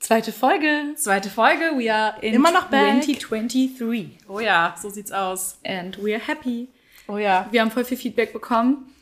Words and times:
Zweite 0.00 0.32
Folge. 0.32 0.94
Zweite 0.96 1.30
Folge, 1.30 1.72
we 1.76 1.92
are 1.92 2.14
In 2.20 2.34
immer 2.34 2.50
noch 2.52 2.66
back. 2.66 3.02
2023. 3.02 4.18
Oh 4.28 4.40
ja, 4.40 4.74
so 4.80 4.90
sieht's 4.90 5.12
aus. 5.12 5.58
And 5.64 5.96
we 6.04 6.14
are 6.14 6.22
happy. 6.26 6.68
Oh 7.08 7.18
ja. 7.18 7.48
Wir 7.50 7.60
haben 7.60 7.70
voll 7.70 7.84
viel 7.84 7.96
Feedback 7.96 8.32
bekommen. 8.32 8.93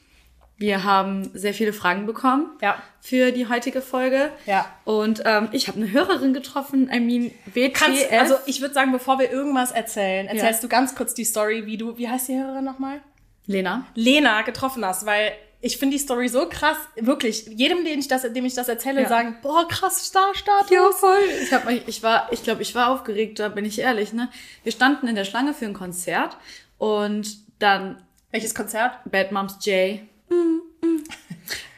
Wir 0.59 0.84
haben 0.84 1.30
sehr 1.34 1.55
viele 1.55 1.73
Fragen 1.73 2.07
bekommen 2.07 2.50
Ja. 2.61 2.77
für 3.00 3.32
die 3.32 3.48
heutige 3.48 3.80
Folge. 3.82 4.30
Ja. 4.46 4.67
Und 4.85 5.23
ähm, 5.25 5.48
ich 5.53 5.67
habe 5.68 5.79
eine 5.79 5.91
Hörerin 5.91 6.32
getroffen, 6.35 6.89
I 6.93 7.00
mean 7.00 7.30
WTF. 7.46 7.72
Kannst, 7.72 8.13
also 8.13 8.35
ich 8.46 8.61
würde 8.61 8.75
sagen, 8.75 8.93
bevor 8.93 9.18
wir 9.18 9.30
irgendwas 9.30 9.72
erzählen, 9.72 10.27
erzählst 10.29 10.63
Ja. 10.63 10.68
du 10.68 10.68
ganz 10.68 10.94
kurz 10.94 11.14
die 11.14 11.25
Story, 11.25 11.67
wie 11.67 11.77
du, 11.77 11.99
wie 11.99 12.08
heißt 12.08 12.29
die 12.29 12.36
Hörerin 12.39 12.64
nochmal? 12.64 13.00
Lena. 13.46 13.86
Lena 13.94 14.43
getroffen 14.43 14.85
hast, 14.85 15.04
weil 15.04 15.32
ich 15.64 15.79
finde 15.79 15.96
die 15.96 16.03
Story 16.03 16.29
so 16.29 16.49
krass, 16.49 16.77
wirklich. 16.96 17.46
Jedem, 17.46 17.85
den 17.85 17.99
ich 17.99 18.07
das, 18.08 18.22
dem 18.22 18.44
ich 18.44 18.55
das 18.55 18.69
erzähle, 18.69 19.03
Ja. 19.03 19.08
sagen, 19.08 19.36
boah, 19.43 19.66
krass, 19.66 20.07
Star-Status. 20.07 20.71
Ja, 20.71 20.91
voll. 20.93 21.19
Ich, 21.43 21.53
hab, 21.53 21.69
ich 21.71 22.03
war, 22.05 22.29
ich 22.32 22.43
glaube, 22.44 22.63
ich 22.63 22.75
war 22.77 22.89
aufgeregt, 22.91 23.39
da 23.41 23.49
bin 23.49 23.64
ich 23.64 23.80
ehrlich. 23.80 24.13
Ne? 24.13 24.29
Wir 24.63 24.71
standen 24.72 25.08
in 25.08 25.14
der 25.16 25.25
Schlange 25.25 25.55
für 25.55 25.64
ein 25.64 25.72
Konzert 25.75 26.36
und 26.79 27.36
dann 27.58 28.00
Welches 28.30 28.55
Konzert? 28.55 28.93
Bad 29.05 29.30
Moms 29.30 29.58
J. 29.66 30.00
Mm, 30.32 30.86
mm. 30.86 31.04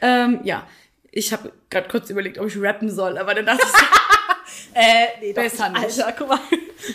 ähm, 0.01 0.39
ja, 0.43 0.67
ich 1.11 1.31
habe 1.33 1.51
gerade 1.69 1.87
kurz 1.87 2.09
überlegt, 2.09 2.37
ob 2.39 2.47
ich 2.47 2.59
rappen 2.59 2.89
soll, 2.89 3.17
aber 3.17 3.33
dann 3.33 3.45
dachte 3.45 3.65
ich, 3.65 3.85
Äh, 4.75 5.07
nee, 5.21 5.33
Besser 5.33 5.69
nicht. 5.69 5.81
Alter, 5.83 6.13
guck 6.17 6.29
mal. 6.29 6.39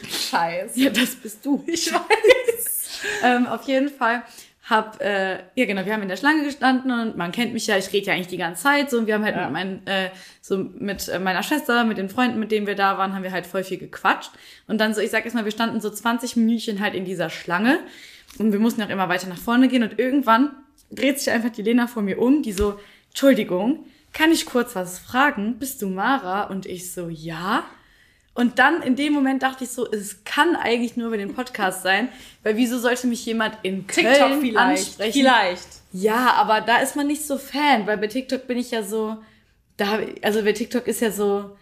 Scheiße. 0.08 0.78
ja, 0.78 0.90
das 0.90 1.16
bist 1.16 1.44
du. 1.44 1.64
Ich 1.66 1.92
weiß. 1.92 3.00
ähm, 3.24 3.46
auf 3.46 3.66
jeden 3.66 3.88
Fall 3.88 4.22
hab, 4.68 5.00
äh, 5.00 5.38
ja 5.56 5.66
genau, 5.66 5.84
wir 5.84 5.92
haben 5.92 6.02
in 6.02 6.08
der 6.08 6.16
Schlange 6.16 6.44
gestanden 6.44 6.92
und 6.92 7.16
man 7.16 7.32
kennt 7.32 7.52
mich 7.52 7.66
ja, 7.66 7.76
ich 7.76 7.92
rede 7.92 8.06
ja 8.06 8.12
eigentlich 8.12 8.28
die 8.28 8.36
ganze 8.36 8.62
Zeit 8.62 8.88
so 8.88 8.98
und 8.98 9.06
wir 9.08 9.14
haben 9.14 9.24
halt 9.24 9.34
Ja. 9.34 9.44
mit, 9.44 9.52
mein, 9.52 9.86
äh, 9.86 10.10
so 10.40 10.58
mit 10.58 11.08
äh, 11.08 11.18
meiner 11.18 11.42
Schwester, 11.42 11.82
mit 11.84 11.98
den 11.98 12.08
Freunden, 12.08 12.38
mit 12.38 12.52
denen 12.52 12.68
wir 12.68 12.76
da 12.76 12.96
waren, 12.96 13.14
haben 13.14 13.24
wir 13.24 13.32
halt 13.32 13.46
voll 13.46 13.64
viel 13.64 13.78
gequatscht 13.78 14.30
und 14.68 14.78
dann 14.78 14.94
so, 14.94 15.00
ich 15.00 15.10
sag 15.10 15.24
jetzt 15.24 15.34
mal, 15.34 15.44
wir 15.44 15.50
standen 15.50 15.80
so 15.80 15.90
20 15.90 16.36
Minütchen 16.36 16.78
halt 16.78 16.94
in 16.94 17.04
dieser 17.04 17.30
Schlange 17.30 17.80
und 18.38 18.52
wir 18.52 18.60
mussten 18.60 18.80
auch 18.82 18.90
immer 18.90 19.08
weiter 19.08 19.26
nach 19.28 19.38
vorne 19.38 19.66
gehen 19.66 19.82
und 19.82 19.98
irgendwann 19.98 20.52
dreht 20.90 21.18
sich 21.18 21.30
einfach 21.30 21.50
die 21.50 21.62
Lena 21.62 21.86
vor 21.86 22.02
mir 22.02 22.18
um, 22.18 22.42
die 22.42 22.52
so, 22.52 22.78
Entschuldigung, 23.08 23.84
kann 24.12 24.32
ich 24.32 24.46
kurz 24.46 24.74
was 24.74 24.98
fragen? 24.98 25.58
Bist 25.58 25.82
du 25.82 25.88
Mara? 25.88 26.44
Und 26.44 26.66
ich 26.66 26.92
so, 26.92 27.08
ja. 27.08 27.64
Und 28.34 28.58
dann 28.58 28.82
in 28.82 28.96
dem 28.96 29.12
Moment 29.12 29.42
dachte 29.42 29.64
ich 29.64 29.70
so, 29.70 29.90
es 29.90 30.24
kann 30.24 30.56
eigentlich 30.56 30.96
nur 30.96 31.08
über 31.08 31.16
den 31.16 31.34
Podcast 31.34 31.82
sein, 31.82 32.08
weil 32.42 32.56
wieso 32.56 32.78
sollte 32.78 33.06
mich 33.06 33.26
jemand 33.26 33.58
in 33.62 33.86
TikTok 33.86 34.16
Köln 34.16 34.40
vielleicht. 34.40 34.58
ansprechen? 34.58 35.12
Vielleicht. 35.12 35.68
Ja, 35.92 36.34
aber 36.34 36.60
da 36.60 36.78
ist 36.78 36.96
man 36.96 37.06
nicht 37.06 37.26
so 37.26 37.38
Fan, 37.38 37.86
weil 37.86 37.98
bei 37.98 38.06
TikTok 38.06 38.46
bin 38.46 38.58
ich 38.58 38.70
ja 38.70 38.82
so, 38.82 39.18
da, 39.76 39.98
also 40.22 40.42
bei 40.42 40.52
TikTok 40.52 40.86
ist 40.86 41.00
ja 41.00 41.10
so, 41.10 41.56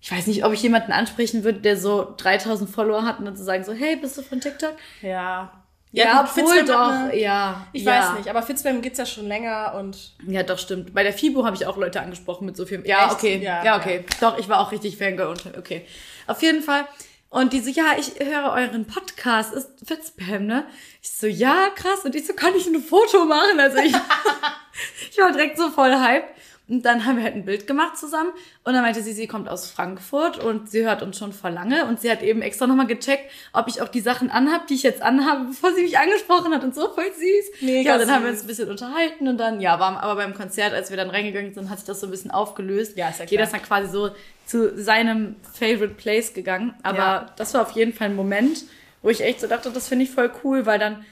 ich 0.00 0.10
weiß 0.10 0.26
nicht, 0.26 0.44
ob 0.44 0.52
ich 0.52 0.62
jemanden 0.62 0.92
ansprechen 0.92 1.44
würde, 1.44 1.60
der 1.60 1.76
so 1.76 2.14
3000 2.16 2.70
Follower 2.70 3.04
hat 3.04 3.18
und 3.18 3.24
dann 3.24 3.36
zu 3.36 3.44
sagen 3.44 3.64
so, 3.64 3.72
hey, 3.72 3.96
bist 3.96 4.16
du 4.16 4.22
von 4.22 4.40
TikTok? 4.40 4.74
Ja. 5.00 5.61
Ja, 5.92 6.22
gut, 6.22 6.30
obwohl 6.44 6.64
doch, 6.64 6.88
eine- 6.90 7.16
ja. 7.18 7.66
Ich 7.72 7.82
ja. 7.84 7.92
weiß 8.12 8.18
nicht, 8.18 8.28
aber 8.28 8.42
Fitzwim 8.42 8.80
gibt's 8.80 8.98
ja 8.98 9.04
schon 9.06 9.28
länger 9.28 9.74
und 9.78 10.14
Ja, 10.26 10.42
doch, 10.42 10.58
stimmt. 10.58 10.94
Bei 10.94 11.02
der 11.02 11.12
FIBO 11.12 11.44
habe 11.44 11.54
ich 11.54 11.66
auch 11.66 11.76
Leute 11.76 12.00
angesprochen 12.00 12.46
mit 12.46 12.56
so 12.56 12.64
viel. 12.64 12.82
Ja, 12.86 13.04
Echt? 13.06 13.12
okay. 13.14 13.38
Ja, 13.42 13.62
Ja, 13.64 13.76
okay. 13.76 14.04
Doch, 14.20 14.38
ich 14.38 14.48
war 14.48 14.60
auch 14.60 14.72
richtig 14.72 14.96
Fangirl 14.96 15.28
und 15.28 15.56
okay. 15.58 15.86
Auf 16.26 16.40
jeden 16.42 16.62
Fall. 16.62 16.86
Und 17.28 17.52
die 17.54 17.60
so, 17.60 17.70
ja, 17.70 17.92
ich 17.98 18.12
höre 18.26 18.52
euren 18.52 18.86
Podcast, 18.86 19.54
ist 19.54 19.68
Fitzpam, 19.86 20.44
ne? 20.46 20.66
Ich 21.02 21.10
so, 21.12 21.26
ja, 21.26 21.68
krass. 21.74 22.00
Und 22.04 22.14
ich 22.14 22.26
so, 22.26 22.34
kann 22.34 22.54
ich 22.54 22.66
ein 22.66 22.80
Foto 22.82 23.24
machen? 23.24 23.58
Also 23.58 23.78
ich, 23.78 23.94
ich 25.10 25.18
war 25.18 25.32
direkt 25.32 25.56
so 25.58 25.70
voll 25.70 25.94
hype. 25.94 26.24
Und 26.72 26.86
dann 26.86 27.04
haben 27.04 27.18
wir 27.18 27.24
halt 27.24 27.34
ein 27.34 27.44
Bild 27.44 27.66
gemacht 27.66 27.98
zusammen. 27.98 28.30
Und 28.64 28.72
dann 28.72 28.80
meinte 28.82 29.02
sie, 29.02 29.12
sie 29.12 29.26
kommt 29.26 29.46
aus 29.46 29.70
Frankfurt 29.70 30.42
und 30.42 30.70
sie 30.70 30.84
hört 30.86 31.02
uns 31.02 31.18
schon 31.18 31.34
vor 31.34 31.50
lange. 31.50 31.84
Und 31.84 32.00
sie 32.00 32.10
hat 32.10 32.22
eben 32.22 32.40
extra 32.40 32.66
nochmal 32.66 32.86
gecheckt, 32.86 33.30
ob 33.52 33.68
ich 33.68 33.82
auch 33.82 33.88
die 33.88 34.00
Sachen 34.00 34.30
anhab, 34.30 34.66
die 34.68 34.74
ich 34.74 34.82
jetzt 34.82 35.02
anhabe, 35.02 35.44
bevor 35.50 35.74
sie 35.74 35.82
mich 35.82 35.98
angesprochen 35.98 36.54
hat. 36.54 36.64
Und 36.64 36.74
so 36.74 36.88
voll 36.94 37.04
süß. 37.12 37.60
Mega 37.60 37.90
ja, 37.92 37.98
dann 37.98 38.10
haben 38.10 38.24
wir 38.24 38.30
süß. 38.30 38.38
uns 38.40 38.44
ein 38.44 38.46
bisschen 38.46 38.70
unterhalten 38.70 39.28
und 39.28 39.36
dann, 39.36 39.60
ja, 39.60 39.78
war 39.78 40.02
aber 40.02 40.16
beim 40.16 40.32
Konzert, 40.32 40.72
als 40.72 40.88
wir 40.88 40.96
dann 40.96 41.10
reingegangen 41.10 41.52
sind, 41.52 41.68
hat 41.68 41.78
sich 41.78 41.86
das 41.86 42.00
so 42.00 42.06
ein 42.06 42.10
bisschen 42.10 42.30
aufgelöst. 42.30 42.96
Ja, 42.96 43.10
ist 43.10 43.18
ja 43.18 43.26
klar. 43.26 43.30
Jeder 43.32 43.44
ist 43.44 43.52
dann 43.52 43.62
quasi 43.62 43.90
so 43.92 44.10
zu 44.46 44.74
seinem 44.82 45.36
Favorite 45.52 45.94
Place 45.94 46.32
gegangen. 46.32 46.74
Aber 46.82 46.96
Ja. 46.98 47.26
das 47.36 47.52
war 47.52 47.60
auf 47.62 47.72
jeden 47.72 47.92
Fall 47.92 48.08
ein 48.08 48.16
Moment, 48.16 48.64
wo 49.02 49.10
ich 49.10 49.20
echt 49.22 49.40
so 49.42 49.46
dachte, 49.46 49.70
das 49.70 49.88
finde 49.88 50.04
ich 50.06 50.10
voll 50.10 50.30
cool, 50.42 50.64
weil 50.64 50.78
dann, 50.78 51.04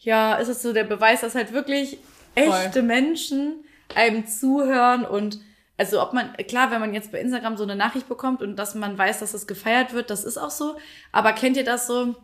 ja, 0.00 0.34
ist 0.34 0.48
es 0.48 0.60
so 0.60 0.74
der 0.74 0.84
Beweis, 0.84 1.22
dass 1.22 1.34
halt 1.34 1.54
wirklich 1.54 1.96
echte 2.34 2.82
Menschen 2.82 3.64
einem 3.94 4.26
zuhören 4.26 5.04
und 5.04 5.40
also 5.76 6.02
ob 6.02 6.12
man, 6.12 6.32
klar, 6.48 6.72
wenn 6.72 6.80
man 6.80 6.92
jetzt 6.92 7.12
bei 7.12 7.20
Instagram 7.20 7.56
so 7.56 7.62
eine 7.62 7.76
Nachricht 7.76 8.08
bekommt 8.08 8.42
und 8.42 8.56
dass 8.56 8.74
man 8.74 8.98
weiß, 8.98 9.20
dass 9.20 9.32
es 9.32 9.46
gefeiert 9.46 9.92
wird, 9.92 10.10
das 10.10 10.24
ist 10.24 10.36
auch 10.36 10.50
so. 10.50 10.76
Aber 11.12 11.32
kennt 11.32 11.56
ihr 11.56 11.64
das 11.64 11.86
so, 11.86 12.16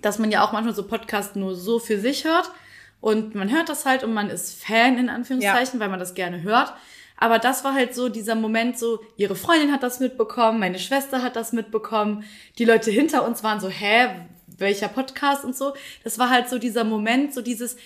dass 0.00 0.20
man 0.20 0.30
ja 0.30 0.44
auch 0.44 0.52
manchmal 0.52 0.74
so 0.74 0.86
Podcasts 0.86 1.34
nur 1.34 1.56
so 1.56 1.80
für 1.80 1.98
sich 1.98 2.24
hört 2.24 2.52
und 3.00 3.34
man 3.34 3.50
hört 3.50 3.68
das 3.68 3.84
halt 3.84 4.04
und 4.04 4.14
man 4.14 4.30
ist 4.30 4.62
Fan 4.62 4.96
in 4.96 5.08
Anführungszeichen, 5.08 5.80
weil 5.80 5.88
man 5.88 5.98
das 5.98 6.14
gerne 6.14 6.42
hört. 6.42 6.72
Aber 7.16 7.40
das 7.40 7.64
war 7.64 7.74
halt 7.74 7.96
so 7.96 8.08
dieser 8.08 8.36
Moment 8.36 8.78
so, 8.78 9.00
ihre 9.16 9.34
Freundin 9.34 9.72
hat 9.72 9.82
das 9.82 9.98
mitbekommen, 9.98 10.60
meine 10.60 10.78
Schwester 10.78 11.20
hat 11.20 11.34
das 11.34 11.52
mitbekommen, 11.52 12.22
die 12.58 12.64
Leute 12.64 12.92
hinter 12.92 13.26
uns 13.26 13.42
waren 13.42 13.58
so, 13.58 13.68
hä, 13.68 14.08
welcher 14.46 14.88
Podcast 14.88 15.44
und 15.44 15.56
so. 15.56 15.74
Das 16.04 16.20
war 16.20 16.30
halt 16.30 16.48
so 16.48 16.58
dieser 16.58 16.84
Moment, 16.84 17.34
so 17.34 17.42
dieses, 17.42 17.76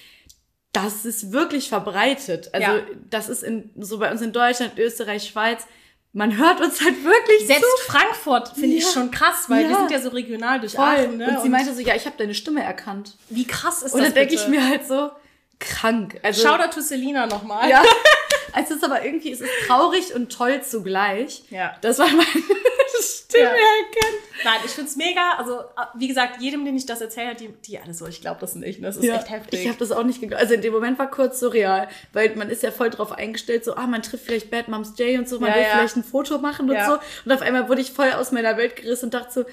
das 0.73 1.05
ist 1.05 1.33
wirklich 1.33 1.69
verbreitet. 1.69 2.51
Also 2.53 2.67
Ja. 2.73 2.83
das 3.11 3.29
ist 3.29 3.43
in, 3.43 3.71
so 3.79 3.99
bei 3.99 4.11
uns 4.11 4.23
in 4.23 4.33
Deutschland, 4.33 4.79
Österreich, 4.79 5.25
Schweiz, 5.29 5.67
man 6.15 6.37
hört 6.37 6.61
uns 6.61 6.83
halt 6.83 7.05
wirklich 7.05 7.47
selbst 7.47 7.63
zu. 7.87 7.91
Frankfurt 7.93 8.49
finde 8.55 8.77
ich 8.77 8.85
Ja. 8.85 8.91
schon 8.93 9.11
krass, 9.11 9.45
weil 9.49 9.65
wir 9.65 9.71
Ja. 9.71 9.77
sind 9.79 9.91
ja 9.91 10.01
so 10.01 10.11
regional 10.11 10.61
durch 10.61 10.73
Voll. 10.75 10.85
Aachen, 10.85 11.17
ne? 11.19 11.29
Und 11.29 11.43
sie 11.43 11.49
meinte 11.49 11.75
so, 11.75 11.81
ja, 11.81 11.95
ich 11.95 12.05
habe 12.07 12.17
deine 12.19 12.35
Stimme 12.35 12.63
erkannt. 12.63 13.17
wie 13.31 13.47
krass 13.47 13.83
ist 13.83 13.93
Und 13.95 14.01
das 14.01 14.09
dann 14.09 14.15
denke 14.15 14.35
ich 14.35 14.47
mir 14.49 14.67
halt 14.67 14.87
so, 14.87 15.11
krank. 15.59 16.19
Also, 16.23 16.43
Shoutout 16.47 16.75
to 16.75 16.81
Selina 16.81 17.27
nochmal. 17.27 17.69
Ja. 17.69 17.83
Es 18.55 18.71
ist 18.71 18.85
aber 18.85 19.03
irgendwie, 19.03 19.33
es 19.33 19.41
ist 19.41 19.49
traurig 19.67 20.15
und 20.15 20.31
toll 20.31 20.61
zugleich. 20.63 21.43
Ja. 21.49 21.75
Das 21.81 21.99
war 21.99 22.07
meine 22.09 22.27
Stimme 23.33 23.45
Ja. 23.45 23.51
erkennen. 23.51 24.19
Nein, 24.45 24.61
ich 24.65 24.71
find's 24.73 24.97
mega. 24.97 25.33
Also, 25.39 25.61
wie 25.95 26.09
gesagt, 26.09 26.41
jedem, 26.41 26.65
den 26.65 26.77
ich 26.77 26.87
das 26.87 27.01
erzähle, 27.01 27.35
die, 27.35 27.49
die 27.49 27.79
alle 27.79 27.95
so, 27.95 28.07
ich 28.07 28.21
glaube 28.21 28.41
das 28.41 28.55
nicht. 28.55 28.83
Das 28.83 28.97
ist 28.97 29.09
echt 29.09 29.31
heftig. 29.31 29.61
Ich 29.61 29.69
habe 29.69 29.79
das 29.79 29.93
auch 29.93 30.05
nicht 30.05 30.21
geglaubt. 30.21 30.43
Also 30.43 30.55
in 30.55 30.63
dem 30.63 30.73
Moment 30.73 30.99
war 30.99 31.11
kurz 31.11 31.41
surreal, 31.41 31.89
weil 32.13 32.35
man 32.37 32.49
ist 32.51 32.63
ja 32.63 32.71
voll 32.71 32.91
drauf 32.91 33.13
eingestellt, 33.13 33.65
so, 33.65 33.75
ah, 33.77 33.87
man 33.87 34.03
trifft 34.03 34.25
vielleicht 34.25 34.51
Bad 34.51 34.69
Moms 34.69 34.95
J 34.99 35.19
und 35.19 35.29
so, 35.29 35.39
man 35.41 35.51
Ja, 35.51 35.57
will 35.57 35.63
ja. 35.63 35.69
vielleicht 35.77 35.97
ein 35.97 36.05
Foto 36.05 36.39
machen 36.39 36.69
und 36.71 36.77
Ja. 36.77 36.87
so. 36.87 36.99
Und 37.25 37.33
auf 37.33 37.43
einmal 37.43 37.69
wurde 37.69 37.81
ich 37.81 37.93
voll 37.93 38.11
aus 38.13 38.33
meiner 38.33 38.57
Welt 38.57 38.77
gerissen 38.77 39.07
und 39.07 39.15
dachte 39.15 39.33
so, 39.33 39.45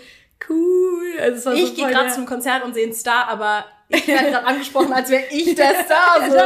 cool. 0.50 1.20
Also 1.20 1.46
war 1.46 1.56
so 1.56 1.64
ich 1.64 1.76
gehe 1.76 1.88
gerade 1.88 2.10
zum 2.12 2.26
Konzert 2.26 2.64
und 2.64 2.74
sehe 2.74 2.84
einen 2.84 2.94
Star, 2.94 3.28
aber 3.28 3.66
ich 3.90 4.08
werde 4.08 4.32
gerade 4.32 4.46
angesprochen, 4.46 4.94
als 4.94 5.10
wäre 5.10 5.24
ich 5.32 5.56
der 5.56 5.74
Star. 5.86 6.30
So. 6.30 6.38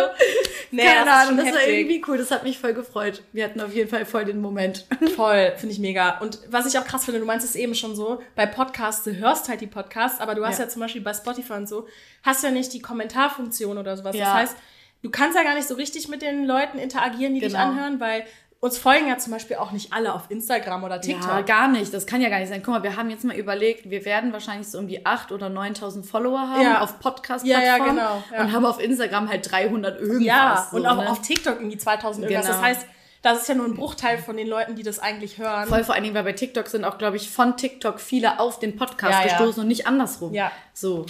Nee, 0.72 0.84
Keine 0.86 1.06
das 1.06 1.16
ist 1.24 1.28
Ahnung, 1.30 1.38
das 1.38 1.46
war 1.54 1.62
heftig. 1.62 1.78
irgendwie 1.80 2.04
cool. 2.08 2.18
Das 2.18 2.32
hat 2.32 2.44
mich 2.44 2.58
voll 2.58 2.74
gefreut. 2.74 3.22
Wir 3.32 3.44
hatten 3.46 3.62
auf 3.62 3.74
jeden 3.74 3.90
Fall 3.90 4.06
voll 4.06 4.26
den 4.26 4.42
Moment. 4.42 4.86
Voll, 5.16 5.54
finde 5.58 5.74
ich 5.74 5.80
mega. 5.80 6.18
Und 6.20 6.40
was 6.50 6.66
ich 6.66 6.80
auch 6.80 6.86
krass 6.86 7.06
finde, 7.06 7.20
du 7.20 7.26
meinst 7.26 7.46
es 7.46 7.56
eben 7.56 7.76
schon 7.76 7.96
so, 7.96 8.22
bei 8.36 8.46
Podcasts, 8.48 9.04
du 9.04 9.16
hörst 9.16 9.50
halt 9.50 9.62
die 9.62 9.68
Podcasts, 9.68 10.20
aber 10.20 10.34
du 10.36 10.44
hast 10.46 10.58
ja, 10.58 10.66
Ja. 10.66 10.70
zum 10.70 10.80
Beispiel 10.82 11.02
bei 11.02 11.14
Spotify 11.14 11.54
und 11.54 11.70
so, 11.70 11.88
hast 12.24 12.44
ja 12.44 12.50
nicht 12.50 12.74
die 12.74 12.82
Kommentarfunktion 12.82 13.78
oder 13.78 13.96
sowas. 13.98 14.16
Ja. 14.16 14.26
Das 14.26 14.34
heißt, 14.34 14.56
du 15.04 15.10
kannst 15.12 15.38
ja 15.38 15.44
gar 15.44 15.54
nicht 15.56 15.68
so 15.68 15.76
richtig 15.76 16.08
mit 16.08 16.22
den 16.24 16.46
Leuten 16.46 16.80
interagieren, 16.80 17.36
die 17.36 17.42
dich 17.42 17.52
Genau. 17.54 17.66
anhören, 17.66 18.00
weil 18.00 18.24
uns 18.64 18.78
folgen 18.78 19.10
ja 19.10 19.18
zum 19.18 19.34
Beispiel 19.34 19.58
auch 19.58 19.72
nicht 19.72 19.92
alle 19.92 20.14
auf 20.14 20.22
Instagram 20.30 20.86
oder 20.86 21.02
TikTok. 21.02 21.28
Ja, 21.30 21.42
gar 21.42 21.68
nicht. 21.68 21.94
Das 21.94 22.06
kann 22.06 22.22
ja 22.22 22.30
gar 22.30 22.40
nicht 22.40 22.48
sein. 22.48 22.62
Guck 22.64 22.74
mal, 22.74 22.82
wir 22.82 22.96
haben 22.96 23.10
jetzt 23.10 23.26
mal 23.26 23.36
überlegt, 23.36 23.90
wir 23.90 24.06
werden 24.06 24.32
wahrscheinlich 24.32 24.70
so 24.70 24.80
um 24.80 24.88
die 24.88 25.06
8.000 25.06 25.32
oder 25.34 25.48
9.000 25.48 26.06
Follower 26.06 26.40
haben 26.40 26.62
Ja. 26.62 26.80
auf 26.80 26.98
Podcast-Plattformen. 27.02 27.68
Ja, 27.68 27.78
ja, 27.78 27.86
genau, 27.86 28.24
ja. 28.32 28.42
Und 28.42 28.54
haben 28.54 28.66
auf 28.66 28.80
Instagram 28.80 29.28
halt 29.30 29.52
300 29.52 30.00
irgendwas. 30.00 30.26
Ja, 30.26 30.68
so, 30.72 30.78
und 30.78 30.86
auch 30.88 30.96
ne? 30.96 31.10
auf 31.10 31.22
TikTok 31.22 31.60
irgendwie 31.60 31.78
2000 31.78 32.24
irgendwas. 32.24 32.46
Genau. 32.48 32.58
Das 32.58 32.66
heißt, 32.66 32.88
das 33.22 33.42
ist 33.42 33.50
ja 33.50 33.56
nur 33.56 33.66
ein 33.66 33.74
Bruchteil 33.76 34.18
von 34.18 34.38
den 34.38 34.48
Leuten, 34.48 34.76
die 34.76 34.84
das 34.84 35.00
eigentlich 35.00 35.38
hören. 35.40 35.68
Voll 35.68 35.84
vor 35.84 35.96
allen 35.96 36.04
Dingen, 36.06 36.16
weil 36.16 36.24
bei 36.24 36.32
TikTok 36.32 36.68
sind 36.68 36.86
auch, 36.86 36.98
glaube 36.98 37.18
ich, 37.18 37.30
von 37.30 37.58
TikTok 37.58 38.00
viele 38.00 38.40
auf 38.40 38.60
den 38.60 38.78
Podcast 38.78 39.12
Ja, 39.14 39.26
ja. 39.26 39.38
gestoßen 39.38 39.62
und 39.64 39.68
nicht 39.68 39.88
andersrum. 39.88 40.34
Ja. 40.34 40.54
So. 40.74 41.06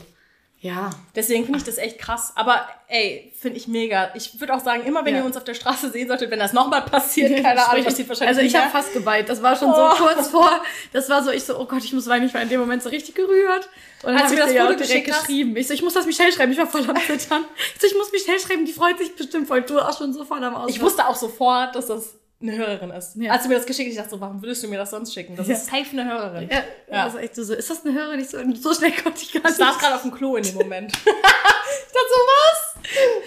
Ja. 0.63 0.92
Deswegen 1.13 1.44
finde 1.44 1.60
ich 1.60 1.65
das 1.65 1.77
echt 1.77 2.00
krass. 2.00 2.31
Aber 2.36 2.65
ey, 2.88 3.33
finde 3.38 3.57
ich 3.57 3.68
mega. 3.68 4.12
Ich 4.15 4.39
würde 4.39 4.54
auch 4.56 4.63
sagen, 4.63 4.83
immer 4.86 5.04
wenn 5.04 5.13
Ja. 5.13 5.19
ihr 5.19 5.25
uns 5.25 5.36
auf 5.36 5.44
der 5.44 5.56
Straße 5.56 5.92
sehen 5.92 6.07
solltet, 6.07 6.31
wenn 6.31 6.39
das 6.39 6.54
nochmal 6.54 6.83
passiert, 6.83 7.44
keine 7.44 7.68
Ahnung, 7.68 7.83
passiert 7.83 8.07
wahrscheinlich 8.07 8.38
Also 8.38 8.42
ich 8.48 8.56
habe 8.56 8.71
fast 8.71 8.94
geweint. 8.94 9.27
Das 9.27 9.42
war 9.42 9.57
schon 9.57 9.69
Oh. 9.69 9.75
so 9.75 10.04
kurz 10.06 10.27
vor. 10.30 10.50
Das 10.94 11.10
war 11.10 11.21
so, 11.21 11.31
ich 11.31 11.44
so, 11.44 11.60
oh 11.60 11.65
Gott, 11.65 11.83
ich 11.83 11.92
muss 11.92 12.07
weinen. 12.07 12.25
Ich 12.27 12.33
war 12.33 12.42
in 12.42 12.48
dem 12.48 12.62
Moment 12.62 12.81
so 12.81 12.88
richtig 12.88 13.13
gerührt. 13.13 13.68
Und 14.04 14.13
dann 14.13 14.24
habe 14.24 14.33
ich 14.33 14.39
das 14.39 14.54
ja 14.54 14.65
Foto 14.68 14.77
direkt 14.83 15.12
hast? 15.12 15.19
geschrieben. 15.27 15.57
Ich 15.57 15.68
so, 15.68 15.74
ich 15.74 15.81
muss 15.83 15.94
das 15.95 16.06
Michelle 16.06 16.31
schreiben. 16.31 16.54
Ich 16.54 16.57
war 16.57 16.68
voll 16.68 16.89
am 16.89 16.95
Zittern. 16.95 17.44
Ich 17.75 17.81
so, 17.81 17.88
ich 17.88 17.95
muss 17.98 18.12
Michelle 18.13 18.39
schreiben. 18.39 18.66
Die 18.66 18.71
freut 18.74 18.98
sich 18.98 19.13
bestimmt 19.18 19.50
voll. 19.50 19.63
Du 19.63 19.77
auch 19.80 19.98
schon 19.98 20.13
so 20.13 20.24
voll 20.24 20.42
am 20.42 20.56
Ausflug. 20.56 20.69
Ich 20.77 20.81
wusste 20.81 21.06
auch 21.07 21.16
sofort, 21.18 21.75
dass 21.75 21.88
das 21.88 22.16
eine 22.44 22.56
Hörerin 22.57 22.92
ist. 22.92 23.16
Ja. 23.16 23.31
Als 23.31 23.44
du 23.44 23.50
mir 23.50 23.56
das 23.56 23.66
geschickt 23.66 23.88
hast, 23.88 23.94
ich 23.94 23.98
dachte 23.98 24.12
so, 24.12 24.22
warum 24.22 24.42
würdest 24.42 24.62
du 24.63 24.68
mir 24.68 24.78
das 24.78 24.92
sonst 24.92 25.13
schicken? 25.13 25.36
Das 25.36 25.48
Ja. 25.48 25.56
ist 25.56 25.66
safe 25.66 25.86
eine 25.94 26.06
Hörerin. 26.06 26.50
Ja, 26.51 26.63
Ja. 26.92 27.07
Ist 27.07 27.16
echt 27.16 27.36
so, 27.36 27.54
ist 27.54 27.69
das 27.69 27.86
eine 27.86 27.94
Hörerin? 27.98 28.19
Ich 28.19 28.30
so, 28.30 28.38
so 28.56 28.74
schnell 28.74 28.92
konnte 28.92 29.22
ich 29.24 29.31
gar 29.34 29.40
Ich 29.44 29.45
nicht. 29.50 29.56
saß 29.57 29.78
gerade 29.80 29.95
auf 29.95 30.01
dem 30.04 30.12
Klo 30.12 30.36
in 30.36 30.44
dem 30.44 30.56
Moment. 30.56 30.92
ich 30.98 31.04
dachte 31.04 32.10
so, 32.10 32.19
was? 32.19 32.74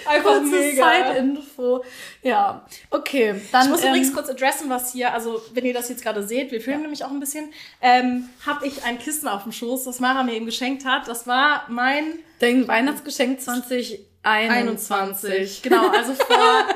Einfach 0.06 0.30
Kurze 0.32 0.44
mega. 0.50 0.84
Zeitinfo. 0.84 1.84
Ja, 2.22 2.66
okay. 2.90 3.34
Dann, 3.52 3.64
Ich 3.64 3.70
muss 3.70 3.82
ähm, 3.82 3.88
übrigens 3.88 4.12
kurz 4.12 4.28
adressen, 4.28 4.68
was 4.68 4.92
hier, 4.92 5.12
also 5.14 5.40
wenn 5.54 5.64
ihr 5.64 5.72
das 5.74 5.88
jetzt 5.88 6.02
gerade 6.02 6.22
seht, 6.26 6.52
wir 6.52 6.60
filmen 6.60 6.82
nämlich 6.82 7.02
auch 7.04 7.10
ein 7.10 7.18
bisschen, 7.20 7.52
ähm, 7.80 8.28
habe 8.44 8.66
ich 8.66 8.84
ein 8.84 8.98
Kissen 8.98 9.28
auf 9.28 9.44
dem 9.44 9.52
Schoß, 9.52 9.84
das 9.84 9.98
Mara 9.98 10.22
mir 10.22 10.34
eben 10.34 10.46
geschenkt 10.46 10.84
hat. 10.84 11.08
Das 11.08 11.26
war 11.26 11.64
mein 11.68 12.04
dein 12.38 12.68
Weihnachtsgeschenk 12.68 13.40
2021. 14.26 15.62
Genau, 15.62 15.88
also 15.88 16.14
vor 16.14 16.67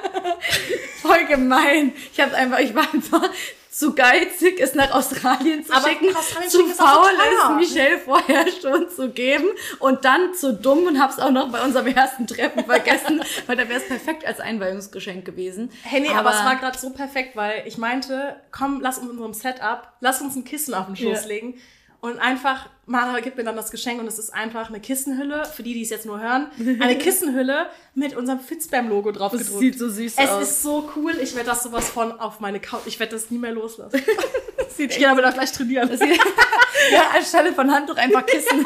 Voll 1.02 1.26
gemein. 1.26 1.92
Ich 2.12 2.20
habe 2.20 2.34
einfach, 2.34 2.60
ich 2.60 2.74
war 2.74 2.92
einfach 2.92 3.28
zu 3.70 3.94
geizig, 3.94 4.60
es 4.60 4.74
nach 4.74 4.90
Australien 4.90 5.64
zu 5.64 5.72
Aber 5.72 5.88
schicken, 5.88 6.14
Australien 6.14 6.50
zu 6.50 6.66
ist 6.66 6.76
faul, 6.76 7.10
es 7.10 7.56
Michelle 7.56 7.98
vorher 7.98 8.44
schon 8.60 8.90
zu 8.90 9.10
geben 9.10 9.46
und 9.78 10.04
dann 10.04 10.34
zu 10.34 10.52
dumm 10.52 10.86
und 10.86 11.00
hab's 11.00 11.18
auch 11.18 11.30
noch 11.30 11.50
bei 11.50 11.62
unserem 11.62 11.86
ersten 11.86 12.26
Treffen 12.26 12.64
vergessen, 12.64 13.22
weil 13.46 13.56
da 13.56 13.68
wäre 13.68 13.80
es 13.80 13.86
perfekt 13.88 14.26
als 14.26 14.40
Einweihungsgeschenk 14.40 15.24
gewesen. 15.24 15.70
Hey, 15.82 16.00
nee, 16.00 16.10
aber, 16.10 16.30
es 16.30 16.44
war 16.44 16.56
gerade 16.56 16.78
so 16.78 16.90
perfekt, 16.90 17.36
weil 17.36 17.62
ich 17.66 17.78
meinte, 17.78 18.36
komm, 18.50 18.80
lass 18.80 18.98
uns 18.98 19.06
in 19.06 19.12
unserem 19.12 19.34
Setup, 19.34 19.88
lass 20.00 20.20
uns 20.20 20.36
ein 20.36 20.44
Kissen 20.44 20.74
auf 20.74 20.86
den 20.86 20.96
Schoß 20.96 21.22
Ja. 21.22 21.28
legen 21.28 21.54
und 22.00 22.18
einfach, 22.18 22.68
Mara 22.86 23.20
gibt 23.20 23.36
mir 23.36 23.44
dann 23.44 23.56
das 23.56 23.70
Geschenk 23.70 24.00
und 24.00 24.06
es 24.06 24.18
ist 24.18 24.32
einfach 24.32 24.68
eine 24.68 24.80
Kissenhülle, 24.80 25.44
für 25.44 25.62
die, 25.62 25.74
die 25.74 25.82
es 25.82 25.90
jetzt 25.90 26.06
nur 26.06 26.20
hören, 26.20 26.50
eine 26.80 26.96
Kissenhülle 26.98 27.66
mit 27.94 28.16
unserem 28.16 28.40
Fitspam-Logo 28.40 29.12
drauf 29.12 29.32
Das 29.32 29.42
gedruckt. 29.42 29.60
sieht 29.60 29.78
so 29.78 29.88
süß 29.88 30.14
es 30.16 30.28
aus. 30.30 30.42
ist 30.42 30.62
so 30.62 30.90
cool, 30.96 31.12
ich 31.22 31.34
werde 31.34 31.50
das 31.50 31.62
sowas 31.62 31.90
von 31.90 32.12
auf 32.18 32.40
meine 32.40 32.58
Couch, 32.60 32.82
ich 32.86 32.98
werde 32.98 33.12
das 33.12 33.30
nie 33.30 33.38
mehr 33.38 33.52
loslassen. 33.52 34.00
sieht 34.76 34.92
Ich 34.92 34.98
gehe 34.98 35.10
aber 35.10 35.22
da 35.22 35.30
gleich 35.30 35.52
trainieren. 35.52 35.90
ja, 36.92 37.10
anstelle 37.16 37.52
von 37.52 37.70
Handtuch 37.70 37.96
einfach 37.96 38.24
Kissen. 38.26 38.64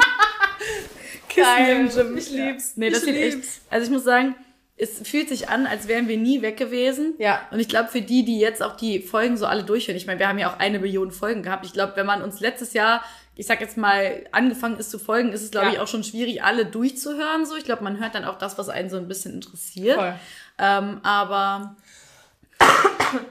Kissen 1.29 1.45
Geil. 1.45 2.15
Ich 2.17 2.31
lieb's. 2.31 2.73
Nee, 2.77 2.91
das 2.91 3.01
Ich 3.01 3.05
sieht 3.07 3.17
echt. 3.17 3.35
lieb's. 3.37 3.61
Also 3.71 3.87
ich 3.87 3.91
muss 3.91 4.05
sagen, 4.05 4.35
es 4.77 5.01
fühlt 5.09 5.29
sich 5.29 5.49
an, 5.49 5.67
als 5.67 5.89
wären 5.89 6.09
wir 6.09 6.17
nie 6.17 6.43
weg 6.43 6.57
gewesen. 6.57 7.15
Ja. 7.19 7.41
Und 7.51 7.61
ich 7.61 7.69
glaube, 7.69 7.89
für 7.89 8.01
die, 8.03 8.25
die 8.25 8.39
jetzt 8.39 8.63
auch 8.63 8.77
die 8.77 9.01
Folgen 9.01 9.37
so 9.37 9.47
alle 9.47 9.63
durchhören, 9.65 9.97
ich 9.97 10.07
meine, 10.07 10.19
wir 10.19 10.29
haben 10.29 10.39
ja 10.39 10.53
auch 10.53 10.59
eine 10.59 10.79
Million 10.81 11.11
Folgen 11.13 11.43
gehabt. 11.43 11.65
Ich 11.65 11.73
glaube, 11.73 11.93
wenn 11.97 12.07
man 12.07 12.23
uns 12.23 12.41
letztes 12.41 12.73
Jahr, 12.73 13.05
ich 13.37 13.47
sag 13.47 13.61
jetzt 13.61 13.77
mal, 13.77 14.27
angefangen 14.33 14.79
ist 14.79 14.91
zu 14.91 14.99
folgen, 14.99 15.33
ist 15.33 15.43
es, 15.43 15.51
glaube 15.51 15.67
Ja. 15.69 15.73
ich, 15.75 15.79
auch 15.81 15.89
schon 15.89 16.05
schwierig, 16.05 16.43
alle 16.45 16.67
durchzuhören. 16.67 17.47
So, 17.47 17.57
ich 17.57 17.65
glaube, 17.65 17.83
man 17.85 17.99
hört 18.01 18.15
dann 18.15 18.25
auch 18.25 18.39
das, 18.39 18.59
was 18.59 18.69
einen 18.69 18.91
so 18.91 18.97
ein 18.97 19.09
bisschen 19.09 19.33
interessiert. 19.35 19.97
Voll. 19.99 20.15
Ähm, 20.59 21.01
aber 21.03 21.75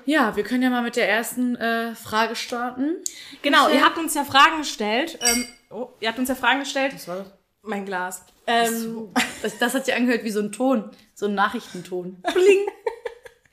ja, 0.06 0.36
wir 0.36 0.44
können 0.44 0.62
ja 0.64 0.70
mal 0.70 0.84
mit 0.84 0.96
der 0.96 1.10
ersten 1.10 1.56
äh, 1.56 1.96
Frage 1.96 2.36
starten. 2.36 2.96
Genau, 3.42 3.70
ihr 3.70 3.84
habt 3.84 3.98
uns 3.98 4.14
ja 4.14 4.24
Fragen 4.24 4.60
gestellt. 4.60 5.18
Ähm, 5.22 5.46
oh, 5.70 5.90
ihr 6.00 6.10
habt 6.10 6.20
uns 6.20 6.30
ja 6.30 6.36
Fragen 6.36 6.60
gestellt. 6.60 6.94
Was 6.94 7.08
war 7.08 7.18
das? 7.18 7.28
Mein 7.62 7.86
Glas. 7.86 8.26
Ähm, 8.46 8.74
So. 8.78 9.12
Das, 9.42 9.58
das 9.58 9.74
hat 9.74 9.86
sich 9.86 9.96
angehört 9.96 10.24
wie 10.26 10.32
so 10.32 10.42
ein 10.42 10.52
Ton, 10.52 10.90
so 11.14 11.28
ein 11.28 11.34
Nachrichtenton. 11.36 12.22
Bling. 12.34 12.66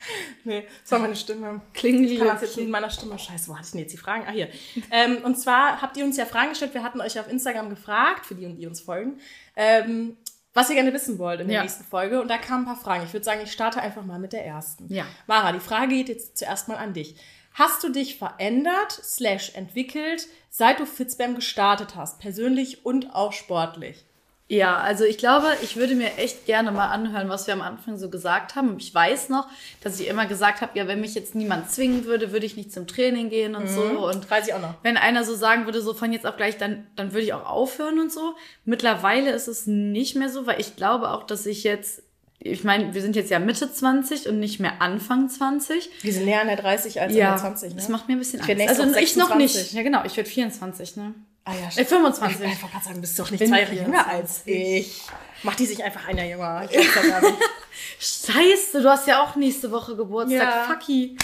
nee, 0.43 0.65
das 0.81 0.91
war 0.91 0.99
meine 0.99 1.15
Stimme. 1.15 1.61
Klingel. 1.73 2.11
Ich 2.11 2.17
kann 2.19 2.27
das 2.27 2.41
jetzt 2.41 2.57
nicht 2.57 2.65
in 2.65 2.71
meiner 2.71 2.89
Stimme. 2.89 3.17
Scheiße, 3.19 3.47
wo 3.49 3.53
hatte 3.55 3.65
ich 3.65 3.71
denn 3.71 3.79
jetzt 3.81 3.93
die 3.93 3.97
Fragen? 3.97 4.25
Ah, 4.27 4.31
hier. 4.31 4.47
Ähm, 4.91 5.17
und 5.23 5.37
zwar 5.39 5.81
habt 5.81 5.95
ihr 5.97 6.03
uns 6.05 6.17
ja 6.17 6.25
Fragen 6.25 6.49
gestellt. 6.49 6.73
Wir 6.73 6.83
hatten 6.83 6.99
euch 7.01 7.19
auf 7.19 7.29
Instagram 7.29 7.69
gefragt, 7.69 8.25
für 8.25 8.35
die 8.35 8.45
und 8.45 8.57
die 8.57 8.67
uns 8.67 8.81
folgen, 8.81 9.19
ähm, 9.55 10.17
was 10.53 10.69
ihr 10.69 10.75
gerne 10.75 10.91
wissen 10.93 11.17
wollt 11.17 11.39
in 11.39 11.47
der 11.47 11.57
Ja. 11.57 11.61
nächsten 11.63 11.83
Folge. 11.85 12.21
Und 12.21 12.27
da 12.27 12.37
kamen 12.37 12.63
ein 12.63 12.65
paar 12.65 12.81
Fragen. 12.83 13.03
Ich 13.05 13.13
würde 13.13 13.23
sagen, 13.23 13.41
ich 13.43 13.51
starte 13.51 13.81
einfach 13.81 14.03
mal 14.03 14.19
mit 14.19 14.33
der 14.33 14.45
ersten. 14.45 14.93
Ja. 14.93 15.05
Mara, 15.27 15.51
die 15.53 15.59
Frage 15.59 15.89
geht 15.95 16.09
jetzt 16.09 16.37
zuerst 16.37 16.67
mal 16.67 16.75
an 16.77 16.93
dich. 16.93 17.15
Hast 17.53 17.83
du 17.83 17.89
dich 17.89 18.17
verändert, 18.17 18.91
slash 18.91 19.55
entwickelt, 19.55 20.27
seit 20.49 20.79
du 20.79 20.85
Fitspam 20.85 21.35
gestartet 21.35 21.95
hast? 21.95 22.19
Persönlich 22.19 22.85
und 22.85 23.13
auch 23.13 23.33
sportlich? 23.33 24.03
Ja, 24.51 24.79
also 24.79 25.05
ich 25.05 25.17
glaube, 25.17 25.47
ich 25.63 25.77
würde 25.77 25.95
mir 25.95 26.17
echt 26.17 26.45
gerne 26.45 26.73
mal 26.73 26.89
anhören, 26.89 27.29
was 27.29 27.47
wir 27.47 27.53
am 27.53 27.61
Anfang 27.61 27.97
so 27.97 28.09
gesagt 28.09 28.55
haben. 28.55 28.75
Ich 28.79 28.93
weiß 28.93 29.29
noch, 29.29 29.47
dass 29.81 29.97
ich 29.97 30.09
immer 30.09 30.25
gesagt 30.25 30.59
habe, 30.59 30.77
ja, 30.77 30.87
wenn 30.89 30.99
mich 30.99 31.15
jetzt 31.15 31.35
niemand 31.35 31.71
zwingen 31.71 32.03
würde, 32.03 32.33
würde 32.33 32.45
ich 32.45 32.57
nicht 32.57 32.73
zum 32.73 32.85
Training 32.85 33.29
gehen 33.29 33.55
und 33.55 33.69
so. 33.69 33.81
Und 33.81 34.29
Weiß 34.29 34.47
ich 34.49 34.53
auch 34.53 34.59
noch. 34.59 34.73
wenn 34.83 34.97
einer 34.97 35.23
so 35.23 35.35
sagen 35.35 35.63
würde, 35.67 35.81
so 35.81 35.93
von 35.93 36.11
jetzt 36.11 36.25
auf 36.25 36.35
gleich, 36.35 36.57
dann, 36.57 36.85
dann 36.97 37.13
würde 37.13 37.23
ich 37.23 37.33
auch 37.33 37.45
aufhören 37.49 37.97
und 38.01 38.11
so. 38.11 38.35
Mittlerweile 38.65 39.31
ist 39.31 39.47
es 39.47 39.67
nicht 39.67 40.17
mehr 40.17 40.27
so, 40.27 40.45
weil 40.47 40.59
ich 40.59 40.75
glaube 40.75 41.11
auch, 41.11 41.23
dass 41.23 41.45
ich 41.45 41.63
jetzt, 41.63 42.03
ich 42.39 42.65
meine, 42.65 42.93
wir 42.93 43.01
sind 43.01 43.15
jetzt 43.15 43.31
ja 43.31 43.39
Mitte 43.39 43.71
20 43.71 44.27
und 44.27 44.37
nicht 44.41 44.59
mehr 44.59 44.81
Anfang 44.81 45.29
20. 45.29 45.89
Wir 46.01 46.11
sind 46.11 46.25
näher 46.25 46.41
an 46.41 46.47
der 46.47 46.57
30 46.57 46.99
als 46.99 47.15
Ja, 47.15 47.35
an 47.35 47.41
der 47.41 47.41
20, 47.41 47.69
ne? 47.69 47.75
das 47.77 47.87
macht 47.87 48.09
mir 48.09 48.17
ein 48.17 48.19
bisschen 48.19 48.41
Angst. 48.41 48.51
Also 48.67 48.83
ich 48.83 49.15
noch 49.15 49.29
26. 49.29 49.37
nicht. 49.37 49.73
Ja, 49.75 49.83
genau, 49.83 50.03
ich 50.03 50.17
werde 50.17 50.29
24, 50.29 50.97
ne? 50.97 51.13
Ah 51.43 51.53
ja, 51.55 51.67
Äh, 51.81 51.85
25. 51.85 52.39
Ich, 52.39 52.51
ich 52.53 52.61
wollte 52.61 52.71
gerade 52.73 52.83
sagen, 52.83 52.95
du 52.95 53.01
bist 53.01 53.17
doch 53.19 53.31
nicht 53.31 53.47
zwei 53.47 53.61
Jahre 53.61 53.73
jünger 53.73 54.03
24. 54.03 54.07
als 54.19 54.41
ich. 54.45 55.01
Macht 55.43 55.59
die 55.59 55.65
sich 55.65 55.83
einfach 55.83 56.07
ein 56.07 56.17
Jahr 56.17 56.27
jünger. 56.27 56.69
Scheiße, 57.99 58.81
du 58.81 58.89
hast 58.89 59.07
ja 59.07 59.23
auch 59.23 59.35
nächste 59.35 59.71
Woche 59.71 59.95
Geburtstag. 59.95 60.39
Ja. 60.39 60.63
Fucky. 60.65 61.17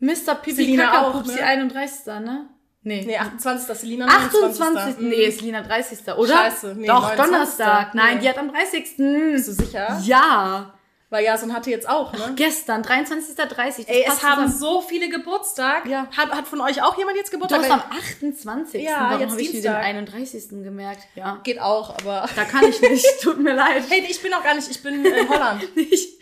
Mr. 0.00 0.34
Pipi 0.34 0.52
Selina 0.56 0.84
Kaka 0.86 1.06
auch, 1.08 1.12
Pupsi, 1.12 1.36
ne? 1.36 1.42
31. 1.46 2.06
ne? 2.06 2.50
Nee. 2.82 3.02
nee, 3.04 3.16
28. 3.16 3.76
Selina 3.78 4.06
28. 4.06 4.98
Mhm. 4.98 5.08
Nee, 5.08 5.24
ist 5.24 5.40
Lina 5.40 5.62
30. 5.62 6.06
Oder? 6.14 6.34
Scheiße, 6.34 6.74
nee, 6.76 6.86
Doch, 6.86 7.02
29.. 7.02 7.24
Donnerstag. 7.24 7.94
Nein, 7.94 8.14
Nee. 8.16 8.20
die 8.22 8.28
hat 8.28 8.38
am 8.38 8.52
30. 8.52 8.96
Bist 9.32 9.48
du 9.48 9.52
sicher? 9.52 10.00
Ja. 10.04 10.74
Weil 11.16 11.24
Jason 11.24 11.54
hatte 11.54 11.70
jetzt 11.70 11.88
auch, 11.88 12.12
ne? 12.12 12.34
Gestern, 12.36 12.82
23. 12.82 13.34
30. 13.36 13.86
Das 13.86 13.96
Ey, 13.96 14.04
passt 14.04 14.18
es 14.18 14.22
haben 14.22 14.52
zusammen. 14.52 14.58
so 14.60 14.80
viele 14.82 15.08
Geburtstag. 15.08 15.86
Ja. 15.86 16.08
Hat, 16.14 16.30
hat 16.30 16.46
von 16.46 16.60
euch 16.60 16.82
auch 16.82 16.98
jemand 16.98 17.16
jetzt 17.16 17.30
Geburtstag? 17.30 17.62
hast 17.62 17.70
am 17.70 17.82
28. 17.90 18.82
Ja, 18.82 19.06
Warum 19.08 19.20
jetzt 19.22 19.30
habe 19.30 19.40
ich 19.40 19.46
den 19.46 19.62
Dienstag. 19.62 19.82
31. 19.82 20.48
gemerkt? 20.62 21.00
Ja. 21.14 21.40
Geht 21.42 21.58
auch, 21.58 21.88
aber... 21.88 22.28
Da 22.36 22.44
kann 22.44 22.68
ich 22.68 22.82
nicht. 22.82 23.06
Tut 23.22 23.40
mir 23.40 23.54
leid. 23.54 23.84
Hey, 23.88 24.04
ich 24.06 24.20
bin 24.20 24.34
auch 24.34 24.44
gar 24.44 24.54
nicht, 24.54 24.70
ich 24.70 24.82
bin 24.82 25.06
in 25.06 25.26
Holland. 25.26 25.74
nicht. 25.76 26.20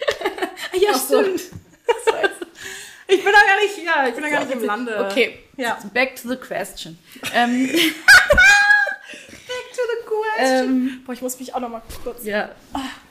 ja, 0.75 0.91
Ach 0.93 0.97
so. 1.01 1.23
stimmt. 1.25 1.41
Ich 3.09 3.25
bin 3.25 3.33
doch 3.33 3.47
gar 3.47 3.61
nicht, 3.61 3.85
ja, 3.85 4.07
ich 4.07 4.15
bin 4.15 4.23
doch 4.23 4.31
gar 4.31 4.45
nicht 4.45 4.53
im 4.55 4.63
Lande. 4.65 5.09
Okay, 5.11 5.41
Ja. 5.57 5.77
back 5.93 6.15
to 6.15 6.29
the 6.29 6.37
question. 6.37 6.97
ähm, 7.35 7.69
To 9.75 9.81
the 9.91 10.07
question. 10.07 10.65
ähm, 10.69 11.03
Boah, 11.05 11.13
ich 11.15 11.21
muss 11.23 11.39
mich 11.41 11.53
auch 11.53 11.59
noch 11.59 11.69
mal 11.69 11.83
kurz... 12.05 12.25
Ja. 12.25 12.51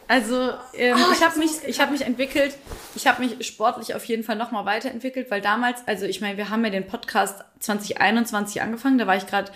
Also 0.08 0.52
ähm, 0.74 0.98
Oh, 0.98 1.12
ich 1.14 1.24
habe 1.24 1.40
mich, 1.40 1.52
ich 1.66 1.80
habe 1.80 1.92
mich 1.92 2.02
entwickelt. 2.02 2.56
Ich 2.96 3.08
habe 3.08 3.24
mich 3.24 3.46
sportlich 3.46 3.96
auf 3.96 4.06
jeden 4.06 4.24
Fall 4.24 4.36
noch 4.36 4.52
mal 4.52 4.66
weiterentwickelt, 4.66 5.32
weil 5.32 5.42
damals, 5.42 5.88
also 5.88 6.06
ich 6.06 6.22
meine, 6.22 6.38
wir 6.38 6.50
haben 6.50 6.64
ja 6.64 6.72
den 6.72 6.88
Podcast 6.88 7.44
2021 7.60 8.62
angefangen. 8.62 8.98
Da 8.98 9.08
war 9.08 9.16
ich 9.16 9.28
gerade 9.28 9.52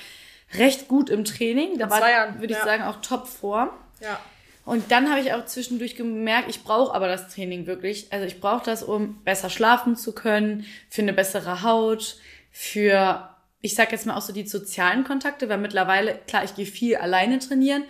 recht 0.54 0.88
gut 0.88 1.10
im 1.10 1.26
Training. 1.26 1.78
Da 1.78 1.90
Vor 1.90 2.00
war, 2.00 2.40
würde 2.40 2.54
ich 2.54 2.60
ja. 2.60 2.66
sagen, 2.66 2.84
auch 2.84 3.02
top 3.02 3.28
Form. 3.28 3.70
Ja. 4.00 4.20
Und 4.66 4.92
dann 4.92 5.10
habe 5.10 5.22
ich 5.22 5.34
auch 5.34 5.46
zwischendurch 5.46 5.96
gemerkt, 5.96 6.50
ich 6.50 6.64
brauche 6.64 6.94
aber 6.94 7.08
das 7.08 7.34
Training 7.34 7.68
wirklich. 7.68 8.12
Also 8.12 8.26
ich 8.26 8.42
brauche 8.42 8.66
das, 8.66 8.84
um 8.84 9.24
besser 9.24 9.50
schlafen 9.50 9.96
zu 9.96 10.14
können, 10.14 10.66
für 10.90 11.02
eine 11.04 11.14
bessere 11.14 11.64
Haut, 11.64 12.18
für, 12.52 13.30
ich 13.62 13.74
sag 13.74 13.92
jetzt 13.92 14.06
mal 14.06 14.16
auch 14.16 14.22
so 14.22 14.34
die 14.34 14.48
sozialen 14.48 15.04
Kontakte, 15.04 15.50
weil 15.50 15.58
mittlerweile, 15.58 16.20
klar, 16.28 16.44
ich 16.44 16.54
gehe 16.56 16.66
viel 16.68 16.96
alleine 16.96 17.40
trainieren, 17.40 17.84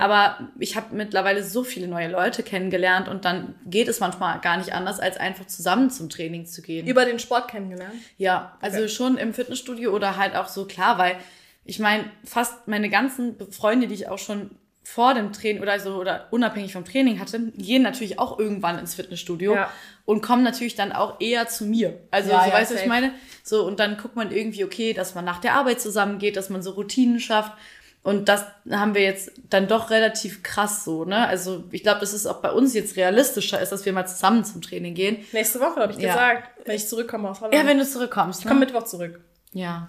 aber 0.00 0.50
ich 0.58 0.74
habe 0.76 0.94
mittlerweile 0.96 1.44
so 1.44 1.62
viele 1.62 1.86
neue 1.86 2.08
Leute 2.10 2.42
kennengelernt 2.42 3.08
und 3.08 3.24
dann 3.24 3.54
geht 3.64 3.86
es 3.88 4.00
manchmal 4.00 4.40
gar 4.40 4.56
nicht 4.56 4.72
anders, 4.74 4.98
als 4.98 5.16
einfach 5.16 5.46
zusammen 5.46 5.90
zum 5.90 6.08
Training 6.08 6.46
zu 6.46 6.60
gehen. 6.60 6.86
Über 6.88 7.04
den 7.04 7.18
Sport 7.20 7.48
kennengelernt. 7.48 7.94
Ja, 8.18 8.56
also 8.60 8.78
Okay. 8.78 8.88
schon 8.88 9.16
im 9.16 9.32
Fitnessstudio 9.32 9.94
oder 9.94 10.16
halt 10.16 10.34
auch 10.34 10.48
so 10.48 10.66
klar, 10.66 10.98
weil 10.98 11.16
ich 11.64 11.78
meine, 11.78 12.04
fast 12.24 12.66
meine 12.66 12.90
ganzen 12.90 13.36
Freunde, 13.52 13.86
die 13.86 13.94
ich 13.94 14.08
auch 14.08 14.18
schon 14.18 14.50
vor 14.84 15.14
dem 15.14 15.32
Training 15.32 15.62
oder 15.62 15.78
so 15.78 15.94
oder 15.94 16.26
unabhängig 16.30 16.72
vom 16.72 16.84
Training 16.84 17.20
hatte, 17.20 17.38
gehen 17.56 17.82
natürlich 17.82 18.18
auch 18.18 18.38
irgendwann 18.38 18.78
ins 18.78 18.94
Fitnessstudio 18.94 19.54
Ja. 19.54 19.70
und 20.04 20.22
kommen 20.22 20.42
natürlich 20.42 20.74
dann 20.74 20.92
auch 20.92 21.20
eher 21.20 21.46
zu 21.48 21.64
mir. 21.64 21.98
Also 22.10 22.30
Ja, 22.30 22.42
so 22.44 22.48
ja, 22.50 22.54
weißt 22.56 22.70
du, 22.72 22.74
was 22.74 22.82
ich 22.82 22.88
meine? 22.88 23.12
So 23.44 23.64
und 23.64 23.78
dann 23.80 23.96
guckt 23.96 24.16
man 24.16 24.32
irgendwie 24.32 24.64
okay, 24.64 24.92
dass 24.92 25.14
man 25.14 25.24
nach 25.24 25.38
der 25.40 25.54
Arbeit 25.54 25.80
zusammengeht, 25.80 26.36
dass 26.36 26.50
man 26.50 26.62
so 26.62 26.70
Routinen 26.72 27.20
schafft 27.20 27.52
und 28.02 28.28
das 28.28 28.44
haben 28.68 28.94
wir 28.96 29.02
jetzt 29.02 29.30
dann 29.48 29.68
doch 29.68 29.90
relativ 29.90 30.42
krass 30.42 30.84
so, 30.84 31.04
ne? 31.04 31.28
Also 31.28 31.62
ich 31.70 31.84
glaube, 31.84 32.00
dass 32.00 32.12
es 32.12 32.26
auch 32.26 32.40
bei 32.42 32.50
uns 32.50 32.74
jetzt 32.74 32.96
realistischer 32.96 33.60
ist, 33.60 33.70
dass 33.70 33.84
wir 33.86 33.92
mal 33.92 34.06
zusammen 34.06 34.44
zum 34.44 34.60
Training 34.60 34.94
gehen. 34.94 35.18
Nächste 35.30 35.60
Woche, 35.60 35.76
habe 35.80 35.92
ich 35.92 35.98
gesagt. 36.00 36.48
Wenn 36.66 36.74
ich 36.74 36.88
zurückkomme 36.88 37.30
aus 37.30 37.40
Holland. 37.40 37.54
Ja, 37.54 37.64
wenn 37.64 37.78
du 37.78 37.86
zurückkommst. 37.86 38.40
ich 38.40 38.44
Ne? 38.44 38.48
komme 38.50 38.60
Mittwoch 38.66 38.82
zurück. 38.84 39.20
ja. 39.52 39.88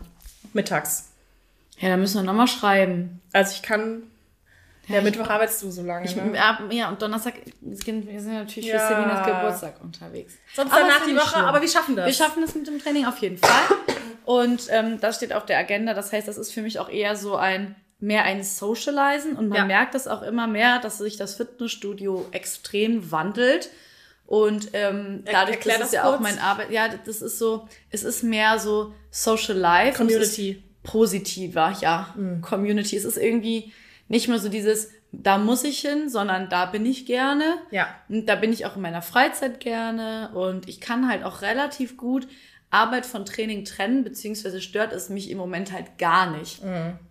Mittags. 0.54 1.10
Ja, 1.80 1.90
dann 1.90 2.02
müssen 2.02 2.18
wir 2.20 2.24
nochmal 2.24 2.48
schreiben. 2.48 3.20
Also 3.34 3.54
ich 3.56 3.64
kann. 3.64 4.04
Ja, 4.88 5.02
Mittwoch 5.02 5.30
arbeitest 5.30 5.64
du 5.64 5.72
so 5.72 5.82
lange. 5.82 6.06
Ich, 6.06 6.16
ne? 6.16 6.32
ja, 6.36 6.60
ja, 6.70 6.90
und 6.90 7.02
Donnerstag 7.02 7.36
sind 7.62 8.06
wir 8.08 8.20
sind 8.20 8.34
natürlich 8.34 8.68
Ja. 8.70 8.80
für 8.80 8.94
Selinas 8.96 9.26
Geburtstag 9.26 9.82
unterwegs. 9.82 10.34
Sonst 10.54 10.72
Aber 10.74 10.82
danach 10.82 11.06
die 11.06 11.16
Woche, 11.16 11.30
schlimm. 11.30 11.46
aber 11.46 11.62
wir 11.62 11.70
schaffen 11.70 11.96
das. 11.96 12.06
Wir 12.06 12.14
schaffen 12.14 12.42
das 12.42 12.54
mit 12.56 12.68
dem 12.68 12.80
Training 12.80 13.06
auf 13.06 13.18
jeden 13.20 13.38
Fall. 13.38 13.78
Und 14.26 14.68
ähm, 14.70 15.00
das 15.00 15.16
steht 15.18 15.32
auf 15.34 15.46
der 15.46 15.58
Agenda. 15.58 15.94
Das 15.94 16.12
heißt, 16.12 16.28
das 16.28 16.38
ist 16.38 16.52
für 16.54 16.62
mich 16.62 16.80
auch 16.80 16.90
eher 16.90 17.16
so 17.16 17.36
ein 17.36 17.76
mehr 18.00 18.24
ein 18.26 18.44
Socializen 18.44 19.38
und 19.38 19.48
man 19.48 19.60
Ja. 19.60 19.66
merkt 19.66 19.96
das 19.96 20.10
auch 20.10 20.22
immer 20.24 20.46
mehr, 20.48 20.80
dass 20.80 20.98
sich 20.98 21.16
das 21.16 21.36
Fitnessstudio 21.36 22.26
extrem 22.32 23.12
wandelt. 23.12 23.70
Und 24.26 24.70
ähm, 24.74 25.24
dadurch, 25.26 25.58
erklär 25.58 25.78
das 25.78 25.88
ist 25.88 25.94
ja 25.94 26.04
auch 26.14 26.20
mein 26.20 26.40
Arbeit, 26.40 26.72
ja, 26.72 26.88
das 27.06 27.22
ist 27.22 27.40
so, 27.40 27.68
es 27.90 28.04
ist 28.04 28.24
mehr 28.24 28.60
so 28.60 28.94
Social 29.12 29.58
Life. 29.58 29.98
Community. 29.98 30.62
Positiver, 30.84 31.74
ja. 31.80 32.14
Community. 32.42 32.98
Es 32.98 33.06
ist 33.06 33.18
irgendwie 33.18 33.72
nicht 34.08 34.28
mehr 34.28 34.40
so 34.40 34.50
dieses, 34.50 34.92
da 35.12 35.38
muss 35.38 35.64
ich 35.64 35.80
hin, 35.80 36.10
sondern 36.10 36.50
da 36.50 36.66
bin 36.66 36.86
ich 36.86 37.06
gerne. 37.06 37.56
Ja. 37.72 37.88
Und 38.10 38.28
da 38.28 38.36
bin 38.36 38.52
ich 38.52 38.66
auch 38.66 38.76
in 38.76 38.82
meiner 38.82 39.02
Freizeit 39.02 39.60
gerne. 39.60 40.32
Und 40.34 40.68
ich 40.68 40.82
kann 40.82 41.08
halt 41.08 41.24
auch 41.24 41.42
relativ 41.42 41.98
gut 41.98 42.28
Arbeit 42.72 43.06
von 43.06 43.26
Training 43.26 43.66
trennen, 43.66 44.04
beziehungsweise 44.04 44.60
stört 44.60 44.94
es 44.94 45.10
mich 45.10 45.30
im 45.30 45.38
Moment 45.38 45.72
halt 45.72 45.98
gar 46.00 46.32
nicht. 46.32 46.62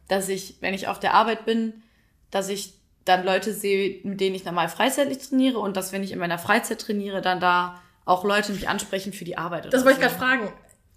Dass 0.09 0.29
ich, 0.29 0.57
wenn 0.61 0.75
ich 0.75 0.89
auf 0.89 0.99
der 0.99 1.15
Arbeit 1.15 1.45
bin, 1.45 1.83
dass 2.31 2.49
ich 2.49 2.75
dann 3.05 3.25
Leute 3.25 3.53
sehe, 3.53 4.01
mit 4.05 4.21
denen 4.21 4.35
ich 4.35 4.45
normal 4.45 4.69
freizeitlich 4.69 5.19
trainiere 5.19 5.59
und 5.59 5.77
dass, 5.77 5.93
wenn 5.93 6.03
ich 6.03 6.13
in 6.13 6.19
meiner 6.19 6.39
Freizeit 6.39 6.81
trainiere, 6.81 7.21
dann 7.21 7.41
da 7.41 7.81
auch 8.05 8.25
Leute 8.25 8.53
mich 8.53 8.69
ansprechen 8.69 9.13
für 9.13 9.25
die 9.25 9.39
Arbeit. 9.39 9.73
Das 9.73 9.85
wollte 9.85 10.01
ich 10.01 10.05
so. 10.05 10.19
gerade 10.19 10.41
fragen. 10.41 10.53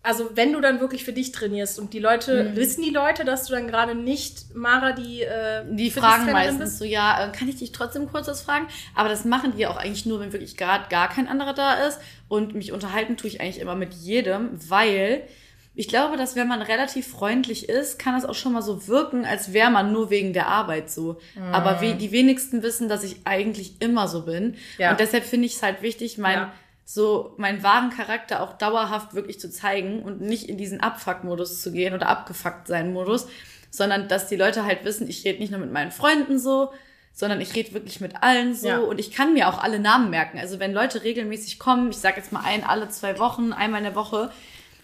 Also 0.06 0.30
wenn 0.36 0.54
du 0.54 0.62
dann 0.62 0.80
wirklich 0.80 1.04
für 1.04 1.14
dich 1.14 1.32
trainierst 1.32 1.80
und 1.80 1.94
die 1.94 2.00
Leute, 2.00 2.44
Mhm. 2.52 2.56
wissen 2.56 2.84
die 2.84 2.92
Leute, 2.92 3.26
dass 3.26 3.46
du 3.48 3.54
dann 3.54 3.68
gerade 3.68 3.96
nicht 3.96 4.56
Mara 4.56 4.92
die 4.92 5.22
äh, 5.24 5.64
Die 5.72 5.90
fragen 5.92 6.32
meistens 6.32 6.78
so, 6.78 6.86
ja, 6.86 7.26
äh, 7.26 7.32
kann 7.32 7.50
ich 7.50 7.58
dich 7.58 7.72
trotzdem 7.72 8.08
kurz 8.10 8.28
was 8.28 8.42
fragen? 8.42 8.68
Aber 8.94 9.10
das 9.10 9.26
machen 9.26 9.54
die 9.58 9.68
auch 9.68 9.78
eigentlich 9.78 10.06
nur, 10.06 10.20
wenn 10.20 10.32
wirklich 10.32 10.58
gerade 10.58 10.86
gar 10.90 11.10
kein 11.10 11.28
anderer 11.28 11.54
da 11.54 11.74
ist. 11.88 12.00
Und 12.28 12.56
mich 12.56 12.72
unterhalten 12.72 13.18
tue 13.18 13.30
ich 13.30 13.42
eigentlich 13.42 13.60
immer 13.60 13.76
mit 13.76 13.94
jedem, 13.94 14.52
weil 14.70 15.24
ich 15.78 15.90
glaube, 15.90 16.16
dass 16.16 16.36
wenn 16.38 16.48
man 16.48 16.62
relativ 16.62 17.08
freundlich 17.08 17.68
ist, 17.68 18.00
kann 18.00 18.16
es 18.16 18.24
auch 18.24 18.34
schon 18.36 18.54
mal 18.54 18.62
so 18.62 18.88
wirken, 18.88 19.26
als 19.26 19.52
wäre 19.52 19.70
man 19.70 19.92
nur 19.92 20.10
wegen 20.10 20.32
der 20.32 20.48
Arbeit 20.48 20.90
so. 20.90 21.18
Aber 21.52 21.82
we 21.82 21.96
die 21.96 22.12
wenigsten 22.14 22.64
wissen, 22.64 22.88
dass 22.88 23.04
ich 23.04 23.18
eigentlich 23.26 23.82
immer 23.82 24.08
so 24.08 24.22
bin. 24.22 24.56
Ja. 24.78 24.92
Und 24.92 25.02
deshalb 25.02 25.26
finde 25.26 25.48
ich 25.48 25.56
es 25.56 25.64
halt 25.64 25.82
wichtig, 25.82 26.18
mein 26.18 26.34
Ja. 26.38 26.54
So 26.86 27.34
meinen 27.38 27.64
wahren 27.64 27.90
Charakter 27.90 28.42
auch 28.44 28.54
dauerhaft 28.58 29.16
wirklich 29.16 29.40
zu 29.40 29.50
zeigen 29.50 30.04
und 30.04 30.22
nicht 30.22 30.48
in 30.48 30.58
diesen 30.58 30.80
Abfuck-Modus 30.82 31.62
zu 31.62 31.72
gehen 31.72 31.94
oder 31.96 32.08
abgefuckt 32.08 32.68
sein 32.68 32.94
Modus, 32.94 33.28
sondern 33.72 34.08
dass 34.08 34.28
die 34.28 34.36
Leute 34.36 34.66
halt 34.66 34.86
wissen, 34.86 35.10
ich 35.10 35.26
rede 35.26 35.40
nicht 35.40 35.50
nur 35.52 35.60
mit 35.60 35.72
meinen 35.72 35.92
Freunden 35.92 36.38
so, 36.38 36.72
sondern 37.12 37.42
ich 37.42 37.56
rede 37.56 37.74
wirklich 37.74 38.02
mit 38.02 38.22
allen 38.22 38.54
so 38.54 38.68
Ja. 38.68 38.78
und 38.80 39.00
ich 39.00 39.12
kann 39.12 39.34
mir 39.34 39.48
auch 39.50 39.58
alle 39.64 39.80
Namen 39.80 40.10
merken. 40.12 40.38
Also 40.38 40.60
wenn 40.60 40.74
Leute 40.74 41.04
regelmäßig 41.04 41.60
kommen, 41.60 41.90
ich 41.90 41.98
sage 41.98 42.18
jetzt 42.18 42.32
mal 42.32 42.44
ein 42.46 42.64
alle 42.64 42.88
zwei 42.90 43.18
Wochen, 43.20 43.52
einmal 43.52 43.80
in 43.80 43.86
der 43.86 43.96
Woche, 43.96 44.32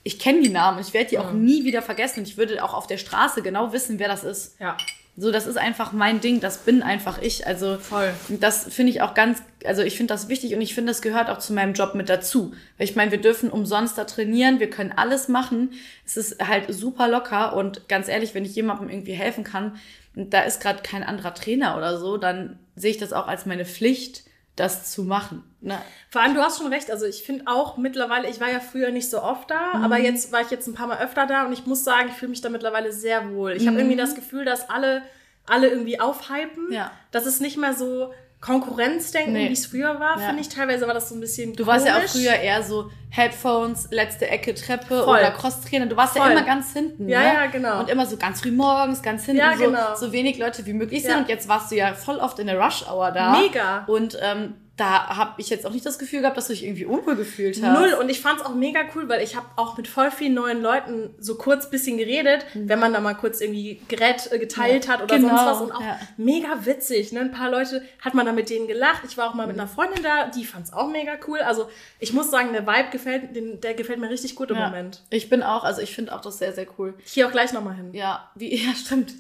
ich 0.03 0.17
kenne 0.17 0.41
die 0.41 0.49
Namen 0.49 0.77
und 0.79 0.87
ich 0.87 0.93
werde 0.95 1.09
die 1.09 1.19
auch 1.19 1.31
nie 1.31 1.65
wieder 1.65 1.83
vergessen 1.83 2.19
und 2.21 2.27
ich 2.27 2.37
würde 2.37 2.63
auch 2.63 2.73
auf 2.73 2.87
der 2.87 2.97
Straße 2.97 3.43
genau 3.43 3.71
wissen, 3.73 3.99
wer 3.99 4.07
das 4.07 4.23
ist. 4.23 4.59
Ja. 4.59 4.75
So, 5.17 5.31
das 5.31 5.45
ist 5.45 5.57
einfach 5.57 5.91
mein 5.91 6.21
Ding, 6.21 6.39
das 6.39 6.59
bin 6.59 6.81
einfach 6.81 7.21
ich. 7.21 7.45
Also 7.45 7.77
Voll. 7.77 8.13
das 8.29 8.73
finde 8.73 8.91
ich 8.91 9.01
auch 9.01 9.13
ganz, 9.13 9.43
also 9.65 9.81
ich 9.81 9.97
finde 9.97 10.13
das 10.13 10.29
wichtig 10.29 10.55
und 10.55 10.61
ich 10.61 10.73
finde, 10.73 10.91
das 10.91 11.01
gehört 11.01 11.29
auch 11.29 11.39
zu 11.39 11.53
meinem 11.53 11.73
Job 11.73 11.95
mit 11.95 12.09
dazu. 12.09 12.53
Weil 12.77 12.85
ich 12.85 12.95
meine, 12.95 13.11
wir 13.11 13.21
dürfen 13.21 13.49
umsonst 13.49 13.97
da 13.97 14.05
trainieren, 14.05 14.59
wir 14.59 14.69
können 14.69 14.93
alles 14.93 15.27
machen. 15.27 15.71
Es 16.05 16.15
ist 16.15 16.45
halt 16.47 16.73
super 16.73 17.07
locker 17.09 17.55
und 17.55 17.89
ganz 17.89 18.07
ehrlich, 18.07 18.33
wenn 18.33 18.45
ich 18.45 18.55
jemandem 18.55 18.89
irgendwie 18.89 19.13
helfen 19.13 19.43
kann, 19.43 19.77
und 20.15 20.33
da 20.33 20.41
ist 20.41 20.61
gerade 20.61 20.81
kein 20.83 21.03
anderer 21.03 21.33
Trainer 21.33 21.77
oder 21.77 21.97
so, 21.97 22.17
dann 22.17 22.59
sehe 22.75 22.91
ich 22.91 22.97
das 22.97 23.13
auch 23.13 23.27
als 23.27 23.45
meine 23.45 23.65
Pflicht, 23.65 24.23
das 24.55 24.91
zu 24.91 25.03
machen. 25.03 25.43
Ne? 25.61 25.77
Vor 26.09 26.21
allem, 26.21 26.35
du 26.35 26.41
hast 26.41 26.57
schon 26.57 26.67
recht. 26.71 26.91
Also 26.91 27.05
ich 27.05 27.23
finde 27.23 27.45
auch 27.47 27.77
mittlerweile, 27.77 28.29
ich 28.29 28.39
war 28.41 28.49
ja 28.51 28.59
früher 28.59 28.91
nicht 28.91 29.09
so 29.09 29.21
oft 29.21 29.49
da, 29.49 29.75
Mhm. 29.77 29.83
aber 29.85 29.97
jetzt 29.97 30.31
war 30.31 30.41
ich 30.41 30.49
jetzt 30.51 30.67
ein 30.67 30.73
paar 30.73 30.87
Mal 30.87 30.99
öfter 30.99 31.25
da 31.25 31.45
und 31.45 31.53
ich 31.53 31.65
muss 31.65 31.83
sagen, 31.83 32.09
ich 32.09 32.15
fühle 32.15 32.31
mich 32.31 32.41
da 32.41 32.49
mittlerweile 32.49 32.91
sehr 32.91 33.31
wohl. 33.33 33.53
Ich 33.53 33.67
habe 33.67 33.77
irgendwie 33.77 33.95
das 33.95 34.13
Gefühl, 34.15 34.43
dass 34.45 34.69
alle, 34.69 35.03
alle 35.45 35.67
irgendwie 35.69 35.99
aufhypen. 35.99 36.67
Mhm. 36.67 36.73
Ja. 36.73 36.91
Das 37.11 37.25
ist 37.25 37.41
nicht 37.41 37.57
mehr 37.57 37.73
so 37.73 38.11
Konkurrenzdenken, 38.41 39.33
Nee. 39.33 39.49
wie 39.49 39.53
es 39.53 39.65
früher 39.67 39.99
war, 39.99 40.19
Ja. 40.19 40.27
finde 40.27 40.41
ich. 40.41 40.49
Teilweise 40.49 40.87
war 40.87 40.93
das 40.93 41.09
so 41.09 41.15
ein 41.15 41.21
bisschen 41.21 41.53
Du 41.55 41.65
warst 41.65 41.85
ja 41.85 41.93
auch 41.93 41.97
komisch. 41.97 42.11
früher 42.11 42.33
eher 42.33 42.61
so 42.63 42.91
Headphones, 43.11 43.89
letzte 43.91 44.27
Ecke 44.29 44.55
Treppe 44.55 45.03
Voll. 45.03 45.19
oder 45.19 45.31
Crosstrainer. 45.31 45.85
Du 45.85 45.97
warst 45.97 46.15
ja 46.15 46.23
Voll. 46.23 46.31
immer 46.31 46.43
ganz 46.43 46.71
hinten. 46.71 47.09
Ja, 47.09 47.19
ne? 47.19 47.25
ja, 47.25 47.45
genau. 47.47 47.81
Und 47.81 47.89
immer 47.89 48.05
so 48.05 48.15
ganz 48.15 48.41
früh 48.41 48.51
morgens, 48.51 49.01
ganz 49.01 49.25
hinten, 49.25 49.41
Ja, 49.41 49.57
so, 49.57 49.65
genau. 49.65 49.95
so 49.95 50.13
wenig 50.13 50.37
Leute 50.37 50.65
wie 50.65 50.73
möglich 50.73 51.01
sind. 51.03 51.11
Ja. 51.11 51.17
Und 51.17 51.27
jetzt 51.27 51.49
warst 51.49 51.71
du 51.71 51.75
ja 51.75 51.93
voll 51.93 52.17
oft 52.17 52.39
in 52.39 52.47
der 52.47 52.57
Rush 52.57 52.85
Hour 52.89 53.11
da. 53.11 53.37
Mega. 53.37 53.83
Und 53.87 54.17
ähm, 54.21 54.53
da 54.77 55.15
habe 55.15 55.33
ich 55.39 55.49
jetzt 55.49 55.67
auch 55.67 55.71
nicht 55.71 55.85
das 55.85 55.99
Gefühl 55.99 56.21
gehabt, 56.21 56.37
dass 56.37 56.47
du 56.47 56.53
dich 56.53 56.63
irgendwie 56.63 56.85
unwohl 56.85 57.15
gefühlt 57.15 57.61
hast. 57.61 57.79
Null. 57.79 57.93
Und 57.93 58.09
ich 58.09 58.19
fand's 58.19 58.43
auch 58.43 58.55
mega 58.55 58.79
cool, 58.95 59.07
weil 59.09 59.21
ich 59.21 59.35
habe 59.35 59.45
auch 59.55 59.77
mit 59.77 59.87
voll 59.87 60.09
vielen 60.09 60.33
neuen 60.33 60.61
Leuten 60.61 61.13
so 61.19 61.35
kurz 61.35 61.69
bisschen 61.69 61.99
geredet, 61.99 62.47
wenn 62.55 62.79
man 62.79 62.91
da 62.91 62.99
mal 62.99 63.13
kurz 63.13 63.41
irgendwie 63.41 63.79
Gerät 63.89 64.31
äh, 64.31 64.39
geteilt 64.39 64.87
hat 64.87 65.03
oder 65.03 65.17
Genau, 65.17 65.27
sonst 65.27 65.45
was. 65.45 65.61
Und 65.61 65.71
auch 65.73 65.81
ja. 65.81 65.99
mega 66.17 66.65
witzig. 66.65 67.11
Ne? 67.11 67.19
Ein 67.19 67.31
paar 67.31 67.51
Leute 67.51 67.83
hat 67.99 68.15
man 68.15 68.25
da 68.25 68.31
mit 68.31 68.49
denen 68.49 68.67
gelacht. 68.67 69.03
Ich 69.07 69.17
war 69.17 69.29
auch 69.29 69.35
mal 69.35 69.45
mit 69.45 69.59
einer 69.59 69.67
Freundin 69.67 70.01
da, 70.01 70.27
die 70.29 70.45
fand's 70.45 70.73
auch 70.73 70.87
mega 70.87 71.11
cool. 71.27 71.39
Also 71.41 71.69
ich 71.99 72.13
muss 72.13 72.31
sagen, 72.31 72.51
der 72.53 72.65
Vibe 72.65 72.89
gefällt, 73.03 73.35
den, 73.35 73.59
der 73.61 73.73
gefällt 73.73 73.99
mir 73.99 74.09
richtig 74.09 74.35
gut 74.35 74.51
im 74.51 74.57
Ja. 74.57 74.67
Moment. 74.69 75.01
Ich 75.09 75.29
bin 75.29 75.43
auch, 75.43 75.63
also 75.63 75.81
ich 75.81 75.93
finde 75.95 76.13
auch 76.15 76.21
das 76.21 76.37
sehr, 76.37 76.53
sehr 76.53 76.67
cool. 76.77 76.93
Ich 77.05 77.13
gehe 77.13 77.27
auch 77.27 77.31
gleich 77.31 77.51
nochmal 77.53 77.75
hin. 77.75 77.93
Ja, 77.93 78.29
wie, 78.35 78.55
ja, 78.65 78.73
stimmt. 78.75 79.13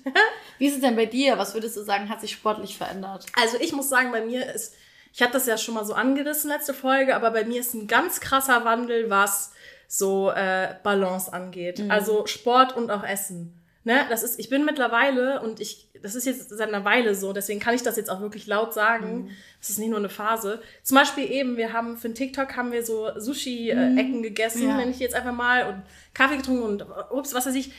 wie 0.57 0.67
ist 0.67 0.75
es 0.75 0.81
denn 0.81 0.95
bei 0.95 1.05
dir? 1.05 1.37
Was 1.37 1.53
würdest 1.53 1.75
du 1.77 1.81
sagen, 1.83 2.09
hat 2.09 2.21
sich 2.21 2.31
sportlich 2.31 2.77
verändert? 2.77 3.25
Also 3.39 3.57
ich 3.59 3.73
muss 3.73 3.89
sagen, 3.89 4.11
bei 4.11 4.21
mir 4.23 4.45
ist, 4.53 4.75
ich 5.13 5.21
hatte 5.21 5.33
das 5.33 5.45
ja 5.47 5.57
schon 5.57 5.73
mal 5.73 5.85
so 5.85 5.93
angerissen 5.93 6.49
letzte 6.49 6.73
Folge, 6.73 7.15
aber 7.15 7.31
bei 7.31 7.43
mir 7.43 7.59
ist 7.59 7.73
ein 7.73 7.87
ganz 7.87 8.19
krasser 8.21 8.63
Wandel, 8.65 9.09
was 9.09 9.51
so 9.87 10.31
äh, 10.31 10.75
Balance 10.83 11.33
angeht. 11.33 11.83
Also 11.89 12.25
Sport 12.25 12.75
und 12.75 12.89
auch 12.91 13.03
Essen. 13.03 13.60
Ne, 13.83 14.05
das 14.09 14.21
ist, 14.21 14.39
ich 14.39 14.47
bin 14.49 14.63
mittlerweile 14.63 15.41
und 15.41 15.59
ich, 15.59 15.87
das 16.03 16.13
ist 16.13 16.25
jetzt 16.25 16.49
seit 16.49 16.67
einer 16.67 16.85
Weile 16.85 17.15
so, 17.15 17.33
deswegen 17.33 17.59
kann 17.59 17.73
ich 17.73 17.81
das 17.81 17.95
jetzt 17.97 18.11
auch 18.11 18.21
wirklich 18.21 18.45
laut 18.45 18.75
sagen. 18.75 19.31
Das 19.59 19.71
ist 19.71 19.79
nicht 19.79 19.89
nur 19.89 19.97
eine 19.97 20.09
Phase. 20.09 20.61
Zum 20.83 20.97
Beispiel 20.97 21.31
eben, 21.31 21.57
wir 21.57 21.73
haben 21.73 21.97
für 21.97 22.07
den 22.09 22.13
TikTok 22.13 22.55
haben 22.55 22.71
wir 22.71 22.85
so 22.85 23.09
Sushi-Ecken 23.17 24.21
gegessen, 24.21 24.67
Ja. 24.67 24.77
nenne 24.77 24.91
ich 24.91 24.99
jetzt 24.99 25.15
einfach 25.15 25.33
mal, 25.33 25.65
und 25.67 25.81
Kaffee 26.13 26.37
getrunken 26.37 26.63
und 26.63 26.85
ups, 27.11 27.33
was 27.33 27.47
weiß 27.47 27.55
ich. 27.55 27.71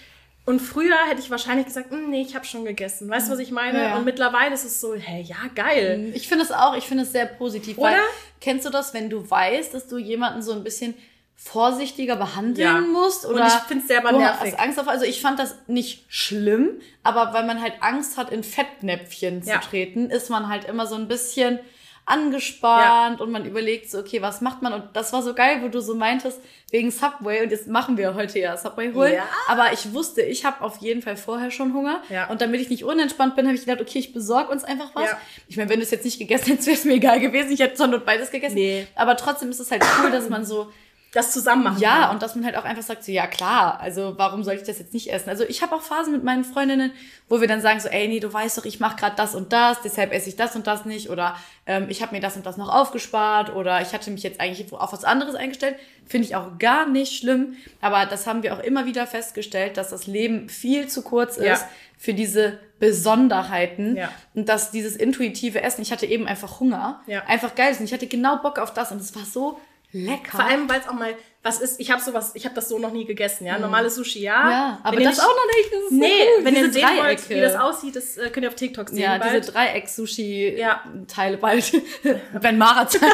Und 0.45 0.59
früher 0.59 0.97
hätte 1.09 1.21
ich 1.21 1.31
wahrscheinlich 1.31 1.67
gesagt, 1.67 1.93
"Mm, 1.93 2.11
nee, 2.11 2.23
ich 2.23 2.35
habe 2.35 2.45
schon 2.45 2.65
gegessen. 2.65 3.09
Weißt 3.09 3.29
du, 3.29 3.33
was 3.35 3.39
ich 3.39 3.53
meine? 3.53 3.81
Ja. 3.81 3.97
Und 3.97 4.05
mittlerweile 4.05 4.53
ist 4.55 4.65
es 4.65 4.81
so, 4.81 4.95
hey, 4.97 5.23
ja, 5.23 5.37
geil. 5.55 6.11
Ich 6.15 6.27
finde 6.27 6.45
es 6.45 6.51
auch, 6.51 6.77
ich 6.77 6.83
finde 6.83 7.05
es 7.05 7.13
sehr 7.13 7.27
positiv. 7.27 7.79
Weil, 7.79 7.95
Oder? 7.95 8.03
kennst 8.41 8.67
du 8.67 8.71
das, 8.71 8.93
wenn 8.93 9.09
du 9.09 9.31
weißt, 9.31 9.73
dass 9.73 9.87
du 9.87 9.99
jemanden 9.99 10.43
so 10.43 10.51
ein 10.51 10.65
bisschen 10.65 10.95
vorsichtiger 11.45 12.17
behandeln 12.17 12.69
Ja. 12.69 12.81
musst? 12.81 13.27
Und 13.27 13.35
Oder 13.35 13.47
ich 13.49 13.53
find's 13.69 13.89
selber 13.89 14.13
nervig. 14.13 14.59
Angst 14.59 14.79
auf, 14.79 14.87
also 14.89 15.05
ich 15.05 15.21
fand 15.21 15.39
das 15.39 15.57
nicht 15.67 16.05
schlimm, 16.09 16.81
aber 17.03 17.33
weil 17.35 17.45
man 17.45 17.61
halt 17.61 17.75
Angst 17.81 18.17
hat, 18.17 18.31
in 18.31 18.45
Fettnäpfchen 18.45 19.43
Ja. 19.45 19.61
zu 19.61 19.69
treten, 19.69 20.09
ist 20.11 20.31
man 20.31 20.49
halt 20.49 20.65
immer 20.65 20.87
so 20.87 20.95
ein 20.95 21.09
bisschen 21.09 21.59
angespannt 22.05 23.21
und 23.21 23.31
man 23.31 23.45
überlegt 23.45 23.91
so, 23.91 23.99
okay, 23.99 24.21
was 24.23 24.41
macht 24.41 24.61
man? 24.63 24.73
Und 24.73 24.85
das 24.95 25.13
war 25.13 25.23
so 25.23 25.35
geil, 25.35 25.59
wo 25.63 25.69
du 25.69 25.81
so 25.81 25.95
meintest, 25.95 26.41
wegen 26.71 26.91
Subway 26.91 27.43
und 27.43 27.51
jetzt 27.51 27.69
machen 27.69 27.97
wir 27.97 28.15
heute 28.15 28.39
ja 28.39 28.57
Subway 28.57 28.93
holen. 28.93 29.15
Ja. 29.15 29.25
Aber 29.49 29.73
ich 29.73 29.93
wusste, 29.93 30.23
ich 30.23 30.45
habe 30.45 30.63
auf 30.63 30.79
jeden 30.79 31.03
Fall 31.03 31.17
vorher 31.17 31.51
schon 31.51 31.73
Hunger. 31.75 32.03
Ja. 32.09 32.29
Und 32.29 32.41
damit 32.41 32.61
ich 32.61 32.71
nicht 32.71 32.85
unentspannt 32.85 33.37
bin, 33.37 33.47
habe 33.47 33.55
ich 33.57 33.65
gedacht, 33.65 33.81
okay, 33.81 33.99
ich 34.01 34.13
besorge 34.13 34.51
uns 34.51 34.65
einfach 34.65 34.91
was. 34.95 35.11
Ja. 35.11 35.19
Ich 35.49 35.57
meine, 35.57 35.71
wenn 35.71 35.79
du 35.79 35.85
es 35.85 35.91
jetzt 35.91 36.05
nicht 36.05 36.19
gegessen 36.19 36.47
hättest, 36.51 36.67
wäre 36.67 36.77
es 36.77 36.85
mir 36.85 36.95
egal 36.95 37.21
gewesen. 37.21 37.53
Ich 37.53 37.61
hätte 37.61 37.87
Not 37.89 38.05
beides 38.05 38.31
gegessen. 38.31 38.55
Nee. 38.55 38.87
Aber 38.97 39.17
trotzdem 39.17 39.51
ist 39.51 39.61
es 39.61 39.71
halt 39.71 39.85
cool, 40.03 40.11
dass 40.11 40.29
man 40.29 40.45
so, 40.45 40.73
Das 41.13 41.31
zusammen 41.33 41.63
machen 41.63 41.79
ja, 41.79 42.07
kann. 42.07 42.11
und 42.15 42.23
dass 42.23 42.35
man 42.37 42.45
halt 42.47 42.57
auch 42.57 42.65
einfach 42.65 42.83
sagt, 42.83 43.05
so, 43.05 43.13
ja 43.13 43.27
klar, 43.27 43.79
also 43.81 44.15
warum 44.17 44.43
soll 44.45 44.55
ich 44.55 44.63
das 44.63 44.79
jetzt 44.79 44.95
nicht 44.95 45.13
essen? 45.13 45.29
Also 45.29 45.45
ich 45.45 45.61
habe 45.63 45.75
auch 45.75 45.83
Phasen 45.83 46.11
mit 46.13 46.25
meinen 46.25 46.43
Freundinnen, 46.43 46.91
wo 47.29 47.41
wir 47.43 47.49
dann 47.49 47.61
sagen 47.61 47.81
so, 47.81 47.89
ey, 47.89 48.09
nee, 48.09 48.19
du 48.19 48.33
weißt 48.33 48.57
doch, 48.57 48.65
ich 48.65 48.81
mache 48.81 48.97
gerade 48.97 49.15
das 49.17 49.35
und 49.35 49.53
das, 49.53 49.83
deshalb 49.83 50.11
esse 50.13 50.31
ich 50.31 50.37
das 50.37 50.57
und 50.57 50.67
das 50.67 50.87
nicht. 50.87 51.11
Oder 51.11 51.37
ähm, 51.67 51.87
ich 51.91 52.01
habe 52.01 52.15
mir 52.15 52.23
das 52.23 52.37
und 52.37 52.47
das 52.47 52.57
noch 52.57 52.71
aufgespart 52.73 53.55
oder 53.55 53.83
ich 53.83 53.93
hatte 53.93 54.11
mich 54.11 54.23
jetzt 54.23 54.41
eigentlich 54.41 54.73
auf 54.73 54.93
was 54.93 55.05
anderes 55.05 55.35
eingestellt. 55.35 55.77
Finde 56.07 56.27
ich 56.27 56.35
auch 56.35 56.59
gar 56.59 56.89
nicht 56.89 57.13
schlimm. 57.19 57.57
Aber 57.83 58.07
das 58.07 58.27
haben 58.27 58.43
wir 58.43 58.55
auch 58.55 58.61
immer 58.61 58.87
wieder 58.87 59.07
festgestellt, 59.07 59.77
dass 59.77 59.91
das 59.91 60.07
Leben 60.07 60.49
viel 60.49 60.89
zu 60.89 61.03
kurz 61.03 61.37
ist 61.37 61.45
Ja. 61.47 61.69
für 61.99 62.15
diese 62.15 62.59
Besonderheiten. 62.81 63.97
Ja. 63.97 64.11
Und 64.35 64.49
dass 64.49 64.71
dieses 64.71 64.97
intuitive 64.97 65.61
Essen, 65.63 65.83
ich 65.83 65.93
hatte 65.93 66.07
eben 66.07 66.27
einfach 66.27 66.61
Hunger, 66.61 67.01
Ja. 67.07 67.25
einfach 67.27 67.55
geil 67.55 67.73
ist. 67.73 67.81
Und 67.81 67.85
ich 67.87 67.93
hatte 67.93 68.07
genau 68.07 68.39
Bock 68.39 68.59
auf 68.59 68.73
das 68.73 68.93
und 68.93 69.01
es 69.01 69.15
war 69.15 69.25
so 69.25 69.61
lecker. 69.93 70.31
Vor 70.33 70.45
allem, 70.45 70.69
weil 70.69 70.81
es 70.81 70.89
auch 70.89 70.93
mal 70.95 71.15
was 71.45 71.61
ist, 71.61 71.81
ich 71.81 71.91
habe 71.91 72.01
sowas, 72.01 72.31
ich 72.35 72.45
habe 72.45 72.55
das 72.55 72.69
so 72.69 72.79
noch 72.79 72.93
nie 72.93 73.05
gegessen, 73.05 73.47
ja. 73.47 73.59
Normales 73.59 73.97
Sushi, 73.97 74.21
ja. 74.21 74.49
Ja, 74.51 74.81
aber 74.85 74.97
ihr 75.01 75.05
das 75.09 75.17
nicht- 75.17 75.27
auch 75.27 75.35
noch 75.35 75.47
nicht. 75.57 75.73
Das 75.73 75.81
ist 75.83 75.89
so 75.91 75.95
Nee, 75.97 76.09
cool. 76.39 76.45
wenn 76.45 76.55
ihr 76.55 76.61
Diese 76.69 76.73
sehen 76.75 76.83
wollt, 76.89 77.01
Dreiecke. 77.01 77.35
wie 77.35 77.41
das 77.41 77.55
aussieht, 77.57 77.97
das 77.97 78.17
äh, 78.17 78.31
könnt 78.31 78.45
ihr 78.45 78.49
auf 78.49 78.55
TikTok 78.55 78.89
sehen. 78.91 78.99
Ja, 78.99 79.19
bald. 79.19 79.43
diese 79.43 79.53
Dreieck-Sushi-Teile 79.53 81.35
Ja. 81.35 81.41
bald. 81.41 81.73
Wenn 82.33 82.59
Mara 82.59 82.87
zeigt. 82.89 83.05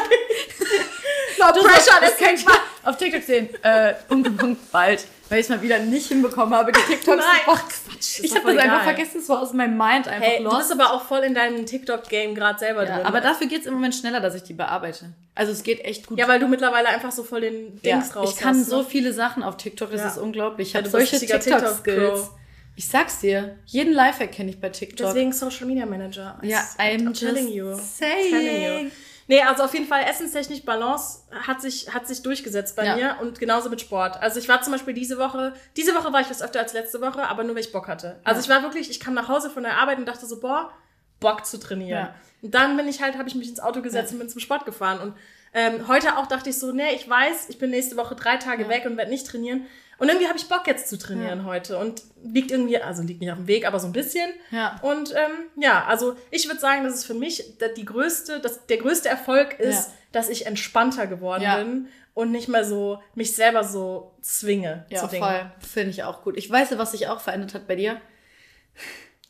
no 1.39 1.45
Du 1.53 1.61
pressure, 1.61 1.99
das 2.01 2.17
kann 2.17 2.35
ich 2.35 2.45
mal 2.45 2.55
auf 2.83 2.97
TikTok 2.97 3.23
sehen. 3.23 3.49
Äh, 3.63 3.93
Punkt, 4.07 4.37
Punkt, 4.37 4.71
bald. 4.71 5.05
Weil 5.29 5.39
ich 5.39 5.43
es 5.45 5.49
mal 5.49 5.61
wieder 5.61 5.77
nicht 5.79 6.07
hinbekommen 6.07 6.55
habe, 6.55 6.71
die 6.71 6.79
TikToks 6.81 7.05
zu 7.05 7.15
machen. 7.45 7.63
Quatsch. 7.85 8.19
Ich 8.23 8.31
habe 8.35 8.53
das 8.53 8.63
einfach 8.63 8.81
egal. 8.81 8.95
vergessen, 8.95 9.19
es 9.21 9.29
war 9.29 9.41
aus 9.41 9.53
meinem 9.53 9.77
Mind 9.77 10.07
einfach 10.07 10.25
Hey, 10.27 10.37
du 10.39 10.45
lost. 10.45 10.57
bist 10.57 10.71
aber 10.71 10.91
auch 10.93 11.03
voll 11.03 11.19
in 11.19 11.35
deinem 11.35 11.65
TikTok-Game 11.67 12.33
gerade 12.33 12.57
selber 12.57 12.83
ja, 12.87 12.95
drin. 12.97 13.05
aber 13.05 13.21
dafür 13.21 13.45
geht's 13.47 13.67
im 13.67 13.73
Moment 13.75 13.93
schneller, 13.93 14.21
dass 14.21 14.33
ich 14.33 14.41
die 14.43 14.53
bearbeite. 14.53 15.13
Also 15.35 15.51
es 15.51 15.61
geht 15.61 15.85
echt 15.85 16.07
gut. 16.07 16.17
ja, 16.17 16.27
weil 16.27 16.39
du 16.39 16.47
mittlerweile 16.47 16.87
einfach 16.89 17.11
so 17.11 17.23
voll 17.23 17.41
den 17.41 17.79
Ja, 17.83 17.97
Dings 17.97 18.15
raus 18.15 18.31
ich 18.33 18.39
kann 18.39 18.57
hast, 18.59 18.69
so 18.69 18.79
ne? 18.79 18.85
viele 18.89 19.13
Sachen 19.13 19.43
auf 19.43 19.57
TikTok, 19.57 19.91
das 19.91 20.01
Ja. 20.01 20.07
ist 20.07 20.17
unglaublich. 20.17 20.69
Ich 20.69 20.73
Ja, 20.73 20.79
habe 20.79 20.85
du 20.89 20.91
solche 20.97 21.19
TikTok-Skills. 21.19 21.83
TikTok-Pro. 21.83 22.29
Ich 22.75 22.87
sag's 22.87 23.19
dir, 23.19 23.57
jeden 23.65 23.93
Lifehack 23.93 24.31
kenne 24.31 24.49
ich 24.49 24.59
bei 24.59 24.69
TikTok. 24.69 25.07
Deswegen 25.07 25.31
Social 25.33 25.67
Media 25.67 25.85
Manager. 25.85 26.39
ja, 26.41 26.59
I'm 26.79 27.07
just 27.09 27.19
telling 27.19 27.49
you. 27.49 27.75
saying. 27.77 28.31
Telling 28.31 28.85
you. 28.85 28.91
Nee, 29.29 29.41
also 29.43 29.63
auf 29.63 29.73
jeden 29.75 29.85
Fall 29.85 30.03
essenstechnisch 30.09 30.63
Balance 30.65 31.19
hat 31.47 31.61
sich, 31.61 31.93
hat 31.93 32.07
sich 32.07 32.23
durchgesetzt 32.23 32.75
bei 32.75 32.83
Ja. 32.83 32.95
mir 32.95 33.15
und 33.21 33.39
genauso 33.39 33.69
mit 33.69 33.79
Sport. 33.79 34.17
Also 34.21 34.39
ich 34.39 34.49
war 34.49 34.61
zum 34.63 34.73
Beispiel 34.73 34.95
diese 34.95 35.19
Woche, 35.19 35.53
diese 35.77 35.93
Woche 35.93 36.11
war 36.11 36.19
ich 36.21 36.29
was 36.31 36.41
öfter 36.41 36.59
als 36.59 36.73
letzte 36.73 36.99
Woche, 36.99 37.21
aber 37.27 37.43
nur 37.43 37.53
weil 37.53 37.61
ich 37.61 37.71
Bock 37.71 37.87
hatte. 37.87 38.19
Also 38.23 38.39
Ja. 38.39 38.43
ich 38.43 38.49
war 38.49 38.63
wirklich, 38.63 38.89
ich 38.89 38.99
kam 38.99 39.13
nach 39.13 39.27
Hause 39.27 39.51
von 39.51 39.61
der 39.61 39.77
Arbeit 39.77 39.99
und 39.99 40.07
dachte 40.07 40.25
so, 40.25 40.39
boah, 40.39 40.71
Bock 41.19 41.45
zu 41.45 41.59
trainieren. 41.59 42.05
Ja. 42.07 42.15
Und 42.41 42.55
dann 42.55 42.75
bin 42.75 42.87
ich 42.87 43.03
halt, 43.03 43.17
habe 43.19 43.29
ich 43.29 43.35
mich 43.35 43.49
ins 43.49 43.59
Auto 43.59 43.81
gesetzt 43.83 44.13
und 44.13 44.17
bin 44.19 44.29
zum 44.29 44.41
Sport 44.41 44.65
gefahren. 44.65 44.99
Und 44.99 45.13
ähm, 45.53 45.87
heute 45.87 46.17
auch 46.17 46.25
dachte 46.25 46.49
ich 46.49 46.57
so, 46.57 46.71
nee, 46.71 46.95
ich 46.95 47.07
weiß, 47.07 47.49
ich 47.49 47.59
bin 47.59 47.69
nächste 47.69 47.97
Woche 47.97 48.15
drei 48.15 48.37
Tage 48.37 48.67
weg 48.67 48.85
und 48.87 48.97
werde 48.97 49.11
nicht 49.11 49.27
trainieren. 49.27 49.67
Und 49.99 50.07
irgendwie 50.07 50.27
habe 50.27 50.37
ich 50.37 50.47
Bock 50.47 50.65
jetzt 50.65 50.87
zu 50.89 50.97
trainieren 50.97 51.45
heute 51.45 51.77
und 51.77 52.01
liegt 52.23 52.51
irgendwie, 52.51 52.77
also 52.81 53.03
liegt 53.03 53.19
nicht 53.21 53.31
auf 53.31 53.37
dem 53.37 53.47
Weg, 53.47 53.67
aber 53.67 53.79
so 53.79 53.87
ein 53.87 53.91
bisschen. 53.93 54.29
Ja. 54.51 54.79
Und 54.81 55.11
ähm, 55.13 55.31
ja, 55.61 55.85
also 55.85 56.15
ich 56.31 56.47
würde 56.47 56.59
sagen, 56.59 56.83
dass 56.85 56.93
es 56.93 57.05
für 57.05 57.13
mich 57.13 57.57
die 57.77 57.85
größte, 57.85 58.39
das, 58.39 58.65
der 58.67 58.77
größte 58.77 59.09
Erfolg 59.09 59.59
ist, 59.59 59.89
Ja. 59.89 59.93
dass 60.13 60.29
ich 60.29 60.45
entspannter 60.45 61.05
geworden 61.07 61.43
Ja. 61.43 61.57
bin 61.57 61.87
und 62.13 62.31
nicht 62.31 62.47
mehr 62.47 62.63
so 62.65 63.01
mich 63.13 63.35
selber 63.35 63.63
so 63.63 64.15
zwinge 64.21 64.85
Ja, 64.89 65.01
zu 65.01 65.07
Dingen. 65.07 65.23
voll. 65.23 65.51
Finde 65.59 65.89
ich 65.91 66.03
auch 66.03 66.23
gut. 66.23 66.37
Ich 66.37 66.49
weiß, 66.49 66.77
was 66.77 66.91
sich 66.91 67.07
auch 67.07 67.19
verändert 67.21 67.53
hat 67.53 67.67
bei 67.67 67.75
dir. 67.75 67.99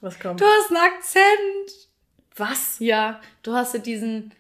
Was 0.02 0.20
kommt? 0.20 0.40
Du 0.40 0.46
hast 0.46 0.70
einen 0.70 0.78
Akzent. 0.78 1.90
Was? 2.36 2.78
Ja, 2.80 3.20
du 3.44 3.54
hast 3.54 3.74
so 3.74 3.80
diesen 3.80 4.34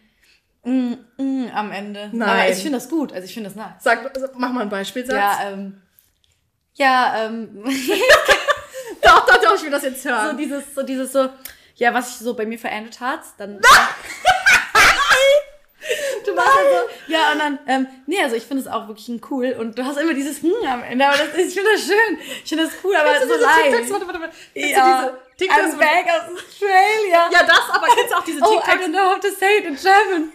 mm, 0.64 0.94
mm, 1.18 1.48
am 1.54 1.72
Ende. 1.72 2.10
Nein. 2.14 2.30
Aber 2.30 2.50
ich 2.50 2.58
finde 2.60 2.78
das 2.78 2.88
gut. 2.90 3.12
Also 3.12 3.26
ich 3.26 3.34
finde 3.34 3.50
das 3.50 3.56
nice. 3.58 3.84
Sag, 3.84 4.12
mach 4.38 4.52
mal 4.52 4.62
einen 4.62 4.70
Beispielsatz. 4.70 5.16
Ja, 5.16 5.50
ähm. 5.52 5.82
Ja, 6.80 7.26
ähm. 7.26 7.64
doch, 9.02 9.26
doch, 9.26 9.42
doch, 9.42 9.56
ich 9.56 9.64
will 9.64 9.70
das 9.70 9.84
jetzt 9.84 10.02
so 10.02 10.10
hören. 10.10 10.38
dieses, 10.38 10.64
so 10.74 10.82
dieses 10.82 11.12
so, 11.12 11.30
ja, 11.76 11.94
was 11.94 12.08
sich 12.08 12.26
so 12.26 12.34
bei 12.34 12.46
mir 12.46 12.58
verändert 12.58 13.00
hat, 13.00 13.22
dann. 13.38 13.62
Du 16.26 16.36
machst 16.36 16.56
halt 16.56 16.68
so, 16.70 17.12
ja, 17.12 17.32
und 17.32 17.40
dann, 17.40 17.60
ähm, 17.66 17.88
nee, 18.06 18.22
also 18.22 18.36
ich 18.36 18.44
finde 18.44 18.62
es 18.62 18.68
auch 18.68 18.88
wirklich 18.88 19.10
cool 19.32 19.56
und 19.58 19.80
du 19.80 19.84
hast 19.86 19.98
immer 19.98 20.14
dieses 20.14 20.42
Hm 20.42 20.52
am 20.68 20.84
Ende, 20.84 21.08
aber 21.08 21.18
das, 21.18 21.30
ich 21.36 21.54
finde 21.54 21.72
das 21.74 21.82
schön. 21.82 22.18
Ich 22.44 22.50
finde 22.50 22.66
das 22.66 22.74
cool, 22.84 22.96
aber 22.96 23.20
so 23.26 23.34
leicht. 23.34 23.64
TikToks? 23.72 23.92
Warte, 23.92 24.08
warte, 24.08 24.22
warte. 24.22 24.36
Ja, 24.54 25.14
TikToks? 25.38 25.62
I'm 25.62 25.78
back 25.78 26.06
aus 26.06 26.38
Australia. 26.38 27.30
Ja, 27.32 27.44
das, 27.44 27.62
aber 27.72 27.88
kennst 27.88 28.12
du 28.12 28.18
auch 28.18 28.24
diese 28.24 28.42
Oh, 28.44 28.60
I 28.60 28.60
TikToks? 28.60 28.86
don't 28.86 28.92
know 28.92 29.16
how 29.16 29.20
to 29.20 29.30
say 29.32 29.58
it 29.60 29.66
in 29.66 29.76
German. 29.78 30.32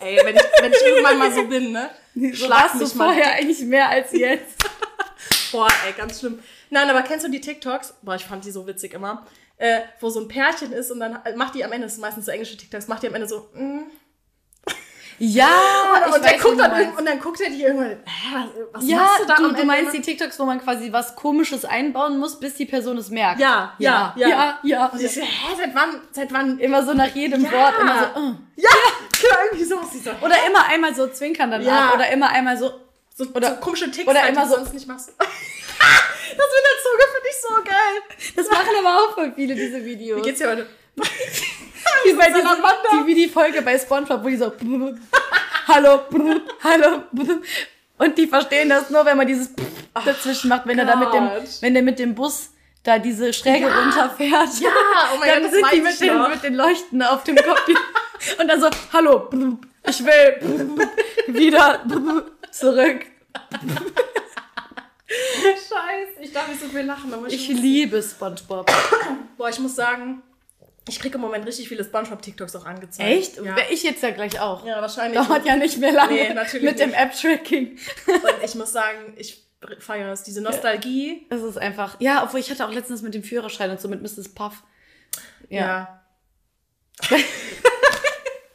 Ey, 0.00 0.20
wenn 0.24 0.36
ich, 0.36 0.42
wenn 0.60 0.72
ich 0.72 0.82
irgendwann 0.82 1.18
mal 1.18 1.32
so 1.32 1.44
bin, 1.44 1.72
ne? 1.72 1.90
So 2.14 2.48
du 2.78 2.86
vorher 2.86 3.32
eigentlich 3.34 3.60
mehr 3.60 3.88
als 3.88 4.12
jetzt. 4.12 4.64
Boah, 5.52 5.68
ey, 5.86 5.92
ganz 5.92 6.20
schlimm. 6.20 6.38
Nein, 6.70 6.88
aber 6.88 7.02
kennst 7.02 7.26
du 7.26 7.30
die 7.30 7.40
TikToks? 7.40 7.94
Boah, 8.02 8.14
ich 8.14 8.24
fand 8.24 8.44
die 8.44 8.50
so 8.50 8.66
witzig 8.66 8.94
immer. 8.94 9.26
Äh, 9.56 9.80
wo 10.00 10.08
so 10.08 10.20
ein 10.20 10.28
Pärchen 10.28 10.72
ist 10.72 10.90
und 10.90 11.00
dann 11.00 11.18
macht 11.36 11.54
die 11.54 11.64
am 11.64 11.72
Ende, 11.72 11.86
das 11.86 11.94
sind 11.94 12.00
meistens 12.00 12.24
so 12.24 12.30
englische 12.30 12.56
TikToks, 12.56 12.88
macht 12.88 13.02
die 13.02 13.08
am 13.08 13.14
Ende 13.14 13.28
so, 13.28 13.50
mm. 13.52 13.90
Ja, 15.22 15.50
und, 16.06 16.14
und, 16.14 16.24
der 16.24 16.32
weiß, 16.32 16.42
guckt 16.42 16.58
dann, 16.58 16.96
und 16.96 17.04
dann 17.04 17.20
guckt 17.20 17.42
er 17.42 17.50
die 17.50 17.62
irgendwann, 17.62 17.90
hä, 17.90 18.48
was, 18.72 18.88
Ja, 18.88 18.96
machst 18.96 19.20
du 19.20 19.26
da 19.26 19.36
du, 19.36 19.44
am 19.44 19.54
du 19.54 19.64
meinst 19.66 19.92
die 19.92 20.00
TikToks, 20.00 20.38
wo 20.38 20.46
man 20.46 20.62
quasi 20.62 20.90
was 20.94 21.14
Komisches 21.14 21.66
einbauen 21.66 22.18
muss, 22.18 22.40
bis 22.40 22.54
die 22.54 22.64
Person 22.64 22.96
es 22.96 23.10
merkt. 23.10 23.38
Ja, 23.38 23.74
ja, 23.78 24.14
ja. 24.16 24.28
ja, 24.28 24.58
ja. 24.62 24.86
Und 24.86 24.98
ich 24.98 25.14
so, 25.14 25.20
hä, 25.20 25.26
seit 25.58 25.74
wann, 25.74 26.00
seit 26.12 26.32
wann? 26.32 26.58
Immer 26.58 26.82
so 26.82 26.94
nach 26.94 27.14
jedem 27.14 27.44
Ja. 27.44 27.52
Wort, 27.52 27.74
immer 27.82 27.98
so, 28.14 28.20
uh. 28.20 28.34
Ja, 28.56 28.70
genau, 29.20 29.34
irgendwie 29.44 29.64
so. 29.64 29.78
Sie 29.92 29.98
so, 29.98 30.10
Oder 30.22 30.36
immer 30.48 30.66
einmal 30.66 30.94
so 30.94 31.06
zwinkern 31.08 31.50
danach. 31.50 31.66
Ja. 31.66 31.92
Oder 31.94 32.08
immer 32.10 32.30
einmal 32.30 32.56
so. 32.56 32.72
So, 33.24 33.30
oder- 33.34 33.50
so 33.50 33.56
komische 33.56 33.90
Ticks, 33.90 34.08
oder 34.08 34.22
halt, 34.22 34.32
immer 34.32 34.42
die 34.42 34.48
so- 34.48 34.54
du 34.56 34.60
sonst 34.62 34.74
nicht 34.74 34.86
machst. 34.86 35.12
das 35.18 35.28
mit 36.30 36.36
der 36.36 36.76
Zunge 36.82 37.04
finde 37.12 37.28
ich 37.28 37.40
so 37.40 37.54
geil. 37.64 38.34
Das 38.36 38.50
machen 38.50 38.74
aber 38.78 38.96
auch 38.98 39.14
voll 39.14 39.32
viele, 39.34 39.54
diese 39.54 39.84
Videos. 39.84 40.18
Wie 40.18 40.22
geht's 40.22 40.38
dir 40.38 40.48
heute? 40.50 40.66
wie, 40.96 42.12
bei 42.12 42.26
diese, 42.26 42.38
Salamander. 42.42 42.88
die, 42.92 43.06
wie 43.06 43.14
die 43.14 43.28
Folge 43.28 43.62
bei 43.62 43.78
Spongebob, 43.78 44.22
wo 44.24 44.28
die 44.28 44.36
so 44.36 44.52
Hallo, 45.68 46.00
hallo. 46.64 47.02
Und 47.98 48.18
die 48.18 48.26
verstehen 48.26 48.68
das 48.68 48.90
nur, 48.90 49.04
wenn 49.04 49.16
man 49.16 49.26
dieses 49.26 49.50
dazwischen 50.04 50.48
macht, 50.48 50.66
wenn 50.66 50.78
er 50.78 50.84
da 50.84 50.96
mit 50.96 51.12
dem, 51.12 51.30
wenn 51.60 51.74
der 51.74 51.82
mit 51.82 51.98
dem 51.98 52.14
Bus 52.14 52.50
da 52.82 52.98
diese 52.98 53.32
Schräge 53.32 53.66
runterfährt. 53.66 54.58
Ja, 54.60 54.70
oh 55.14 55.18
mein 55.18 55.28
dann 55.28 55.42
Gott, 55.42 55.52
sind 55.52 55.72
die 55.72 55.80
mit 55.80 56.00
den, 56.00 56.30
mit 56.30 56.42
den 56.42 56.54
Leuchten 56.54 57.02
auf 57.02 57.24
dem 57.24 57.36
Kopf. 57.36 57.68
Und 58.38 58.48
dann 58.48 58.60
so, 58.60 58.68
hallo, 58.92 59.28
ich 59.86 60.04
will 60.04 60.78
wieder 61.28 61.84
zurück. 62.50 63.06
Scheiße, 65.08 66.20
ich 66.22 66.32
darf 66.32 66.48
nicht 66.48 66.60
so 66.60 66.68
viel 66.68 66.82
lachen, 66.82 67.12
aber 67.12 67.26
Ich 67.26 67.48
liebe 67.48 68.02
Spongebob. 68.02 68.70
Boah, 69.36 69.48
ich 69.48 69.58
muss 69.58 69.74
sagen, 69.74 70.22
ich 70.88 71.00
kriege 71.00 71.16
im 71.16 71.20
Moment 71.20 71.46
richtig 71.46 71.68
viele 71.68 71.84
Spongebob-TikToks 71.84 72.54
auch 72.56 72.64
angezeigt. 72.66 73.08
Echt? 73.10 73.36
Ja, 73.36 73.56
Wär 73.56 73.70
Ich 73.72 73.82
jetzt 73.82 74.02
ja 74.02 74.10
gleich 74.10 74.40
auch. 74.40 74.64
ja 74.64 74.80
wahrscheinlich. 74.80 75.20
Dauert 75.20 75.44
ja 75.44 75.56
nicht 75.56 75.78
mehr 75.78 75.92
lange 75.92 76.12
Nee, 76.14 76.34
natürlich 76.34 76.64
mit 76.64 76.78
dem 76.78 76.90
nicht. 76.90 76.98
App-Tracking. 77.00 77.78
Und 78.06 78.44
ich 78.44 78.54
muss 78.54 78.72
sagen, 78.72 79.14
ich 79.16 79.44
feiere 79.78 80.12
es. 80.12 80.22
Diese 80.22 80.40
Nostalgie. 80.40 81.26
Es 81.30 81.42
ist 81.42 81.58
einfach. 81.58 81.96
Ja, 82.00 82.22
obwohl 82.24 82.40
ich 82.40 82.50
hatte 82.50 82.66
auch 82.66 82.72
letztens 82.72 83.02
mit 83.02 83.14
dem 83.14 83.22
Führerschein 83.24 83.70
und 83.70 83.80
so 83.80 83.88
mit 83.88 84.00
Mrs. 84.02 84.28
Puff. 84.34 84.62
Ja. 85.48 85.60
Ja. 87.10 87.16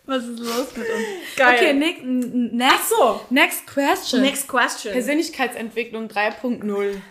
Was 0.06 0.24
ist 0.24 0.40
los 0.40 0.76
mit 0.76 0.88
uns? 0.88 1.36
Geil. 1.36 1.56
Okay, 1.56 1.74
next, 1.74 2.04
next, 2.04 2.90
so. 2.90 3.22
next 3.30 3.68
question. 3.68 4.22
Next 4.22 4.48
question. 4.48 4.94
Persönlichkeitsentwicklung 4.94 6.08
3.0. 6.08 7.02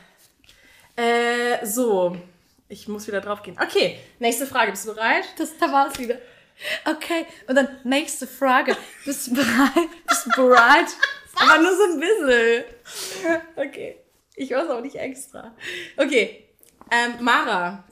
Äh, 0.96 1.66
so. 1.66 2.16
Ich 2.68 2.88
muss 2.88 3.06
wieder 3.06 3.20
drauf 3.20 3.42
gehen. 3.42 3.56
Okay, 3.60 3.98
nächste 4.18 4.46
Frage. 4.46 4.70
Bist 4.70 4.86
du 4.86 4.94
bereit? 4.94 5.24
Das, 5.36 5.56
da 5.58 5.70
war 5.70 5.88
es 5.88 5.98
wieder. 5.98 6.18
Okay, 6.84 7.26
und 7.48 7.56
dann 7.56 7.68
nächste 7.84 8.26
Frage. 8.26 8.76
Bist 9.04 9.26
du 9.26 9.34
bereit? 9.34 9.88
Bist 10.06 10.26
du 10.26 10.30
bereit? 10.30 10.86
Aber 11.36 11.62
nur 11.62 11.76
so 11.76 11.84
ein 11.92 12.00
bisschen. 12.00 12.64
Okay. 13.56 13.96
Ich 14.36 14.50
weiß 14.50 14.68
auch 14.70 14.80
nicht 14.80 14.96
extra. 14.96 15.54
Okay. 15.96 16.48
Ähm, 16.90 17.24
Mara, 17.24 17.84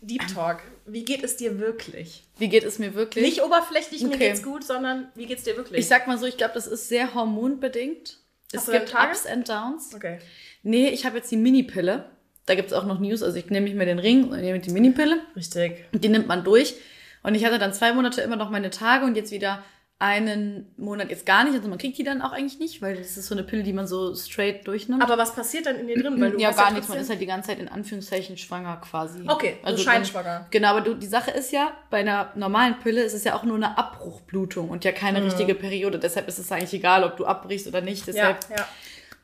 Deep 0.00 0.26
Talk. 0.32 0.62
Wie 0.92 1.04
geht 1.04 1.22
es 1.24 1.36
dir 1.36 1.58
wirklich? 1.58 2.24
Wie 2.38 2.48
geht 2.48 2.64
es 2.64 2.78
mir 2.78 2.94
wirklich? 2.94 3.24
Nicht 3.24 3.42
oberflächlich, 3.42 4.02
mir 4.02 4.08
Okay. 4.14 4.28
geht's 4.30 4.42
gut, 4.42 4.64
sondern 4.64 5.08
wie 5.14 5.26
geht's 5.26 5.42
dir 5.44 5.56
wirklich? 5.56 5.80
Ich 5.80 5.86
sag 5.88 6.06
mal 6.06 6.18
so, 6.18 6.26
ich 6.26 6.36
glaube, 6.36 6.54
das 6.54 6.66
ist 6.66 6.88
sehr 6.88 7.14
hormonbedingt. 7.14 8.18
Es 8.52 8.60
Hast 8.60 8.68
deine 8.68 8.80
gibt? 8.80 8.94
Ups 8.94 9.26
and 9.26 9.48
Downs. 9.48 9.94
okay. 9.94 10.18
Nee, 10.62 10.88
ich 10.88 11.04
habe 11.04 11.18
jetzt 11.18 11.30
die 11.30 11.36
Mini-Pille. 11.36 12.10
Da 12.46 12.54
gibt 12.54 12.68
es 12.68 12.72
auch 12.72 12.86
noch 12.86 12.98
News. 12.98 13.22
Also 13.22 13.36
ich 13.38 13.50
nehme 13.50 13.64
nicht 13.66 13.76
mehr 13.76 13.86
den 13.86 13.98
Ring, 13.98 14.22
sondern 14.22 14.40
nehme 14.40 14.58
die 14.60 14.70
Mini-Pille. 14.70 15.18
Richtig. 15.36 15.84
Und 15.92 16.02
die 16.02 16.08
nimmt 16.08 16.26
man 16.28 16.44
durch. 16.44 16.74
Und 17.22 17.34
ich 17.34 17.44
hatte 17.44 17.58
dann 17.58 17.74
zwei 17.74 17.92
Monate 17.92 18.22
immer 18.22 18.36
noch 18.36 18.48
meine 18.50 18.70
Tage 18.70 19.04
und 19.04 19.16
jetzt 19.16 19.32
wieder 19.32 19.62
einen 20.00 20.72
Monat 20.76 21.10
jetzt 21.10 21.26
gar 21.26 21.42
nicht. 21.42 21.56
Also 21.56 21.68
man 21.68 21.78
kriegt 21.78 21.98
die 21.98 22.04
dann 22.04 22.22
auch 22.22 22.30
eigentlich 22.30 22.60
nicht, 22.60 22.80
weil 22.80 22.96
das 22.96 23.16
ist 23.16 23.26
so 23.26 23.34
eine 23.34 23.42
Pille, 23.42 23.64
die 23.64 23.72
man 23.72 23.88
so 23.88 24.14
straight 24.14 24.64
durchnimmt. 24.66 25.02
Aber 25.02 25.18
was 25.18 25.34
passiert 25.34 25.66
dann 25.66 25.76
in 25.76 25.88
dir 25.88 26.00
drin? 26.00 26.20
Weil 26.20 26.30
du 26.32 26.38
ja, 26.38 26.52
gar 26.52 26.70
nichts. 26.70 26.88
Man 26.88 26.98
ist 26.98 27.10
halt 27.10 27.20
die 27.20 27.26
ganze 27.26 27.48
Zeit 27.48 27.58
in 27.58 27.68
Anführungszeichen 27.68 28.36
schwanger 28.36 28.76
quasi. 28.76 29.24
Okay, 29.26 29.56
so 29.60 29.66
also 29.66 29.82
scheinschwanger. 29.82 30.40
Dann, 30.40 30.46
genau, 30.50 30.68
aber 30.68 30.82
du, 30.82 30.94
die 30.94 31.06
Sache 31.06 31.32
ist 31.32 31.50
ja, 31.50 31.72
bei 31.90 31.98
einer 31.98 32.30
normalen 32.36 32.78
Pille 32.78 33.02
ist 33.02 33.12
es 33.12 33.24
ja 33.24 33.34
auch 33.34 33.42
nur 33.42 33.56
eine 33.56 33.76
Abbruchblutung 33.76 34.68
und 34.68 34.84
ja 34.84 34.92
keine 34.92 35.24
richtige 35.24 35.56
Periode. 35.56 35.98
Deshalb 35.98 36.28
ist 36.28 36.38
es 36.38 36.52
eigentlich 36.52 36.74
egal, 36.74 37.02
ob 37.02 37.16
du 37.16 37.26
abbrichst 37.26 37.66
oder 37.66 37.80
nicht. 37.80 38.06
Mhm. 38.06 38.14
Ja, 38.14 38.32
Deshalb, 38.34 38.58
ja. 38.60 38.68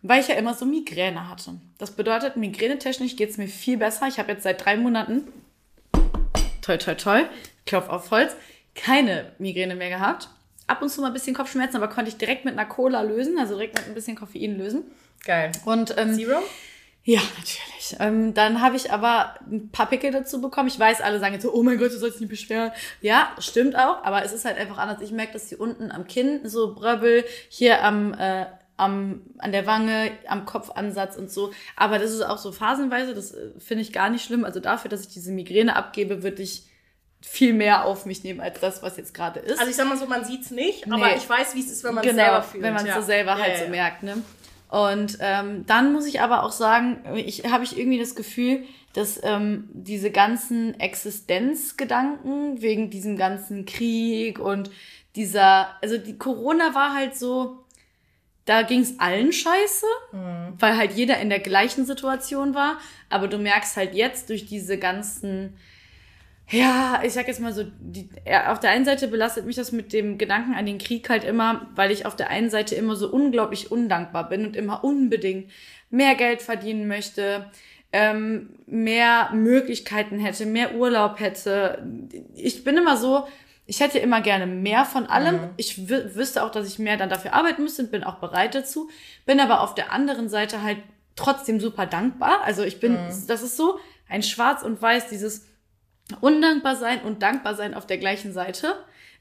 weil 0.03 0.21
ich 0.21 0.29
ja 0.29 0.35
immer 0.35 0.55
so 0.55 0.67
Migräne 0.67 1.29
hatte. 1.29 1.53
Das 1.79 1.93
bedeutet, 1.93 2.37
migränetechnisch 2.37 3.15
geht 3.15 3.31
es 3.31 3.39
mir 3.39 3.47
viel 3.47 3.77
besser. 3.77 4.09
Ich 4.09 4.19
habe 4.19 4.33
jetzt 4.33 4.43
seit 4.43 4.65
drei 4.65 4.77
Monaten, 4.77 5.29
toi, 6.63 6.77
toi, 6.79 6.95
toi, 6.97 7.23
Klopf 7.65 7.89
auf 7.89 8.11
Holz, 8.11 8.35
keine 8.75 9.33
Migräne 9.39 9.77
mehr 9.77 9.91
gehabt. 9.91 10.31
Ab 10.67 10.81
und 10.81 10.89
zu 10.89 11.01
mal 11.01 11.09
ein 11.09 11.13
bisschen 11.13 11.35
Kopfschmerzen, 11.35 11.77
aber 11.77 11.89
konnte 11.89 12.09
ich 12.09 12.17
direkt 12.17 12.45
mit 12.45 12.55
einer 12.55 12.67
Cola 12.67 13.03
lösen, 13.03 13.39
also 13.39 13.55
direkt 13.55 13.77
mit 13.77 13.87
ein 13.87 13.95
bisschen 13.95 14.17
Koffein 14.17 14.57
lösen. 14.57 14.85
Geil. 15.25 15.53
Und 15.65 15.95
ähm, 15.99 16.15
Zero? 16.15 16.39
ja, 17.05 17.21
natürlich. 17.37 17.97
Ähm, 17.99 18.33
dann 18.33 18.63
habe 18.63 18.77
ich 18.77 18.91
aber 18.91 19.35
ein 19.51 19.69
paar 19.71 19.89
Pickel 19.91 20.11
dazu 20.11 20.41
bekommen. 20.41 20.69
Ich 20.69 20.79
weiß, 20.79 21.03
alle 21.03 21.21
sagen 21.21 21.35
jetzt 21.35 21.43
so, 21.43 21.53
oh 21.53 21.63
mein 21.63 21.79
Gott, 21.79 21.93
du 21.93 21.99
sollst 21.99 22.21
nicht 22.21 22.31
beschweren. 22.31 22.73
Ja, 23.03 23.35
stimmt 23.39 23.77
auch, 23.77 24.03
aber 24.05 24.25
es 24.25 24.33
ist 24.33 24.47
halt 24.47 24.57
einfach 24.57 24.79
anders. 24.79 25.03
Ich 25.03 25.13
merke, 25.13 25.35
dass 25.35 25.51
hier 25.51 25.61
unten 25.61 25.91
am 25.91 26.07
Kinn 26.07 26.41
so 26.45 26.75
Bröbbel, 26.75 27.25
hier 27.51 27.85
am, 27.85 28.15
äh, 28.15 28.47
am, 28.79 29.23
an 29.39 29.53
der 29.53 29.67
Wange, 29.67 30.13
am 30.29 30.47
Kopfansatz 30.47 31.17
und 31.17 31.31
so. 31.31 31.53
Aber 31.77 31.99
das 31.99 32.11
ist 32.11 32.23
auch 32.23 32.39
so 32.39 32.53
phasenweise, 32.53 33.15
das 33.15 33.33
äh, 33.33 33.51
finde 33.59 33.83
ich 33.83 33.93
gar 33.93 34.09
nicht 34.09 34.25
schlimm. 34.25 34.47
Also 34.47 34.61
dafür, 34.61 34.89
dass 34.89 35.03
ich 35.03 35.09
diese 35.09 35.31
Migräne 35.31 35.77
abgebe, 35.77 36.23
würde 36.23 36.43
ich 36.43 36.65
viel 37.27 37.53
mehr 37.53 37.85
auf 37.85 38.07
mich 38.07 38.23
nehmen 38.25 38.41
als 38.41 38.61
das, 38.61 38.83
was 38.83 38.97
jetzt 38.97 39.15
gerade 39.15 39.41
ist. 39.41 39.59
Also 39.59 39.71
ich 39.71 39.77
sag 39.77 39.89
mal 39.89 39.97
so, 39.99 40.07
man 40.07 40.25
sieht's 40.25 40.51
nicht, 40.51 40.87
Nee. 40.87 40.93
aber 40.95 41.17
ich 41.17 41.29
weiß, 41.29 41.55
wie 41.55 41.61
es 41.61 41.71
ist, 41.71 41.83
wenn 41.85 41.95
man 41.95 42.05
es 42.05 42.11
genau, 42.11 42.23
selber 42.25 42.43
fühlt. 42.43 42.63
wenn 42.63 42.75
man 42.75 42.83
es 42.83 42.89
ja. 42.89 43.01
so 43.01 43.07
selber 43.07 43.33
Ja, 43.33 43.39
halt 43.39 43.59
ja, 43.59 43.65
so 43.65 43.71
merkt, 43.71 44.03
ne? 44.03 44.23
Und 44.69 45.19
ähm, 45.21 45.65
dann 45.67 45.93
muss 45.93 46.07
ich 46.07 46.21
aber 46.21 46.43
auch 46.43 46.51
sagen, 46.53 46.99
ich 47.17 47.45
habe 47.51 47.63
ich 47.65 47.79
irgendwie 47.79 47.99
das 47.99 48.15
Gefühl, 48.17 48.65
dass 48.93 49.21
ähm, 49.23 49.69
diese 49.73 50.11
ganzen 50.11 50.79
Existenzgedanken 50.81 52.61
wegen 52.61 52.91
diesem 52.91 53.17
ganzen 53.17 53.67
Krieg 53.67 54.39
und 54.39 54.71
dieser, 55.17 55.69
also 55.83 55.97
die 55.99 56.19
Corona 56.19 56.75
war 56.75 56.95
halt 56.95 57.17
so, 57.17 57.59
da 58.47 58.63
ging 58.63 58.81
es 58.81 58.99
allen 59.01 59.33
scheiße, 59.33 59.87
Mhm. 60.13 60.55
weil 60.59 60.77
halt 60.77 60.93
jeder 60.93 61.19
in 61.19 61.31
der 61.31 61.39
gleichen 61.41 61.87
Situation 61.87 62.55
war. 62.55 62.79
Aber 63.09 63.29
du 63.29 63.39
merkst 63.39 63.77
halt 63.77 63.95
jetzt 63.95 64.29
durch 64.29 64.47
diese 64.47 64.77
ganzen 64.77 65.57
Ja, 66.51 67.01
ich 67.03 67.13
sag 67.15 67.27
jetzt 67.27 67.41
mal 67.41 67.53
so, 67.55 67.65
die, 67.81 68.09
auf 68.49 68.61
der 68.61 68.71
einen 68.71 68.85
Seite 68.85 69.09
belastet 69.09 69.47
mich 69.47 69.57
das 69.57 69.73
mit 69.73 69.93
dem 69.93 70.19
Gedanken 70.19 70.55
an 70.55 70.67
den 70.67 70.79
Krieg 70.79 71.09
halt 71.09 71.25
immer, 71.25 71.69
weil 71.75 71.91
ich 71.91 72.05
auf 72.05 72.17
der 72.17 72.29
einen 72.29 72.51
Seite 72.51 72.75
immer 72.75 72.97
so 72.97 73.09
unglaublich 73.11 73.73
undankbar 73.73 74.29
bin 74.29 74.45
und 74.47 74.55
immer 74.55 74.85
unbedingt 74.85 75.51
mehr 75.91 76.15
Geld 76.17 76.43
verdienen 76.43 76.87
möchte, 76.87 77.51
ähm, 77.93 78.51
mehr 78.67 79.31
Möglichkeiten 79.33 80.19
hätte, 80.19 80.45
mehr 80.45 80.75
Urlaub 80.75 81.19
hätte. 81.19 81.83
Ich 82.35 82.63
bin 82.63 82.77
immer 82.77 82.97
so, 82.99 83.27
ich 83.67 83.81
hätte 83.81 83.99
immer 83.99 84.21
gerne 84.21 84.47
mehr 84.47 84.85
von 84.85 85.07
allem. 85.07 85.37
Ich 85.57 85.75
wü- 85.77 86.15
wüsste 86.15 86.43
auch, 86.45 86.51
dass 86.51 86.69
ich 86.69 86.79
mehr 86.79 86.99
dann 86.99 87.09
dafür 87.09 87.33
arbeiten 87.33 87.63
müsste 87.63 87.83
und 87.85 87.91
bin 87.91 88.05
auch 88.05 88.17
bereit 88.17 88.55
dazu. 88.55 88.91
Bin 89.25 89.41
aber 89.41 89.63
auf 89.63 89.75
der 89.75 89.93
anderen 89.93 90.29
Seite 90.29 90.63
halt 90.63 90.79
trotzdem 91.17 91.59
super 91.61 91.87
dankbar. 91.87 92.43
Also 92.45 92.65
ich 92.65 92.81
bin, 92.81 92.97
das 93.29 93.43
ist 93.43 93.57
so 93.57 93.79
ein 94.11 94.23
Schwarz 94.23 94.63
und 94.63 94.83
Weiß, 94.83 95.09
dieses 95.09 95.47
undankbar 96.21 96.77
sein 96.77 97.03
und 97.03 97.23
dankbar 97.23 97.55
sein 97.55 97.75
auf 97.75 97.87
der 97.87 97.99
gleichen 97.99 98.33
Seite. 98.33 98.75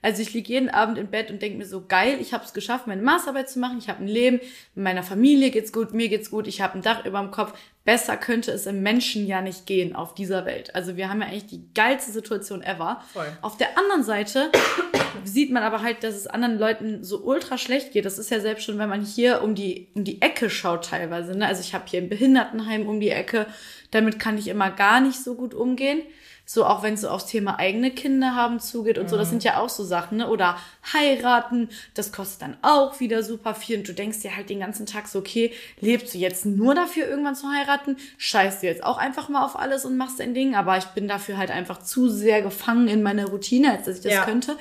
Also 0.04 0.22
ich 0.22 0.34
liege 0.34 0.52
jeden 0.52 0.70
Abend 0.70 0.98
im 0.98 1.08
Bett 1.08 1.32
und 1.32 1.42
denke 1.42 1.58
mir 1.58 1.66
so, 1.66 1.86
geil, 1.88 2.18
ich 2.20 2.34
habe 2.34 2.44
es 2.44 2.52
geschafft, 2.52 2.88
meine 2.88 3.02
Masterarbeit 3.02 3.50
zu 3.50 3.60
machen, 3.60 3.78
ich 3.78 3.88
habe 3.88 4.04
ein 4.04 4.08
Leben, 4.08 4.42
meiner 4.76 5.02
Familie 5.02 5.50
geht's 5.50 5.72
gut, 5.72 5.94
mir 5.94 6.10
geht's 6.10 6.30
gut, 6.30 6.46
ich 6.46 6.60
habe 6.60 6.78
ein 6.78 6.82
Dach 6.82 7.06
über 7.06 7.20
dem 7.20 7.32
Kopf. 7.32 7.58
Besser 7.86 8.18
könnte 8.18 8.52
es 8.52 8.66
im 8.66 8.82
Menschen 8.82 9.26
ja 9.26 9.42
nicht 9.42 9.66
gehen 9.66 9.96
auf 9.96 10.14
dieser 10.14 10.46
Welt. 10.46 10.76
Also 10.76 10.98
wir 10.98 11.10
haben 11.10 11.22
ja 11.22 11.28
eigentlich 11.28 11.48
die 11.48 11.64
geilste 11.74 12.12
Situation 12.12 12.62
ever. 12.62 13.02
Voll. 13.14 13.28
Auf 13.42 13.56
der 13.56 13.78
anderen 13.78 14.04
Seite 14.04 14.52
sieht 15.24 15.52
man 15.52 15.64
aber 15.64 15.82
halt, 15.82 16.04
dass 16.04 16.16
es 16.16 16.28
anderen 16.28 16.60
Leuten 16.60 17.04
so 17.04 17.24
ultra 17.24 17.58
schlecht 17.58 17.94
geht. 17.94 18.06
Das 18.06 18.20
ist 18.20 18.30
ja 18.30 18.42
selbst 18.42 18.66
schon, 18.66 18.80
wenn 18.80 18.90
man 18.90 19.04
hier 19.04 19.42
um 19.42 19.56
die, 19.56 19.88
um 19.96 20.04
die 20.04 20.22
Ecke 20.22 20.50
schaut 20.50 20.86
teilweise. 20.86 21.38
Ne? 21.38 21.48
Also 21.48 21.62
ich 21.62 21.74
habe 21.74 21.86
hier 21.88 22.02
ein 22.02 22.10
Behindertenheim 22.10 22.88
um 22.88 23.00
die 23.00 23.10
Ecke. 23.10 23.48
Damit 23.92 24.20
kann 24.20 24.38
ich 24.38 24.50
immer 24.50 24.70
gar 24.70 25.00
nicht 25.00 25.22
so 25.22 25.36
gut 25.36 25.54
umgehen. 25.54 26.02
So 26.46 26.66
auch 26.66 26.84
wenn 26.84 26.96
es 26.96 27.02
so 27.02 27.10
aufs 27.10 27.28
Thema 27.28 27.58
eigene 27.58 27.90
Kinder 27.90 28.36
haben 28.36 28.60
zugeht 28.60 28.98
und 28.98 29.10
so, 29.10 29.18
das 29.18 29.30
sind 29.30 29.46
ja 29.46 29.60
auch 29.60 29.70
so 29.70 29.84
Sachen, 29.86 30.18
ne? 30.18 30.30
Oder 30.30 30.58
heiraten, 30.92 31.70
das 31.94 32.12
kostet 32.12 32.42
dann 32.42 32.58
auch 32.62 33.00
wieder 33.00 33.24
super 33.24 33.56
viel 33.56 33.78
und 33.80 33.88
du 33.88 33.94
denkst 33.94 34.20
dir 34.20 34.36
halt 34.36 34.50
den 34.50 34.60
ganzen 34.60 34.86
Tag 34.86 35.08
so, 35.08 35.20
okay, 35.20 35.54
lebst 35.80 36.14
du 36.14 36.18
jetzt 36.18 36.46
nur 36.46 36.76
dafür, 36.76 37.08
irgendwann 37.08 37.36
zu 37.36 37.48
heiraten? 37.48 37.96
Scheißt 38.18 38.62
du 38.62 38.68
jetzt 38.68 38.84
auch 38.84 38.98
einfach 38.98 39.30
mal 39.30 39.46
auf 39.46 39.58
alles 39.58 39.86
und 39.86 39.96
machst 39.96 40.20
dein 40.20 40.34
Ding? 40.34 40.54
Aber 40.54 40.78
ich 40.78 40.86
bin 40.88 41.08
dafür 41.08 41.38
halt 41.38 41.50
einfach 41.50 41.82
zu 41.82 42.10
sehr 42.10 42.42
gefangen 42.42 42.90
in 42.90 43.04
meiner 43.04 43.28
Routine, 43.28 43.72
als 43.72 43.86
dass 43.86 43.98
ich 43.98 44.04
das 44.04 44.14
Ja. 44.14 44.26
könnte. 44.26 44.58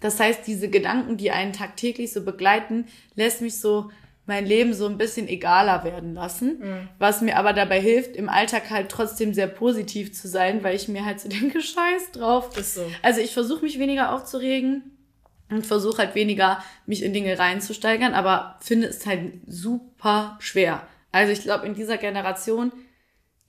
Das 0.00 0.20
heißt, 0.20 0.46
diese 0.46 0.68
Gedanken, 0.68 1.16
die 1.16 1.30
einen 1.30 1.52
tagtäglich 1.52 2.12
so 2.12 2.22
begleiten, 2.24 2.86
lässt 3.14 3.40
mich 3.40 3.58
so 3.58 3.90
mein 4.26 4.46
Leben 4.46 4.72
so 4.72 4.86
ein 4.86 4.98
bisschen 4.98 5.26
egaler 5.28 5.82
werden 5.84 6.14
lassen, 6.14 6.58
Mhm. 6.60 6.88
was 6.98 7.20
mir 7.22 7.36
aber 7.36 7.52
dabei 7.52 7.80
hilft, 7.80 8.14
im 8.16 8.28
Alltag 8.28 8.70
halt 8.70 8.88
trotzdem 8.88 9.34
sehr 9.34 9.48
positiv 9.48 10.12
zu 10.14 10.28
sein, 10.28 10.62
weil 10.62 10.76
ich 10.76 10.86
mir 10.88 11.04
halt 11.04 11.20
so 11.20 11.28
denke, 11.40 11.60
scheiß 11.60 12.12
drauf. 12.12 12.56
Ist 12.56 12.76
so. 12.76 12.86
Also 13.02 13.20
ich 13.20 13.32
versuche 13.32 13.62
mich 13.64 13.78
weniger 13.78 14.14
aufzuregen 14.14 14.82
und 15.50 15.66
versuche 15.66 15.98
halt 15.98 16.14
weniger 16.14 16.62
mich 16.86 17.02
in 17.02 17.12
Dinge 17.12 17.38
reinzusteigern, 17.38 18.14
aber 18.14 18.58
finde 18.60 18.86
es 18.86 19.04
halt 19.06 19.32
super 19.46 20.36
schwer. 20.40 20.86
Also 21.10 21.32
ich 21.32 21.42
glaube, 21.42 21.66
in 21.66 21.74
dieser 21.74 21.98
Generation, 21.98 22.72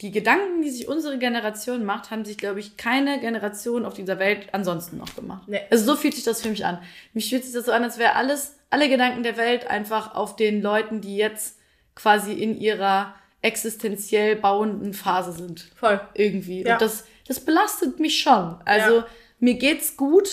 die 0.02 0.12
Gedanken, 0.12 0.62
die 0.62 0.70
sich 0.70 0.88
unsere 0.88 1.18
Generation 1.18 1.86
macht, 1.86 2.12
haben 2.12 2.26
sich, 2.26 2.38
glaube 2.38 2.60
ich, 2.60 2.78
keine 2.78 3.20
Generation 3.20 3.86
auf 3.86 3.94
dieser 3.94 4.20
Welt 4.20 4.48
ansonsten 4.52 4.98
noch 4.98 5.16
gemacht. 5.16 5.44
Nee. 5.48 5.62
Also 5.70 5.86
so 5.86 5.96
fühlt 5.96 6.16
sich 6.16 6.24
das 6.24 6.42
für 6.42 6.50
mich 6.50 6.66
an. 6.66 6.80
Mich 7.14 7.30
fühlt 7.30 7.44
sich 7.46 7.54
das 7.54 7.66
so 7.66 7.72
an, 7.72 7.84
als 7.84 7.98
wäre 7.98 8.16
alles, 8.16 8.58
alle 8.70 8.90
Gedanken 8.90 9.24
der 9.24 9.38
Welt 9.38 9.68
einfach 9.68 10.16
auf 10.16 10.36
den 10.36 10.62
Leuten, 10.62 11.00
die 11.00 11.16
jetzt 11.16 11.58
quasi 11.96 12.34
in 12.34 12.60
ihrer 12.60 13.14
existenziell 13.42 14.36
bauenden 14.36 14.94
Phase 14.94 15.32
sind 15.34 15.70
Voll. 15.76 16.02
irgendwie. 16.16 16.64
Ja. 16.64 16.74
Und 16.74 16.82
das, 16.82 17.06
das 17.28 17.40
belastet 17.40 18.00
mich 18.00 18.20
schon. 18.20 18.58
Also 18.66 18.98
Ja. 18.98 19.08
mir 19.40 19.54
geht's 19.56 19.96
gut, 19.96 20.28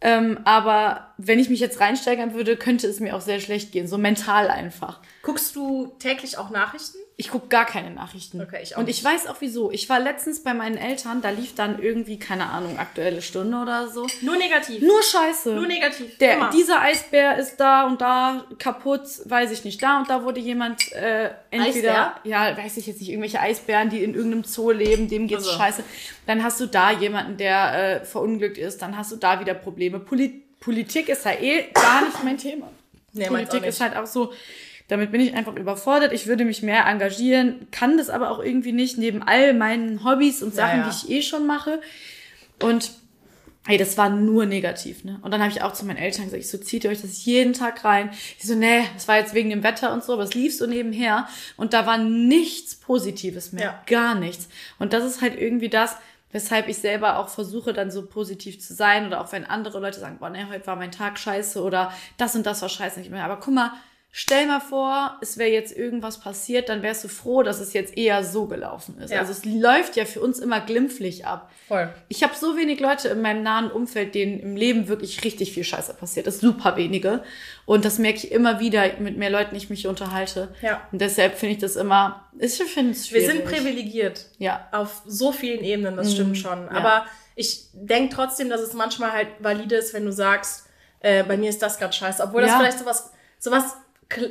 ähm, 0.00 0.38
aber 0.44 1.05
wenn 1.18 1.38
ich 1.38 1.48
mich 1.48 1.60
jetzt 1.60 1.80
reinsteigern 1.80 2.34
würde, 2.34 2.56
könnte 2.56 2.86
es 2.86 3.00
mir 3.00 3.16
auch 3.16 3.20
sehr 3.22 3.40
schlecht 3.40 3.72
gehen. 3.72 3.88
So 3.88 3.96
mental 3.96 4.48
einfach. 4.48 5.00
Guckst 5.22 5.56
du 5.56 5.94
täglich 5.98 6.36
auch 6.36 6.50
Nachrichten? 6.50 6.98
Ich 7.18 7.30
gucke 7.30 7.48
gar 7.48 7.64
keine 7.64 7.90
Nachrichten. 7.90 8.40
Okay, 8.42 8.58
ich 8.62 8.76
auch 8.76 8.80
Und 8.80 8.90
ich 8.90 9.02
weiß 9.02 9.26
auch 9.28 9.36
wieso. 9.40 9.70
Ich 9.70 9.88
war 9.88 9.98
letztens 9.98 10.42
bei 10.44 10.52
meinen 10.52 10.76
Eltern, 10.76 11.22
da 11.22 11.30
lief 11.30 11.54
dann 11.54 11.80
irgendwie, 11.80 12.18
keine 12.18 12.50
Ahnung, 12.50 12.78
aktuelle 12.78 13.22
Stunde 13.22 13.56
oder 13.56 13.88
so. 13.88 14.06
Nur 14.20 14.36
negativ. 14.36 14.82
Nur 14.82 15.02
Scheiße. 15.02 15.54
Nur 15.54 15.66
negativ. 15.66 16.18
Der, 16.18 16.34
Immer. 16.36 16.50
dieser 16.50 16.82
Eisbär 16.82 17.38
ist 17.38 17.56
da 17.56 17.86
und 17.86 18.02
da 18.02 18.44
kaputt, 18.58 19.06
weiß 19.24 19.50
ich 19.52 19.64
nicht. 19.64 19.82
Da 19.82 19.98
und 20.00 20.10
da 20.10 20.22
wurde 20.24 20.40
jemand 20.40 20.92
äh, 20.92 21.30
entweder, 21.50 22.16
Eisbär? 22.16 22.20
ja, 22.24 22.56
weiß 22.58 22.76
ich 22.76 22.86
jetzt 22.86 23.00
nicht, 23.00 23.08
irgendwelche 23.08 23.40
Eisbären, 23.40 23.88
die 23.88 24.04
in 24.04 24.14
irgendeinem 24.14 24.44
Zoo 24.44 24.70
leben, 24.70 25.08
dem 25.08 25.26
geht's 25.26 25.46
Also. 25.46 25.58
scheiße. 25.58 25.84
Dann 26.26 26.44
hast 26.44 26.60
du 26.60 26.66
da 26.66 26.90
jemanden, 26.90 27.38
der 27.38 28.02
äh, 28.02 28.04
verunglückt 28.04 28.58
ist, 28.58 28.82
dann 28.82 28.98
hast 28.98 29.12
du 29.12 29.16
da 29.16 29.40
wieder 29.40 29.54
Probleme. 29.54 29.98
Poli 29.98 30.45
Politik 30.66 31.08
ist 31.08 31.24
ja 31.24 31.30
eh 31.30 31.66
gar 31.72 32.04
nicht 32.04 32.24
mein 32.24 32.38
Thema. 32.38 32.68
Nee, 33.12 33.28
Politik 33.28 33.64
ist 33.64 33.80
halt 33.80 33.94
auch 33.94 34.06
so, 34.06 34.32
damit 34.88 35.12
bin 35.12 35.20
ich 35.20 35.32
einfach 35.32 35.54
überfordert. 35.54 36.12
Ich 36.12 36.26
würde 36.26 36.44
mich 36.44 36.60
mehr 36.60 36.86
engagieren, 36.86 37.68
kann 37.70 37.96
das 37.96 38.10
aber 38.10 38.32
auch 38.32 38.40
irgendwie 38.42 38.72
nicht, 38.72 38.98
neben 38.98 39.22
all 39.22 39.54
meinen 39.54 40.04
Hobbys 40.04 40.42
und 40.42 40.52
Sachen, 40.52 40.80
ja. 40.80 40.90
die 40.90 41.08
ich 41.08 41.10
eh 41.10 41.22
schon 41.22 41.46
mache. 41.46 41.80
Und 42.60 42.90
Ey, 43.68 43.78
das 43.78 43.98
war 43.98 44.08
nur 44.10 44.46
negativ, 44.46 45.02
ne? 45.02 45.18
Und 45.22 45.32
dann 45.32 45.40
habe 45.40 45.50
ich 45.50 45.60
auch 45.60 45.72
zu 45.72 45.84
meinen 45.84 45.96
Eltern 45.96 46.26
gesagt, 46.26 46.40
ich 46.40 46.48
so, 46.48 46.56
zieht 46.56 46.84
ihr 46.84 46.90
euch 46.90 47.02
das 47.02 47.24
jeden 47.24 47.52
Tag 47.52 47.84
rein? 47.84 48.10
Die 48.40 48.46
so, 48.46 48.54
nee, 48.54 48.84
das 48.94 49.08
war 49.08 49.18
jetzt 49.18 49.34
wegen 49.34 49.50
dem 49.50 49.64
Wetter 49.64 49.92
und 49.92 50.04
so, 50.04 50.12
aber 50.12 50.22
es 50.22 50.34
lief 50.34 50.56
so 50.56 50.66
nebenher. 50.66 51.26
Und 51.56 51.72
da 51.72 51.84
war 51.84 51.98
nichts 51.98 52.76
Positives 52.76 53.50
mehr. 53.50 53.64
Ja. 53.64 53.82
Gar 53.86 54.14
nichts. 54.14 54.48
Und 54.78 54.92
das 54.92 55.04
ist 55.04 55.20
halt 55.20 55.36
irgendwie 55.36 55.68
das, 55.68 55.96
weshalb 56.32 56.68
ich 56.68 56.78
selber 56.78 57.18
auch 57.18 57.28
versuche, 57.28 57.72
dann 57.72 57.90
so 57.90 58.06
positiv 58.06 58.60
zu 58.60 58.74
sein. 58.74 59.06
Oder 59.06 59.20
auch 59.20 59.32
wenn 59.32 59.44
andere 59.44 59.80
Leute 59.80 60.00
sagen, 60.00 60.18
boah, 60.18 60.30
nee, 60.30 60.44
heute 60.50 60.66
war 60.66 60.76
mein 60.76 60.92
Tag 60.92 61.18
scheiße 61.18 61.62
oder 61.62 61.92
das 62.16 62.34
und 62.36 62.46
das 62.46 62.62
war 62.62 62.68
scheiße 62.68 62.98
nicht 63.00 63.10
mehr. 63.10 63.24
Aber 63.24 63.38
guck 63.38 63.54
mal, 63.54 63.72
stell 64.18 64.46
mal 64.46 64.60
vor, 64.60 65.18
es 65.20 65.36
wäre 65.36 65.50
jetzt 65.50 65.76
irgendwas 65.76 66.18
passiert, 66.20 66.70
dann 66.70 66.82
wärst 66.82 67.04
du 67.04 67.08
froh, 67.08 67.42
dass 67.42 67.60
es 67.60 67.74
jetzt 67.74 67.98
eher 67.98 68.24
so 68.24 68.46
gelaufen 68.46 68.96
ist. 68.98 69.10
Ja. 69.10 69.18
Also 69.18 69.32
es 69.32 69.44
läuft 69.44 69.94
ja 69.94 70.06
für 70.06 70.22
uns 70.22 70.38
immer 70.38 70.62
glimpflich 70.62 71.26
ab. 71.26 71.50
Voll. 71.68 71.92
Ich 72.08 72.22
habe 72.22 72.32
so 72.34 72.56
wenig 72.56 72.80
Leute 72.80 73.08
in 73.08 73.20
meinem 73.20 73.42
nahen 73.42 73.70
Umfeld, 73.70 74.14
denen 74.14 74.40
im 74.40 74.56
Leben 74.56 74.88
wirklich 74.88 75.22
richtig 75.22 75.52
viel 75.52 75.64
Scheiße 75.64 75.92
passiert 75.92 76.26
ist. 76.28 76.40
Super 76.40 76.78
wenige. 76.78 77.24
Und 77.66 77.84
das 77.84 77.98
merke 77.98 78.16
ich 78.16 78.32
immer 78.32 78.58
wieder 78.58 78.84
mit 79.00 79.18
mehr 79.18 79.28
Leuten, 79.28 79.54
ich 79.54 79.68
mich 79.68 79.86
unterhalte. 79.86 80.48
Ja. 80.62 80.80
Und 80.92 81.02
deshalb 81.02 81.34
finde 81.36 81.56
ich 81.56 81.60
das 81.60 81.76
immer, 81.76 82.26
ich 82.38 82.54
finde 82.54 82.92
es 82.92 83.12
Wir 83.12 83.20
schwierig. 83.20 83.26
sind 83.36 83.44
privilegiert. 83.44 84.24
Ja. 84.38 84.66
Auf 84.72 85.02
so 85.04 85.30
vielen 85.30 85.60
Ebenen, 85.62 85.94
das 85.94 86.06
Mhm. 86.08 86.12
stimmt 86.14 86.38
schon. 86.38 86.70
Aber 86.70 87.04
ich 87.34 87.66
denke 87.74 88.14
trotzdem, 88.16 88.48
dass 88.48 88.62
es 88.62 88.72
manchmal 88.72 89.12
halt 89.12 89.28
valide 89.40 89.76
ist, 89.76 89.92
wenn 89.92 90.06
du 90.06 90.12
sagst, 90.12 90.64
äh, 91.00 91.22
bei 91.22 91.36
mir 91.36 91.50
ist 91.50 91.60
das 91.60 91.78
gerade 91.78 91.92
scheiße. 91.92 92.22
Obwohl 92.22 92.40
das 92.40 92.52
Ja. 92.52 92.58
vielleicht 92.60 92.78
sowas, 92.78 93.10
sowas 93.38 93.76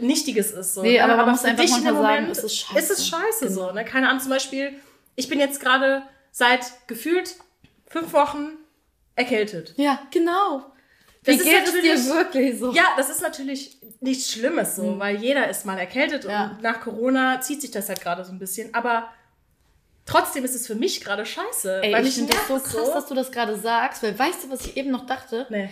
Nichtiges 0.01 0.51
ist. 0.51 0.73
So, 0.73 0.81
Nee, 0.81 0.97
ne? 0.97 1.03
aber 1.03 1.17
man 1.17 1.31
muss 1.31 1.43
einfach 1.43 1.63
manchmal 1.67 1.93
sagen, 1.93 2.01
Moment 2.23 2.29
es 2.31 2.43
ist 2.43 2.57
scheiße. 2.57 2.79
Ist 2.79 2.91
es 2.91 3.07
scheiße 3.07 3.47
Genau. 3.47 3.67
so, 3.67 3.71
ne? 3.73 3.83
Keine 3.85 4.07
Ahnung, 4.09 4.21
zum 4.21 4.29
Beispiel, 4.31 4.73
ich 5.15 5.27
bin 5.27 5.39
jetzt 5.39 5.59
gerade 5.59 6.03
seit 6.31 6.65
gefühlt 6.88 7.35
fünf 7.88 8.13
Wochen 8.13 8.51
erkältet. 9.15 9.73
Ja, 9.77 9.99
genau. 10.11 10.65
Das 11.23 11.35
Wie 11.35 11.39
ist 11.39 11.43
geht 11.45 11.53
es 11.67 11.73
natürlich- 11.73 12.03
dir 12.05 12.13
wirklich 12.13 12.59
so? 12.59 12.71
Ja, 12.73 12.83
das 12.97 13.09
ist 13.09 13.21
natürlich 13.21 13.77
nichts 14.01 14.31
Schlimmes 14.31 14.75
so, 14.75 14.99
weil 14.99 15.15
jeder 15.17 15.49
ist 15.49 15.65
mal 15.65 15.77
erkältet 15.77 16.25
Mhm. 16.25 16.29
Ja. 16.29 16.51
und 16.51 16.61
nach 16.61 16.81
Corona 16.81 17.41
zieht 17.41 17.61
sich 17.61 17.71
das 17.71 17.88
halt 17.89 18.01
gerade 18.01 18.23
so 18.23 18.31
ein 18.31 18.39
bisschen. 18.39 18.73
Aber 18.73 19.09
trotzdem 20.05 20.45
ist 20.45 20.53
es 20.55 20.67
für 20.67 20.75
mich 20.75 21.01
gerade 21.01 21.25
scheiße. 21.25 21.81
Ey, 21.83 22.01
ich 22.07 22.13
finde 22.15 22.33
das 22.33 22.47
so 22.47 22.59
krass, 22.59 22.91
dass 22.93 23.05
du 23.07 23.15
das 23.15 23.31
gerade 23.31 23.57
sagst, 23.57 24.03
weil 24.03 24.17
weißt 24.17 24.43
du, 24.43 24.49
was 24.51 24.65
ich 24.65 24.77
eben 24.77 24.91
noch 24.91 25.05
dachte? 25.05 25.47
Nee. 25.49 25.69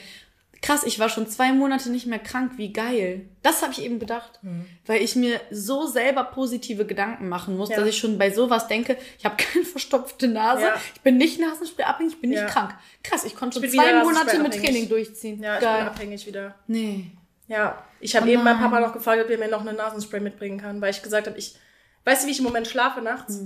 Krass, 0.64 0.84
ich 0.86 0.98
war 0.98 1.10
schon 1.10 1.28
zwei 1.28 1.52
Monate 1.52 1.92
nicht 1.92 2.08
mehr 2.08 2.20
krank, 2.20 2.54
wie 2.56 2.72
geil. 2.74 3.30
Das 3.44 3.62
habe 3.62 3.74
ich 3.74 3.82
eben 3.84 4.00
gedacht, 4.00 4.40
weil 4.88 5.02
ich 5.02 5.16
mir 5.16 5.40
so 5.52 5.86
selber 5.88 6.24
positive 6.24 6.86
Gedanken 6.86 7.28
machen 7.30 7.58
muss, 7.58 7.70
Ja. 7.70 7.76
dass 7.78 7.88
ich 7.90 7.98
schon 7.98 8.18
bei 8.18 8.32
sowas 8.32 8.68
denke, 8.68 8.98
ich 9.20 9.26
habe 9.26 9.36
keine 9.54 9.66
verstopfte 9.66 10.28
Nase, 10.30 10.64
Ja. 10.64 10.76
ich 10.96 11.02
bin 11.02 11.18
nicht 11.18 11.40
Nasenspray-abhängig, 11.40 12.14
ich 12.14 12.22
bin 12.22 12.32
Ja. 12.32 12.44
nicht 12.44 12.54
krank. 12.54 12.74
Krass, 13.04 13.26
ich 13.26 13.36
konnte 13.36 13.56
schon 13.56 13.62
bin 13.64 13.72
zwei 13.72 14.04
Monate 14.04 14.40
mit. 14.40 14.54
Training 14.54 14.88
durchziehen. 14.90 15.44
Ja, 15.44 15.56
ich 15.56 15.60
bin 15.60 15.68
geil. 15.70 15.82
abhängig 15.86 16.26
wieder. 16.26 16.56
Nee. 16.68 17.12
Ja, 17.50 17.84
ich 18.00 18.16
habe 18.16 18.26
Oh 18.26 18.32
eben 18.32 18.44
meinen. 18.44 18.58
Papa 18.60 18.80
noch 18.80 18.94
gefragt, 18.94 19.22
ob 19.22 19.30
er 19.30 19.38
mir 19.38 19.50
noch 19.50 19.62
eine 19.62 19.74
Nasenspray 19.74 20.22
mitbringen 20.22 20.60
kann, 20.62 20.80
weil 20.82 20.92
ich 20.92 21.04
gesagt 21.04 21.28
habe, 21.28 21.38
ich 21.38 21.56
weißt 22.06 22.24
du, 22.24 22.28
wie 22.28 22.32
ich 22.32 22.40
im 22.40 22.46
Moment 22.46 22.68
schlafe 22.68 23.02
nachts? 23.02 23.38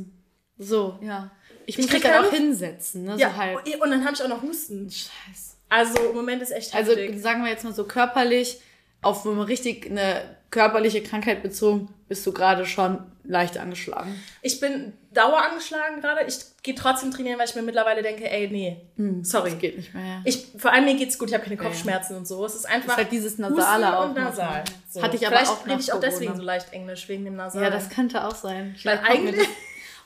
So, 0.60 1.00
ja. 1.02 1.32
Ich, 1.66 1.78
Ich 1.80 1.84
muss 1.86 1.92
mich 1.94 2.04
dann 2.04 2.24
auch 2.26 2.32
hinsetzen, 2.32 3.04
ne? 3.06 3.16
Ja, 3.18 3.32
so 3.32 3.38
halt. 3.38 3.58
und 3.82 3.90
dann 3.92 4.06
habe 4.06 4.14
ich 4.16 4.22
auch 4.24 4.28
noch 4.30 4.42
Husten. 4.44 4.90
Scheiße. 4.90 5.57
Also 5.70 6.10
im 6.10 6.16
Moment 6.16 6.42
ist 6.42 6.52
echt 6.52 6.74
Also 6.76 6.92
heftig. 6.92 7.22
sagen 7.22 7.44
wir 7.44 7.52
jetzt 7.52 7.64
mal 7.64 7.74
so 7.74 7.84
körperlich, 7.86 8.62
auf 9.02 9.26
wo 9.26 9.32
man 9.32 9.46
richtig 9.46 9.90
eine 9.90 10.22
körperliche 10.50 11.04
Krankheit 11.04 11.44
bezogen, 11.44 11.90
bist 12.08 12.26
du 12.26 12.32
gerade 12.32 12.66
schon 12.66 13.00
leicht 13.26 13.58
angeschlagen. 13.58 14.16
Ich 14.42 14.62
bin 14.62 14.94
dauer 15.14 15.44
angeschlagen 15.44 16.00
gerade. 16.00 16.26
Ich 16.26 16.38
gehe 16.64 16.74
trotzdem 16.74 17.12
trainieren, 17.12 17.38
weil 17.38 17.48
ich 17.50 17.56
mir 17.56 17.62
mittlerweile 17.64 18.02
denke, 18.02 18.30
ey, 18.32 18.48
nee, 18.50 18.78
sorry. 19.24 19.50
Das 19.52 19.60
geht 19.60 19.76
nicht 19.76 19.94
mehr. 19.94 20.06
Ja. 20.06 20.22
Ich, 20.24 20.48
vor 20.58 20.72
allem 20.72 20.86
mir 20.86 20.96
geht's 20.96 21.20
gut, 21.20 21.28
ich 21.28 21.34
habe 21.34 21.44
keine 21.44 21.58
Kopfschmerzen 21.58 22.16
und 22.16 22.26
so. 22.26 22.46
Es 22.46 22.56
ist 22.56 22.66
einfach 22.66 22.92
ist 22.92 22.98
halt 22.98 23.12
dieses 23.12 23.38
Nasale 23.38 24.00
auch 24.00 24.06
und 24.06 24.16
Nasal. 24.16 24.64
So. 24.90 25.02
Hatte 25.04 25.18
ich 25.18 25.28
aber 25.28 25.36
Vielleicht 25.36 25.52
auch 25.52 25.68
rede 25.68 25.80
ich 25.82 25.92
auch 25.92 26.00
deswegen 26.00 26.36
so 26.38 26.44
leicht 26.44 26.72
Englisch, 26.72 27.10
wegen 27.10 27.26
dem 27.26 27.36
Nasal. 27.36 27.62
Ja, 27.62 27.70
das 27.70 27.90
könnte 27.90 28.26
auch 28.26 28.36
sein. 28.36 28.76
Weil 28.86 28.98
kommt 29.00 29.10
mir 29.10 29.16
eigentlich- 29.30 29.48
das- 29.48 29.56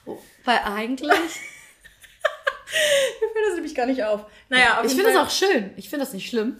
Oh, 0.08 0.17
weil 0.45 0.58
eigentlich. 0.65 1.12
mir 3.21 3.27
fällt 3.34 3.47
das 3.47 3.55
nämlich 3.55 3.75
gar 3.75 3.86
nicht 3.86 4.03
auf. 4.03 4.25
Naja, 4.49 4.79
auf 4.79 4.86
Ich 4.86 4.93
finde 4.93 5.13
das 5.13 5.17
auch 5.17 5.29
schön. 5.29 5.71
Ich 5.77 5.89
finde 5.89 6.05
das 6.05 6.13
nicht 6.13 6.29
schlimm. 6.29 6.57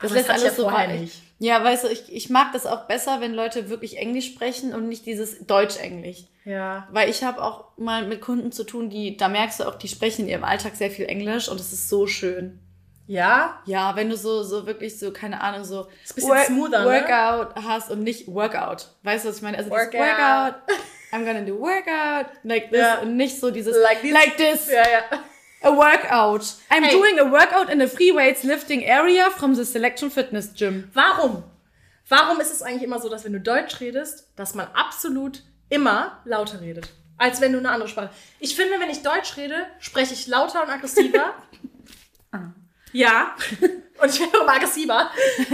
Das 0.00 0.12
lässt 0.12 0.28
das 0.28 0.42
alles 0.42 0.56
ja 0.56 0.62
so 0.62 0.66
rein. 0.68 1.10
Ja, 1.38 1.62
weißt 1.62 1.84
du, 1.84 1.88
ich, 1.88 2.12
ich 2.12 2.30
mag 2.30 2.52
das 2.52 2.66
auch 2.66 2.86
besser, 2.86 3.20
wenn 3.20 3.34
Leute 3.34 3.68
wirklich 3.68 3.98
Englisch 3.98 4.26
sprechen 4.26 4.74
und 4.74 4.88
nicht 4.88 5.06
dieses 5.06 5.46
Deutsch-Englisch. 5.46 6.24
Ja. 6.44 6.88
Weil 6.90 7.08
ich 7.10 7.24
habe 7.24 7.42
auch 7.42 7.76
mal 7.76 8.06
mit 8.06 8.20
Kunden 8.20 8.52
zu 8.52 8.64
tun, 8.64 8.90
die, 8.90 9.16
da 9.16 9.28
merkst 9.28 9.60
du 9.60 9.64
auch, 9.64 9.74
die 9.76 9.88
sprechen 9.88 10.22
in 10.22 10.28
ihrem 10.28 10.44
Alltag 10.44 10.76
sehr 10.76 10.90
viel 10.90 11.06
Englisch 11.06 11.48
und 11.48 11.58
es 11.58 11.72
ist 11.72 11.88
so 11.88 12.06
schön. 12.06 12.60
Ja? 13.06 13.60
Ja, 13.66 13.96
wenn 13.96 14.08
du 14.08 14.16
so, 14.16 14.42
so 14.42 14.66
wirklich 14.66 14.98
so, 14.98 15.12
keine 15.12 15.40
Ahnung, 15.40 15.64
so 15.64 15.86
Ist 16.04 16.12
ein 16.12 16.14
bisschen 16.14 16.46
smoother, 16.46 16.84
ne? 16.84 16.86
Workout 16.86 17.54
hast 17.56 17.90
und 17.90 18.02
nicht 18.02 18.28
Workout. 18.28 18.88
Weißt 19.02 19.24
du, 19.24 19.28
was 19.28 19.36
ich 19.36 19.42
meine? 19.42 19.58
Also 19.58 19.70
Workout. 19.70 19.94
Workout, 19.94 20.54
I'm 21.12 21.24
gonna 21.24 21.42
do 21.42 21.58
workout, 21.58 22.26
like 22.42 22.70
this 22.70 22.80
Ja. 22.80 22.98
und 23.00 23.16
nicht 23.16 23.38
so 23.38 23.50
dieses 23.50 23.76
Like 23.76 24.00
this. 24.00 24.12
like 24.12 24.36
this. 24.36 24.68
Ja, 24.68 24.82
ja. 24.82 25.20
A 25.64 25.70
workout. 25.70 26.44
I'm 26.70 26.82
Hey. 26.84 26.90
doing 26.92 27.18
a 27.18 27.24
workout 27.24 27.70
in 27.70 27.80
a 27.80 27.86
free 27.88 28.12
weights 28.12 28.44
lifting 28.44 28.84
area 28.84 29.30
from 29.30 29.54
the 29.54 29.64
Selection 29.64 30.10
Fitness 30.10 30.52
Gym. 30.54 30.90
Warum? 30.94 31.42
Warum 32.08 32.40
ist 32.40 32.52
es 32.52 32.62
eigentlich 32.62 32.82
immer 32.82 33.00
so, 33.00 33.08
dass 33.08 33.24
wenn 33.24 33.32
du 33.32 33.40
Deutsch 33.40 33.80
redest, 33.80 34.28
dass 34.36 34.54
man 34.54 34.66
absolut 34.74 35.42
immer 35.70 36.20
lauter 36.26 36.60
redet? 36.60 36.88
Als 37.16 37.40
wenn 37.40 37.52
du 37.52 37.58
eine 37.58 37.70
andere 37.70 37.88
Sprache. 37.88 38.10
Ich 38.40 38.54
finde, 38.56 38.78
wenn 38.80 38.90
ich 38.90 39.02
Deutsch 39.02 39.36
rede, 39.36 39.66
spreche 39.78 40.12
ich 40.14 40.26
lauter 40.26 40.62
und 40.62 40.68
aggressiver. 40.70 41.32
ja. 42.92 43.34
Und 44.02 44.10
ich 44.10 44.18
werde 44.20 44.36
immer 44.38 44.52
aggressiver. 44.52 45.08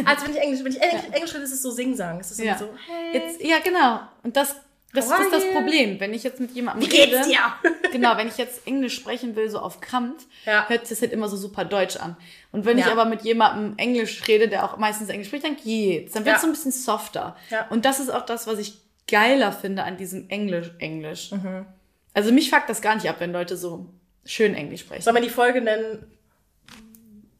Als 0.06 0.24
wenn 0.24 0.30
ich 0.30 0.38
Englisch, 0.40 0.64
wenn 0.64 0.72
ich 0.72 0.80
Englisch, 0.80 1.02
Englisch 1.12 1.34
rede, 1.34 1.44
ist 1.44 1.52
es 1.52 1.60
so 1.62 1.70
Sing-Sang. 1.70 2.18
Es 2.20 2.30
ist 2.30 2.40
Ja. 2.40 2.56
so, 2.56 2.70
hey. 2.88 3.12
Jetzt, 3.12 3.42
ja, 3.42 3.58
genau. 3.58 4.00
Und 4.22 4.34
das, 4.34 4.56
das 4.92 5.06
How 5.06 5.12
are 5.12 5.22
ist 5.24 5.32
das? 5.32 5.44
Problem. 5.52 6.00
Wenn 6.00 6.12
ich 6.14 6.22
jetzt 6.24 6.40
mit 6.40 6.50
jemandem 6.52 6.82
Wie 6.84 6.88
geht's 6.90 7.14
rede, 7.14 7.28
dir? 7.28 7.38
genau, 7.92 8.16
wenn 8.16 8.28
ich 8.28 8.36
jetzt 8.38 8.66
Englisch 8.66 8.94
sprechen 8.96 9.36
will, 9.36 9.48
so 9.48 9.58
auf 9.60 9.80
Krampf, 9.80 10.26
Ja. 10.46 10.68
hört 10.68 10.80
sich 10.86 10.96
das 10.98 11.02
halt 11.02 11.12
immer 11.12 11.28
so 11.28 11.36
super 11.36 11.64
deutsch 11.64 11.96
an. 11.96 12.16
Und 12.52 12.64
wenn 12.64 12.76
ich 12.78 12.86
Ja. 12.86 12.92
aber 12.92 13.04
mit 13.04 13.22
jemandem 13.22 13.74
Englisch 13.78 14.26
rede, 14.26 14.48
der 14.48 14.64
auch 14.64 14.76
meistens 14.78 15.08
Englisch 15.08 15.28
spricht, 15.28 15.44
dann 15.44 15.56
geht's. 15.56 16.12
Dann 16.14 16.24
wird 16.24 16.36
es 16.36 16.42
Ja. 16.42 16.46
so 16.46 16.50
ein 16.50 16.54
bisschen 16.54 16.72
softer. 16.72 17.36
Und 17.70 17.84
das 17.84 18.00
ist 18.00 18.10
auch 18.10 18.24
das, 18.26 18.46
was 18.46 18.58
ich 18.58 18.78
geiler 19.08 19.52
finde 19.52 19.84
an 19.84 19.96
diesem 19.96 20.28
Englisch, 20.28 20.70
Englisch. 20.78 21.30
Mhm. 21.32 21.66
Also 22.14 22.32
mich 22.32 22.50
fuckt 22.50 22.68
das 22.68 22.80
gar 22.82 22.94
nicht 22.96 23.08
ab, 23.08 23.16
wenn 23.20 23.32
Leute 23.32 23.56
so 23.56 23.86
schön 24.24 24.54
Englisch 24.54 24.80
sprechen. 24.80 25.02
Soll 25.02 25.12
man 25.12 25.22
die 25.22 25.28
Folge 25.30 25.60
nennen? 25.60 26.06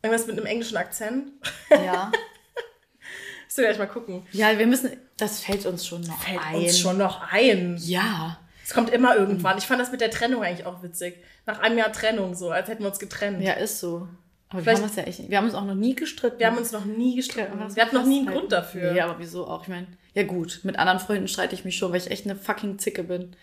Irgendwas 0.03 0.27
mit 0.27 0.37
einem 0.39 0.47
englischen 0.47 0.77
Akzent? 0.77 1.33
Ja. 1.71 2.11
Müsst 3.47 3.59
ihr 3.59 3.65
gleich 3.65 3.79
mal 3.79 3.87
gucken. 3.87 4.25
Ja, 4.33 4.57
wir 4.59 4.67
müssen, 4.67 4.91
das 5.21 5.41
fällt 5.41 5.67
uns 5.67 5.87
schon 5.87 6.03
noch 6.03 6.21
Fällt 6.23 6.41
ein. 6.45 6.55
uns 6.57 6.79
schon 6.79 6.99
noch 6.99 7.21
ein. 7.33 7.77
Ja. 7.81 8.39
Es 8.65 8.73
kommt 8.75 8.91
immer 8.91 9.17
irgendwann. 9.17 9.59
Ich 9.59 9.65
fand 9.67 9.81
das 9.81 9.91
mit 9.93 10.01
der 10.01 10.11
Trennung 10.11 10.43
eigentlich 10.43 10.67
auch 10.67 10.83
witzig. 10.83 11.17
Nach 11.47 11.59
einem 11.61 11.77
Jahr 11.79 11.93
Trennung 11.93 12.35
so, 12.35 12.51
als 12.51 12.69
hätten 12.69 12.83
wir 12.83 12.89
uns 12.91 12.99
getrennt. 12.99 13.43
Ja, 13.43 13.55
ist 13.55 13.81
so. 13.81 14.07
Aber 14.49 14.59
wir 14.59 14.63
Vielleicht- 14.65 14.79
haben 14.79 14.85
uns 14.89 14.97
ja 14.97 15.03
echt, 15.05 15.29
wir 15.31 15.37
haben 15.39 15.45
uns 15.45 15.55
auch 15.55 15.65
noch 15.65 15.75
nie 15.75 15.95
gestritten. 15.95 16.39
Wir 16.39 16.47
haben 16.47 16.57
uns 16.59 16.73
noch 16.73 16.85
nie 16.85 17.17
gestritten. 17.17 17.59
Ja, 17.61 17.75
wir 17.77 17.85
hatten 17.85 17.95
noch 17.97 18.05
nie 18.05 18.19
einen 18.19 18.27
festhalten. 18.27 18.39
Grund 18.41 18.53
dafür. 18.53 18.93
Nee, 18.93 19.01
aber 19.01 19.19
wieso 19.19 19.47
auch? 19.47 19.63
Ich 19.63 19.69
meine, 19.69 19.87
ja 20.15 20.23
gut, 20.25 20.61
mit 20.65 20.77
anderen 20.79 20.99
Freunden 21.01 21.29
streite 21.29 21.55
ich 21.55 21.65
mich 21.65 21.77
schon, 21.77 21.93
weil 21.93 21.99
ich 22.01 22.11
echt 22.11 22.25
eine 22.25 22.37
fucking 22.37 22.79
Zicke 22.79 23.03
bin. 23.05 23.35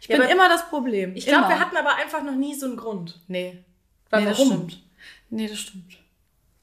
Ich 0.00 0.08
Ja, 0.08 0.18
bin 0.18 0.28
immer 0.28 0.48
das 0.48 0.68
Problem. 0.68 1.14
Ich 1.16 1.26
glaube, 1.26 1.48
wir 1.48 1.58
hatten 1.60 1.76
aber 1.76 1.94
einfach 1.96 2.22
noch 2.22 2.34
nie 2.36 2.54
so 2.54 2.66
einen 2.66 2.76
Grund. 2.76 3.20
Nee. 3.28 3.64
Weil 4.10 4.22
nee, 4.22 4.28
das 4.28 4.38
warum? 4.38 4.52
stimmt. 4.68 4.82
Nee, 5.30 5.46
das 5.48 5.58
stimmt. 5.58 5.98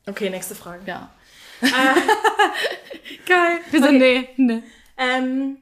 Okay, 0.08 0.30
nächste 0.30 0.56
Frage. 0.56 0.82
Ja. 0.86 1.10
Geil. 3.26 3.60
Wir 3.72 3.82
sind, 3.82 3.96
Okay. 3.96 4.30
nee, 4.38 4.54
nee. 4.56 4.64
Ähm, 4.98 5.58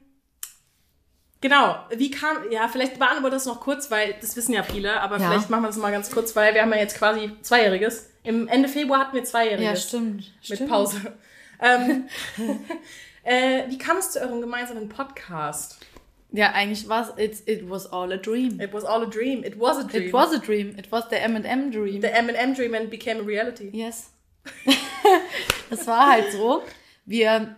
genau, 1.40 1.76
wie 1.90 2.10
kam, 2.10 2.50
ja, 2.50 2.68
vielleicht 2.68 2.98
beantworten 2.98 3.24
wir 3.26 3.30
das 3.30 3.46
noch 3.46 3.60
kurz, 3.60 3.90
weil 3.90 4.14
das 4.20 4.36
wissen 4.36 4.52
ja 4.52 4.62
viele, 4.62 5.00
aber 5.00 5.18
Ja. 5.18 5.28
vielleicht 5.30 5.50
machen 5.50 5.62
wir 5.62 5.68
das 5.68 5.76
mal 5.76 5.92
ganz 5.92 6.10
kurz, 6.10 6.34
weil 6.36 6.54
wir 6.54 6.62
haben 6.62 6.72
ja 6.72 6.78
jetzt 6.78 6.96
quasi 6.98 7.30
Zweijähriges. 7.42 8.10
Im 8.24 8.48
Ende 8.48 8.68
Februar 8.68 9.00
hatten 9.00 9.14
wir 9.14 9.20
Ja, 9.22 9.26
Zweijähriges. 9.26 9.88
stimmt. 9.88 10.16
Mit 10.16 10.44
stimmt. 10.44 10.70
Pause. 10.70 11.00
ähm, 11.60 12.08
äh, 13.24 13.62
wie 13.68 13.78
kam 13.78 13.96
es 13.98 14.10
zu 14.12 14.20
eurem 14.20 14.40
gemeinsamen 14.40 14.88
Podcast? 14.88 15.78
Ja, 16.30 16.52
eigentlich 16.52 16.86
war 16.90 17.08
es, 17.16 17.22
it, 17.40 17.48
it 17.48 17.70
was 17.70 17.90
all 17.90 18.12
a 18.12 18.18
dream. 18.18 18.60
It 18.60 18.74
was 18.74 18.84
all 18.84 19.02
a 19.02 19.06
dream. 19.06 19.42
It 19.44 19.58
was 19.58 19.78
a 19.78 19.82
dream. 19.84 20.08
It 20.08 20.12
was 20.12 20.32
a 20.34 20.38
dream. 20.38 20.76
It 20.78 20.92
was 20.92 21.04
the 21.08 21.16
M&M 21.16 21.70
dream. 21.70 22.02
The 22.02 22.08
M&M 22.12 22.54
dream 22.54 22.74
and 22.74 22.90
became 22.90 23.20
a 23.20 23.22
reality. 23.22 23.70
Yes. 23.72 24.10
das 25.70 25.86
war 25.86 26.06
halt 26.10 26.32
so. 26.32 26.62
Wir 27.08 27.56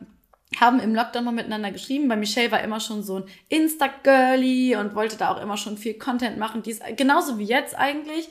haben 0.60 0.80
im 0.80 0.94
Lockdown 0.94 1.24
mal 1.24 1.32
miteinander 1.32 1.70
geschrieben, 1.70 2.08
weil 2.08 2.16
Michelle 2.18 2.50
war 2.50 2.60
immer 2.62 2.80
schon 2.80 3.02
so 3.02 3.16
ein 3.16 3.24
Insta-Girly 3.48 4.76
und 4.76 4.94
wollte 4.94 5.16
da 5.16 5.32
auch 5.32 5.40
immer 5.40 5.56
schon 5.56 5.76
viel 5.76 5.94
Content 5.94 6.38
machen. 6.38 6.62
Die 6.62 6.70
ist 6.70 6.82
genauso 6.96 7.38
wie 7.38 7.44
jetzt 7.44 7.74
eigentlich. 7.76 8.28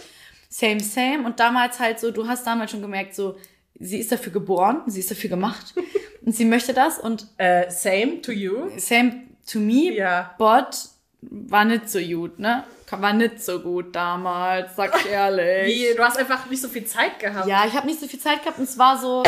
Same, 0.50 0.80
same. 0.80 1.24
Und 1.26 1.40
damals 1.40 1.80
halt 1.80 2.00
so, 2.00 2.12
du 2.12 2.28
hast 2.28 2.46
damals 2.48 2.72
schon 2.72 2.82
gemerkt, 2.82 3.16
so, 3.16 3.38
sie 3.80 4.00
ist 4.00 4.12
dafür 4.12 4.34
geboren, 4.34 4.82
sie 4.88 5.00
ist 5.00 5.12
dafür 5.12 5.30
gemacht 5.30 5.74
und 6.26 6.36
sie 6.36 6.46
möchte 6.46 6.74
das 6.74 7.00
und 7.00 7.28
Äh, 7.38 7.70
same 7.70 8.22
to 8.22 8.32
you. 8.32 8.70
same 8.78 9.24
to 9.50 9.60
me, 9.60 9.94
Ja. 9.96 10.36
but 10.38 10.90
war 11.22 11.66
nicht 11.66 11.90
so 11.90 12.00
gut, 12.00 12.40
ne? 12.40 12.64
War 12.92 13.14
nicht 13.14 13.44
so 13.44 13.60
gut 13.60 13.96
damals, 13.96 14.76
sag 14.76 14.96
ich 15.00 15.12
ehrlich. 15.12 15.68
Wie, 15.68 15.96
du 15.96 16.04
hast 16.04 16.18
einfach 16.18 16.50
nicht 16.50 16.62
so 16.62 16.68
viel 16.68 16.86
Zeit 16.86 17.20
gehabt. 17.20 17.48
Ja, 17.48 17.66
ich 17.68 17.74
habe 17.74 17.86
nicht 17.86 18.00
so 18.00 18.08
viel 18.08 18.20
Zeit 18.20 18.42
gehabt 18.42 18.58
und 18.58 18.64
es 18.64 18.78
war 18.78 18.98
so, 18.98 19.22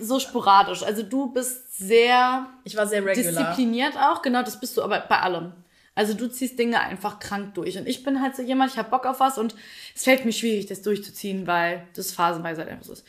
so 0.00 0.18
sporadisch. 0.18 0.82
Also 0.82 1.02
du 1.02 1.30
bist 1.32 1.78
sehr 1.78 2.46
Ich 2.64 2.76
war 2.76 2.86
sehr 2.86 3.04
regular. 3.04 3.32
diszipliniert 3.32 3.96
auch, 3.96 4.22
genau, 4.22 4.42
das 4.42 4.58
bist 4.58 4.76
du 4.76 4.82
aber 4.82 5.00
bei 5.00 5.20
allem. 5.20 5.52
Also 5.94 6.14
du 6.14 6.28
ziehst 6.28 6.58
Dinge 6.58 6.80
einfach 6.80 7.18
krank 7.20 7.54
durch. 7.54 7.76
Und 7.78 7.86
ich 7.86 8.02
bin 8.02 8.20
halt 8.22 8.34
so 8.34 8.42
jemand, 8.42 8.72
ich 8.72 8.78
habe 8.78 8.90
Bock 8.90 9.06
auf 9.06 9.20
was 9.20 9.38
und 9.38 9.54
es 9.94 10.04
fällt 10.04 10.24
mir 10.24 10.32
schwierig, 10.32 10.66
das 10.66 10.82
durchzuziehen, 10.82 11.46
weil 11.46 11.86
das 11.94 12.12
phasenweise 12.12 12.62
halt 12.62 12.70
einfach 12.70 12.86
so 12.86 12.94
ist. 12.94 13.04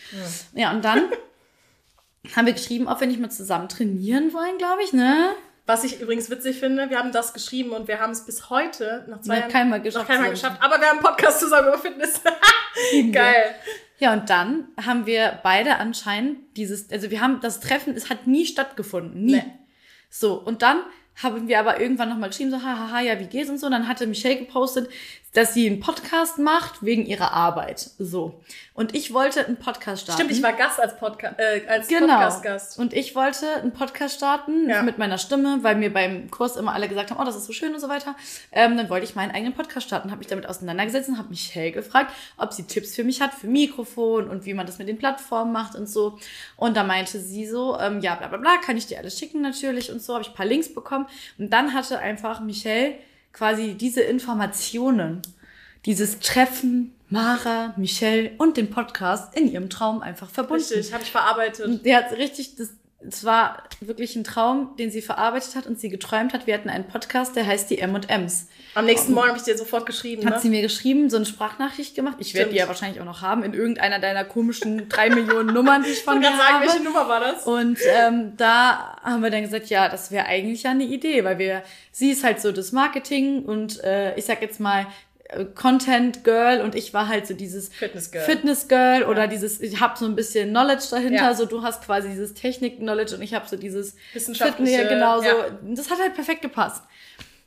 Ja, 0.53 0.71
und 0.71 0.83
dann 0.83 1.09
haben 2.35 2.45
wir 2.45 2.53
geschrieben, 2.53 2.87
ob 2.87 2.99
wir 2.99 3.07
nicht 3.07 3.19
mal 3.19 3.31
zusammen 3.31 3.69
trainieren 3.69 4.33
wollen, 4.33 4.57
glaube 4.57 4.83
ich, 4.83 4.93
ne? 4.93 5.29
Was 5.65 5.83
ich 5.83 6.01
übrigens 6.01 6.29
witzig 6.29 6.59
finde, 6.59 6.89
wir 6.89 6.97
haben 6.97 7.11
das 7.11 7.33
geschrieben 7.33 7.71
und 7.71 7.87
wir 7.87 7.99
haben 7.99 8.11
es 8.11 8.25
bis 8.25 8.49
heute, 8.49 9.05
nach 9.07 9.21
zwei 9.21 9.39
Jahren, 9.39 9.51
keinmal 9.51 9.81
geschafft 9.81 10.07
noch 10.07 10.13
keinmal 10.13 10.31
geschafft. 10.31 10.57
Aber 10.61 10.79
wir 10.79 10.87
haben 10.87 10.97
einen 10.97 11.05
Podcast 11.05 11.39
zusammen 11.39 11.67
über 11.67 11.77
Fitness. 11.77 12.21
Geil. 13.11 13.55
Ja, 13.99 14.13
und 14.13 14.29
dann 14.31 14.69
haben 14.83 15.05
wir 15.05 15.39
beide 15.43 15.77
anscheinend 15.77 16.57
dieses, 16.57 16.91
also 16.91 17.11
wir 17.11 17.21
haben 17.21 17.39
das 17.41 17.59
Treffen, 17.59 17.95
es 17.95 18.09
hat 18.09 18.25
nie 18.25 18.47
stattgefunden, 18.47 19.23
nie. 19.23 19.33
Nee. 19.33 19.43
So, 20.09 20.33
und 20.33 20.63
dann 20.63 20.81
haben 21.21 21.47
wir 21.47 21.59
aber 21.59 21.79
irgendwann 21.79 22.09
nochmal 22.09 22.29
geschrieben, 22.29 22.51
so, 22.51 22.63
hahaha, 22.63 23.01
ja, 23.01 23.19
wie 23.19 23.27
geht's 23.27 23.49
und 23.49 23.59
so. 23.59 23.67
Und 23.67 23.73
dann 23.73 23.87
hatte 23.87 24.07
Michelle 24.07 24.37
gepostet, 24.37 24.89
dass 25.33 25.53
sie 25.53 25.65
einen 25.67 25.79
Podcast 25.79 26.39
macht 26.39 26.83
wegen 26.83 27.05
ihrer 27.05 27.31
Arbeit. 27.31 27.89
So. 27.97 28.41
Und 28.73 28.93
ich 28.95 29.13
wollte 29.13 29.45
einen 29.45 29.57
Podcast 29.57 30.03
starten. 30.03 30.21
Stimmt, 30.21 30.35
ich 30.35 30.43
war 30.43 30.51
Gast 30.53 30.79
als, 30.79 30.97
Podca 30.97 31.35
äh, 31.37 31.65
als 31.67 31.87
Genau. 31.87 32.07
Podcast-Gast. 32.07 32.77
Und 32.79 32.93
ich 32.93 33.15
wollte 33.15 33.47
einen 33.61 33.71
Podcast 33.71 34.15
starten 34.15 34.69
Ja. 34.69 34.81
mit 34.81 34.97
meiner 34.97 35.17
Stimme, 35.17 35.59
weil 35.61 35.75
mir 35.75 35.93
beim 35.93 36.29
Kurs 36.31 36.57
immer 36.57 36.73
alle 36.73 36.89
gesagt 36.89 37.11
haben, 37.11 37.19
oh, 37.21 37.23
das 37.23 37.35
ist 37.37 37.45
so 37.45 37.53
schön 37.53 37.73
und 37.73 37.79
so 37.79 37.87
weiter. 37.87 38.15
Ähm, 38.51 38.75
dann 38.75 38.89
wollte 38.89 39.05
ich 39.05 39.15
meinen 39.15 39.31
eigenen 39.31 39.53
Podcast 39.53 39.87
starten, 39.87 40.09
habe 40.11 40.19
mich 40.19 40.27
damit 40.27 40.47
auseinandergesetzt 40.47 41.07
und 41.09 41.17
habe 41.17 41.29
Michelle 41.29 41.71
gefragt, 41.71 42.11
ob 42.37 42.51
sie 42.51 42.63
Tipps 42.63 42.93
für 42.95 43.03
mich 43.05 43.21
hat, 43.21 43.33
für 43.33 43.47
Mikrofon 43.47 44.29
und 44.29 44.45
wie 44.45 44.53
man 44.53 44.65
das 44.65 44.79
mit 44.79 44.89
den 44.89 44.97
Plattformen 44.97 45.53
macht 45.53 45.75
und 45.75 45.87
so. 45.87 46.17
Und 46.57 46.75
da 46.75 46.83
meinte 46.83 47.19
sie 47.19 47.47
so, 47.47 47.79
ähm, 47.79 48.01
ja, 48.01 48.15
bla 48.15 48.27
bla 48.27 48.37
bla, 48.37 48.57
kann 48.57 48.75
ich 48.75 48.87
dir 48.87 48.97
alles 48.97 49.17
schicken 49.17 49.41
natürlich 49.41 49.91
und 49.91 50.01
so, 50.01 50.13
habe 50.13 50.23
ich 50.23 50.29
ein 50.29 50.35
paar 50.35 50.45
Links 50.45 50.73
bekommen. 50.73 51.07
Und 51.37 51.51
dann 51.53 51.73
hatte 51.73 51.99
einfach 51.99 52.41
Michelle 52.41 52.95
quasi 53.33 53.75
diese 53.75 54.01
Informationen, 54.01 55.21
dieses 55.85 56.19
Treffen, 56.19 56.93
Mara, 57.09 57.73
Michelle 57.77 58.31
und 58.37 58.57
den 58.57 58.69
Podcast 58.69 59.35
in 59.35 59.51
ihrem 59.51 59.69
Traum 59.69 60.01
einfach 60.01 60.29
verbunden. 60.29 60.63
Richtig, 60.63 60.93
habe 60.93 61.03
ich 61.03 61.11
verarbeitet. 61.11 61.65
Und 61.65 61.85
der 61.85 61.97
hat 61.97 62.17
richtig, 62.17 62.55
das, 62.55 62.69
es 63.07 63.23
war 63.23 63.63
wirklich 63.79 64.15
ein 64.15 64.23
Traum, 64.23 64.75
den 64.77 64.91
sie 64.91 65.01
verarbeitet 65.01 65.55
hat 65.55 65.65
und 65.65 65.79
sie 65.79 65.89
geträumt 65.89 66.33
hat. 66.33 66.45
Wir 66.47 66.53
hatten 66.53 66.69
einen 66.69 66.87
Podcast, 66.87 67.35
der 67.35 67.47
heißt 67.47 67.69
die 67.69 67.79
M&M's. 67.79 68.47
Am 68.75 68.85
nächsten 68.85 69.13
Morgen 69.13 69.29
habe 69.29 69.37
ich 69.37 69.43
dir 69.43 69.57
sofort 69.57 69.85
geschrieben. 69.85 70.25
Hat 70.25 70.35
Ne? 70.35 70.39
sie 70.39 70.49
mir 70.49 70.61
geschrieben, 70.61 71.09
so 71.09 71.17
eine 71.17 71.25
Sprachnachricht 71.25 71.95
gemacht. 71.95 72.17
Ich 72.19 72.33
werde 72.35 72.51
die 72.51 72.57
ja 72.57 72.67
wahrscheinlich 72.67 73.01
auch 73.01 73.05
noch 73.05 73.21
haben 73.21 73.43
in 73.43 73.53
irgendeiner 73.53 73.99
deiner 73.99 74.23
komischen 74.23 74.87
drei 74.87 75.09
Millionen 75.09 75.53
Nummern, 75.53 75.83
die 75.83 75.89
ich 75.89 76.03
von 76.03 76.19
mir 76.19 76.25
sagen, 76.29 76.41
habe. 76.41 76.65
welche 76.67 76.83
Nummer 76.83 77.09
war 77.09 77.19
das? 77.19 77.45
Und 77.45 77.79
ähm, 77.89 78.33
da 78.37 78.97
haben 79.03 79.23
wir 79.23 79.29
dann 79.31 79.41
gesagt, 79.41 79.67
ja, 79.67 79.89
das 79.89 80.11
wäre 80.11 80.25
eigentlich 80.27 80.63
ja 80.63 80.71
eine 80.71 80.83
Idee, 80.85 81.23
weil 81.23 81.37
wir, 81.39 81.63
sie 81.91 82.11
ist 82.11 82.23
halt 82.23 82.39
so 82.39 82.51
das 82.51 82.71
Marketing 82.71 83.43
und 83.43 83.83
äh, 83.83 84.15
ich 84.15 84.25
sag 84.25 84.41
jetzt 84.41 84.59
mal 84.59 84.85
Content 85.55 86.23
Girl 86.23 86.61
und 86.61 86.75
ich 86.75 86.93
war 86.93 87.07
halt 87.07 87.25
so 87.27 87.33
dieses 87.33 87.69
Fitness 87.69 88.11
Girl. 88.11 88.23
Fitness 88.25 88.67
Girl 88.67 89.03
oder 89.03 89.27
dieses, 89.27 89.61
ich 89.61 89.79
habe 89.79 89.97
so 89.97 90.05
ein 90.05 90.15
bisschen 90.15 90.49
Knowledge 90.49 90.85
dahinter, 90.91 91.15
Ja. 91.23 91.33
so 91.33 91.45
du 91.45 91.63
hast 91.63 91.83
quasi 91.85 92.09
dieses 92.09 92.33
Technik-Knowledge 92.33 93.15
und 93.15 93.21
ich 93.21 93.33
habe 93.33 93.47
so 93.47 93.55
dieses 93.55 93.95
Wissenschaftliche, 94.13 94.79
Fitness, 94.79 94.93
genau 94.93 95.19
so. 95.19 95.27
ja. 95.27 95.33
Das 95.63 95.89
hat 95.89 95.99
halt 96.01 96.13
perfekt 96.15 96.41
gepasst. 96.41 96.83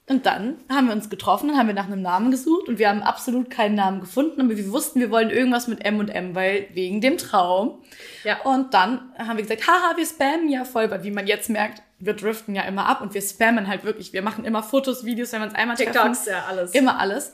Und 0.07 0.27
dann 0.27 0.57
haben 0.70 0.88
wir 0.88 0.92
uns 0.94 1.09
getroffen, 1.09 1.49
dann 1.49 1.57
haben 1.59 1.66
wir 1.66 1.75
nach 1.75 1.87
einem 1.87 2.03
Namen 2.03 2.31
gesucht 2.31 2.68
und 2.68 2.79
wir 2.79 2.90
haben 2.90 3.03
absolut 3.03 3.49
keinen 3.49 3.75
Namen 3.75 4.01
gefunden, 4.01 4.38
aber 4.42 4.55
wir 4.55 4.70
wussten, 4.70 5.01
wir 5.01 5.11
wollen 5.11 5.31
irgendwas 5.31 5.66
mit 5.66 5.83
M 5.85 5.99
und 5.99 6.11
M, 6.11 6.35
weil 6.35 6.66
wegen 6.75 7.01
dem 7.01 7.16
Traum. 7.16 7.83
Ja. 8.23 8.38
Und 8.42 8.75
dann 8.75 9.01
haben 9.16 9.38
wir 9.38 9.44
gesagt, 9.44 9.66
haha, 9.66 9.97
wir 9.97 10.05
spammen 10.05 10.51
ja 10.51 10.64
voll, 10.64 10.90
weil 10.90 11.05
wie 11.05 11.11
man 11.11 11.27
jetzt 11.27 11.49
merkt, 11.49 11.81
wir 11.99 12.12
driften 12.12 12.55
ja 12.55 12.62
immer 12.64 12.87
ab 12.87 13.01
und 13.01 13.14
wir 13.14 13.23
spammen 13.23 13.66
halt 13.66 13.85
wirklich. 13.85 14.12
Wir 14.12 14.20
machen 14.20 14.44
immer 14.44 14.62
Fotos, 14.62 15.07
Videos, 15.07 15.33
wenn 15.33 15.40
wir 15.40 15.47
uns 15.47 15.55
einmal 15.55 15.77
treffen. 15.77 15.92
TikToks, 15.92 16.27
ja, 16.27 16.44
alles. 16.51 16.73
Immer 16.73 16.99
alles. 17.01 17.33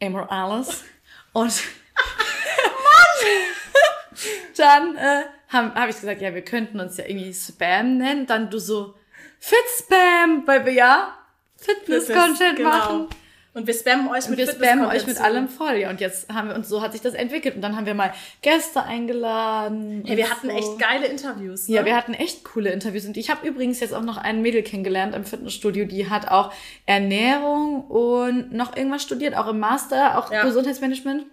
Immer 0.00 0.30
alles. 0.32 0.82
Und 1.32 1.52
dann 4.56 4.96
äh, 4.96 5.22
habe 5.48 5.74
hab 5.74 5.88
ich 5.88 6.00
gesagt, 6.00 6.20
ja, 6.20 6.34
wir 6.34 6.42
könnten 6.42 6.80
uns 6.80 6.96
ja 6.96 7.04
irgendwie 7.06 7.32
Spam 7.32 7.98
nennen. 7.98 8.26
Dann 8.26 8.50
du 8.50 8.58
so, 8.58 8.94
Fit 9.38 9.58
Spam, 9.78 10.42
weil 10.46 10.64
wir 10.66 10.72
ja 10.72 11.16
Fitness-Content 11.56 12.56
Genau. 12.56 12.68
machen. 12.68 13.08
Und 13.52 13.66
wir 13.66 13.74
spammen 13.74 14.08
euch 14.08 14.26
Und 14.26 14.30
mit 14.30 14.38
wir 14.38 14.46
spammen 14.46 14.86
euch 14.86 15.06
mit 15.06 15.20
allem 15.20 15.48
voll. 15.48 15.74
Ja, 15.74 15.90
und 15.90 16.00
jetzt 16.00 16.32
haben 16.32 16.48
wir 16.48 16.54
uns, 16.54 16.68
so 16.68 16.82
hat 16.82 16.92
sich 16.92 17.00
das 17.00 17.14
entwickelt. 17.14 17.56
Und 17.56 17.62
dann 17.62 17.76
haben 17.76 17.84
wir 17.84 17.94
mal 17.94 18.12
Gäste 18.42 18.84
eingeladen. 18.84 20.04
Hey, 20.06 20.16
wir 20.16 20.24
und 20.24 20.30
hatten 20.30 20.50
so. 20.50 20.56
echt 20.56 20.78
geile 20.78 21.06
Interviews. 21.06 21.68
Ne? 21.68 21.74
Ja, 21.74 21.84
wir 21.84 21.96
hatten 21.96 22.14
echt 22.14 22.44
coole 22.44 22.70
Interviews. 22.70 23.06
Und 23.06 23.16
ich 23.16 23.28
habe 23.28 23.46
übrigens 23.46 23.80
jetzt 23.80 23.92
auch 23.92 24.02
noch 24.02 24.18
ein 24.18 24.40
Mädel 24.40 24.62
kennengelernt 24.62 25.16
im 25.16 25.24
Fitnessstudio, 25.24 25.84
die 25.84 26.08
hat 26.08 26.28
auch 26.28 26.52
Ernährung 26.86 27.82
und 27.86 28.52
noch 28.52 28.76
irgendwas 28.76 29.02
studiert, 29.02 29.36
auch 29.36 29.48
im 29.48 29.58
Master, 29.58 30.16
auch 30.18 30.30
Ja. 30.30 30.44
Gesundheitsmanagement. 30.44 31.24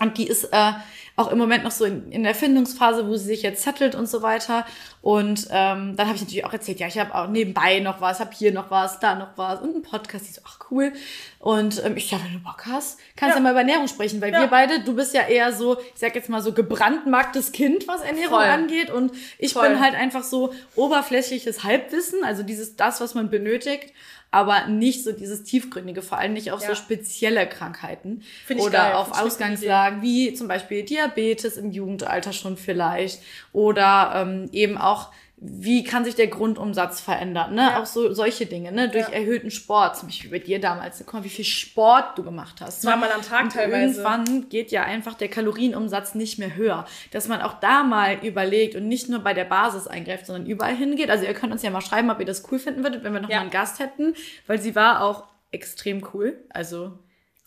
Und 0.00 0.16
die 0.18 0.26
ist 0.26 0.44
äh, 0.52 0.72
auch 1.16 1.30
im 1.30 1.36
Moment 1.38 1.64
noch 1.64 1.70
so 1.70 1.84
in, 1.84 2.10
in 2.10 2.22
der 2.22 2.34
Findungsphase, 2.34 3.06
wo 3.06 3.14
sie 3.16 3.26
sich 3.26 3.42
jetzt 3.42 3.62
settelt 3.62 3.94
und 3.94 4.08
so 4.08 4.22
weiter. 4.22 4.64
Und 5.02 5.46
ähm, 5.50 5.94
dann 5.96 6.06
habe 6.06 6.16
ich 6.16 6.22
natürlich 6.22 6.44
auch 6.46 6.52
erzählt, 6.52 6.80
ja, 6.80 6.86
ich 6.86 6.98
habe 6.98 7.14
auch 7.14 7.28
nebenbei 7.28 7.80
noch 7.80 8.00
was, 8.00 8.20
habe 8.20 8.30
hier 8.32 8.52
noch 8.52 8.70
was, 8.70 8.98
da 9.00 9.14
noch 9.14 9.36
was 9.36 9.60
und 9.60 9.74
einen 9.74 9.82
Podcast. 9.82 10.26
Die 10.28 10.32
so, 10.32 10.40
ach 10.46 10.58
cool. 10.70 10.92
Und 11.38 11.84
ähm, 11.84 11.96
ich 11.96 12.10
ja, 12.10 12.18
wenn 12.24 12.32
du 12.32 12.38
Bock 12.40 12.64
hast, 12.66 12.98
kannst 13.16 13.34
du 13.36 13.38
Ja. 13.40 13.40
ja 13.40 13.40
mal 13.40 13.50
über 13.50 13.60
Ernährung 13.60 13.88
sprechen, 13.88 14.20
weil 14.22 14.32
Ja. 14.32 14.40
wir 14.40 14.46
beide, 14.48 14.80
du 14.82 14.94
bist 14.94 15.12
ja 15.14 15.22
eher 15.26 15.52
so, 15.52 15.78
ich 15.78 15.84
sag 16.00 16.14
jetzt 16.14 16.28
mal 16.30 16.40
so 16.42 16.52
gebrandmarktes 16.52 17.52
Kind, 17.52 17.86
was 17.88 18.00
Ernährung 18.00 18.36
Voll. 18.38 18.44
angeht. 18.44 18.90
Und 18.90 19.12
ich 19.38 19.52
Voll. 19.52 19.68
bin 19.68 19.80
halt 19.80 19.94
einfach 19.94 20.22
so 20.22 20.54
oberflächliches 20.76 21.64
Halbwissen, 21.64 22.24
also 22.24 22.42
dieses 22.42 22.76
das, 22.76 23.00
was 23.00 23.14
man 23.14 23.28
benötigt, 23.30 23.92
aber 24.30 24.66
nicht 24.66 25.02
so 25.02 25.12
dieses 25.12 25.42
tiefgründige, 25.42 26.02
vor 26.02 26.18
allem 26.18 26.32
nicht 26.34 26.52
auf 26.52 26.62
Ja. 26.62 26.68
so 26.68 26.74
spezielle 26.74 27.48
Krankheiten 27.48 28.22
ich 28.48 28.58
oder 28.58 28.70
geil, 28.70 28.92
auf 28.94 29.20
Ausgangslagen 29.20 30.02
wie 30.02 30.34
zum 30.34 30.48
Beispiel 30.48 30.84
Diabetes 30.84 31.56
im 31.56 31.72
Jugendalter 31.72 32.32
schon 32.32 32.56
vielleicht 32.56 33.20
oder 33.52 34.12
ähm, 34.14 34.48
eben 34.52 34.78
auch 34.78 35.10
wie 35.42 35.84
kann 35.84 36.04
sich 36.04 36.14
der 36.14 36.26
Grundumsatz 36.26 37.00
verändern, 37.00 37.54
ne? 37.54 37.62
Ja. 37.62 37.80
Auch 37.80 37.86
so 37.86 38.12
solche 38.12 38.44
Dinge, 38.44 38.72
ne? 38.72 38.90
Durch 38.90 39.08
Ja. 39.08 39.14
erhöhten 39.14 39.50
Sport, 39.50 39.96
zum 39.96 40.08
Beispiel 40.08 40.30
bei 40.30 40.38
dir 40.38 40.60
damals. 40.60 40.98
Guck 40.98 41.14
mal, 41.14 41.24
wie 41.24 41.30
viel 41.30 41.46
Sport 41.46 42.18
du 42.18 42.22
gemacht 42.22 42.56
hast. 42.60 42.84
ne? 42.84 42.90
Zweimal 42.90 43.10
am 43.10 43.22
Tag 43.22 43.44
Und 43.44 43.52
teilweise. 43.54 44.02
Irgendwann 44.02 44.48
geht 44.50 44.70
ja 44.70 44.82
einfach 44.82 45.14
der 45.14 45.28
Kalorienumsatz 45.28 46.14
nicht 46.14 46.38
mehr 46.38 46.56
höher. 46.56 46.84
Dass 47.10 47.26
man 47.26 47.40
auch 47.40 47.54
da 47.60 47.84
mal 47.84 48.18
überlegt 48.22 48.74
und 48.74 48.86
nicht 48.86 49.08
nur 49.08 49.20
bei 49.20 49.32
der 49.32 49.44
Basis 49.46 49.86
eingreift, 49.86 50.26
sondern 50.26 50.44
überall 50.46 50.76
hingeht. 50.76 51.08
Also 51.08 51.24
ihr 51.24 51.32
könnt 51.32 51.52
uns 51.52 51.62
ja 51.62 51.70
mal 51.70 51.80
schreiben, 51.80 52.10
ob 52.10 52.20
ihr 52.20 52.26
das 52.26 52.44
cool 52.52 52.58
finden 52.58 52.82
würdet, 52.82 53.02
wenn 53.02 53.14
wir 53.14 53.20
noch 53.20 53.30
Ja. 53.30 53.36
mal 53.36 53.42
einen 53.42 53.50
Gast 53.50 53.78
hätten, 53.78 54.14
weil 54.46 54.60
sie 54.60 54.74
war 54.74 55.02
auch 55.02 55.24
extrem 55.52 56.06
cool. 56.12 56.38
Also 56.50 56.98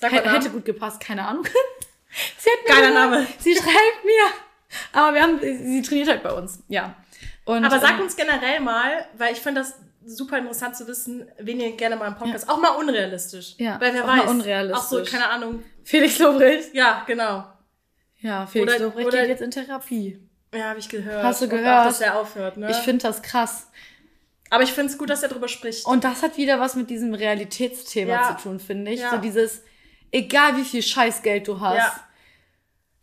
hätte, 0.01 0.49
gut 0.49 0.65
gepasst, 0.65 0.99
keine 0.99 1.27
Ahnung. 1.27 1.45
sie 2.37 2.49
hat 2.49 2.65
Geiler 2.75 2.91
Name. 2.93 3.27
Sie 3.37 3.53
schreibt 3.53 4.03
mir. 4.03 4.31
Aber 4.93 5.13
wir 5.13 5.21
haben, 5.21 5.39
sie 5.39 5.81
trainiert 5.83 6.07
halt 6.09 6.23
bei 6.23 6.31
uns, 6.31 6.63
ja. 6.67 6.95
Und, 7.45 7.65
Aber 7.65 7.79
sagt 7.79 7.95
ähm, 7.99 8.01
uns 8.01 8.15
generell 8.15 8.59
mal, 8.61 9.05
weil 9.17 9.33
ich 9.33 9.39
finde 9.39 9.61
das 9.61 9.75
super 10.05 10.37
interessant 10.37 10.75
zu 10.75 10.87
wissen, 10.87 11.27
wen 11.39 11.59
ihr 11.59 11.71
gerne 11.75 11.95
mal 11.95 12.07
im 12.07 12.15
Podcast, 12.15 12.47
auch 12.49 12.57
mal 12.59 12.69
unrealistisch. 12.71 13.55
Ja, 13.57 13.79
weil 13.81 13.93
wer 13.93 14.03
auch 14.03 14.07
mal 14.07 14.19
weiß. 14.23 14.29
unrealistisch. 14.29 14.79
Auch 14.79 14.87
so, 14.89 15.03
keine 15.03 15.29
Ahnung. 15.29 15.63
Felix 15.83 16.19
Lobrecht. 16.19 16.73
Ja, 16.73 17.03
genau. 17.05 17.45
Ja, 18.19 18.45
Felix 18.47 18.75
Oder- 18.75 18.85
Lobrecht 18.85 19.07
oder- 19.07 19.19
geht 19.21 19.29
jetzt 19.29 19.41
in 19.41 19.51
Therapie. 19.51 20.19
Ja, 20.53 20.65
habe 20.69 20.79
ich 20.79 20.87
gehört. 20.87 21.23
Hast 21.23 21.41
du 21.41 21.49
gehört? 21.49 21.81
Auch, 21.81 21.85
dass 21.85 21.99
er 22.01 22.19
aufhört, 22.19 22.57
ne? 22.57 22.69
Ich 22.71 22.77
finde 22.77 23.03
das 23.07 23.21
krass. 23.21 23.67
Aber 24.49 24.61
ich 24.63 24.71
finde 24.71 24.91
es 24.91 24.97
gut, 24.99 25.09
dass 25.09 25.23
er 25.23 25.29
drüber 25.29 25.47
spricht. 25.47 25.85
Und 25.85 26.03
das 26.03 26.21
hat 26.21 26.37
wieder 26.37 26.59
was 26.59 26.75
mit 26.75 26.89
diesem 26.91 27.13
Realitätsthema 27.15 28.11
Ja. 28.11 28.37
zu 28.37 28.43
tun, 28.43 28.59
finde 28.59 28.91
ich. 28.91 28.99
Ja. 28.99 29.09
So 29.09 29.17
dieses, 29.17 29.63
egal 30.11 30.55
wie 30.57 30.63
viel 30.63 30.83
Scheißgeld 30.83 31.47
du 31.47 31.59
hast. 31.59 31.77
Ja. 31.77 31.95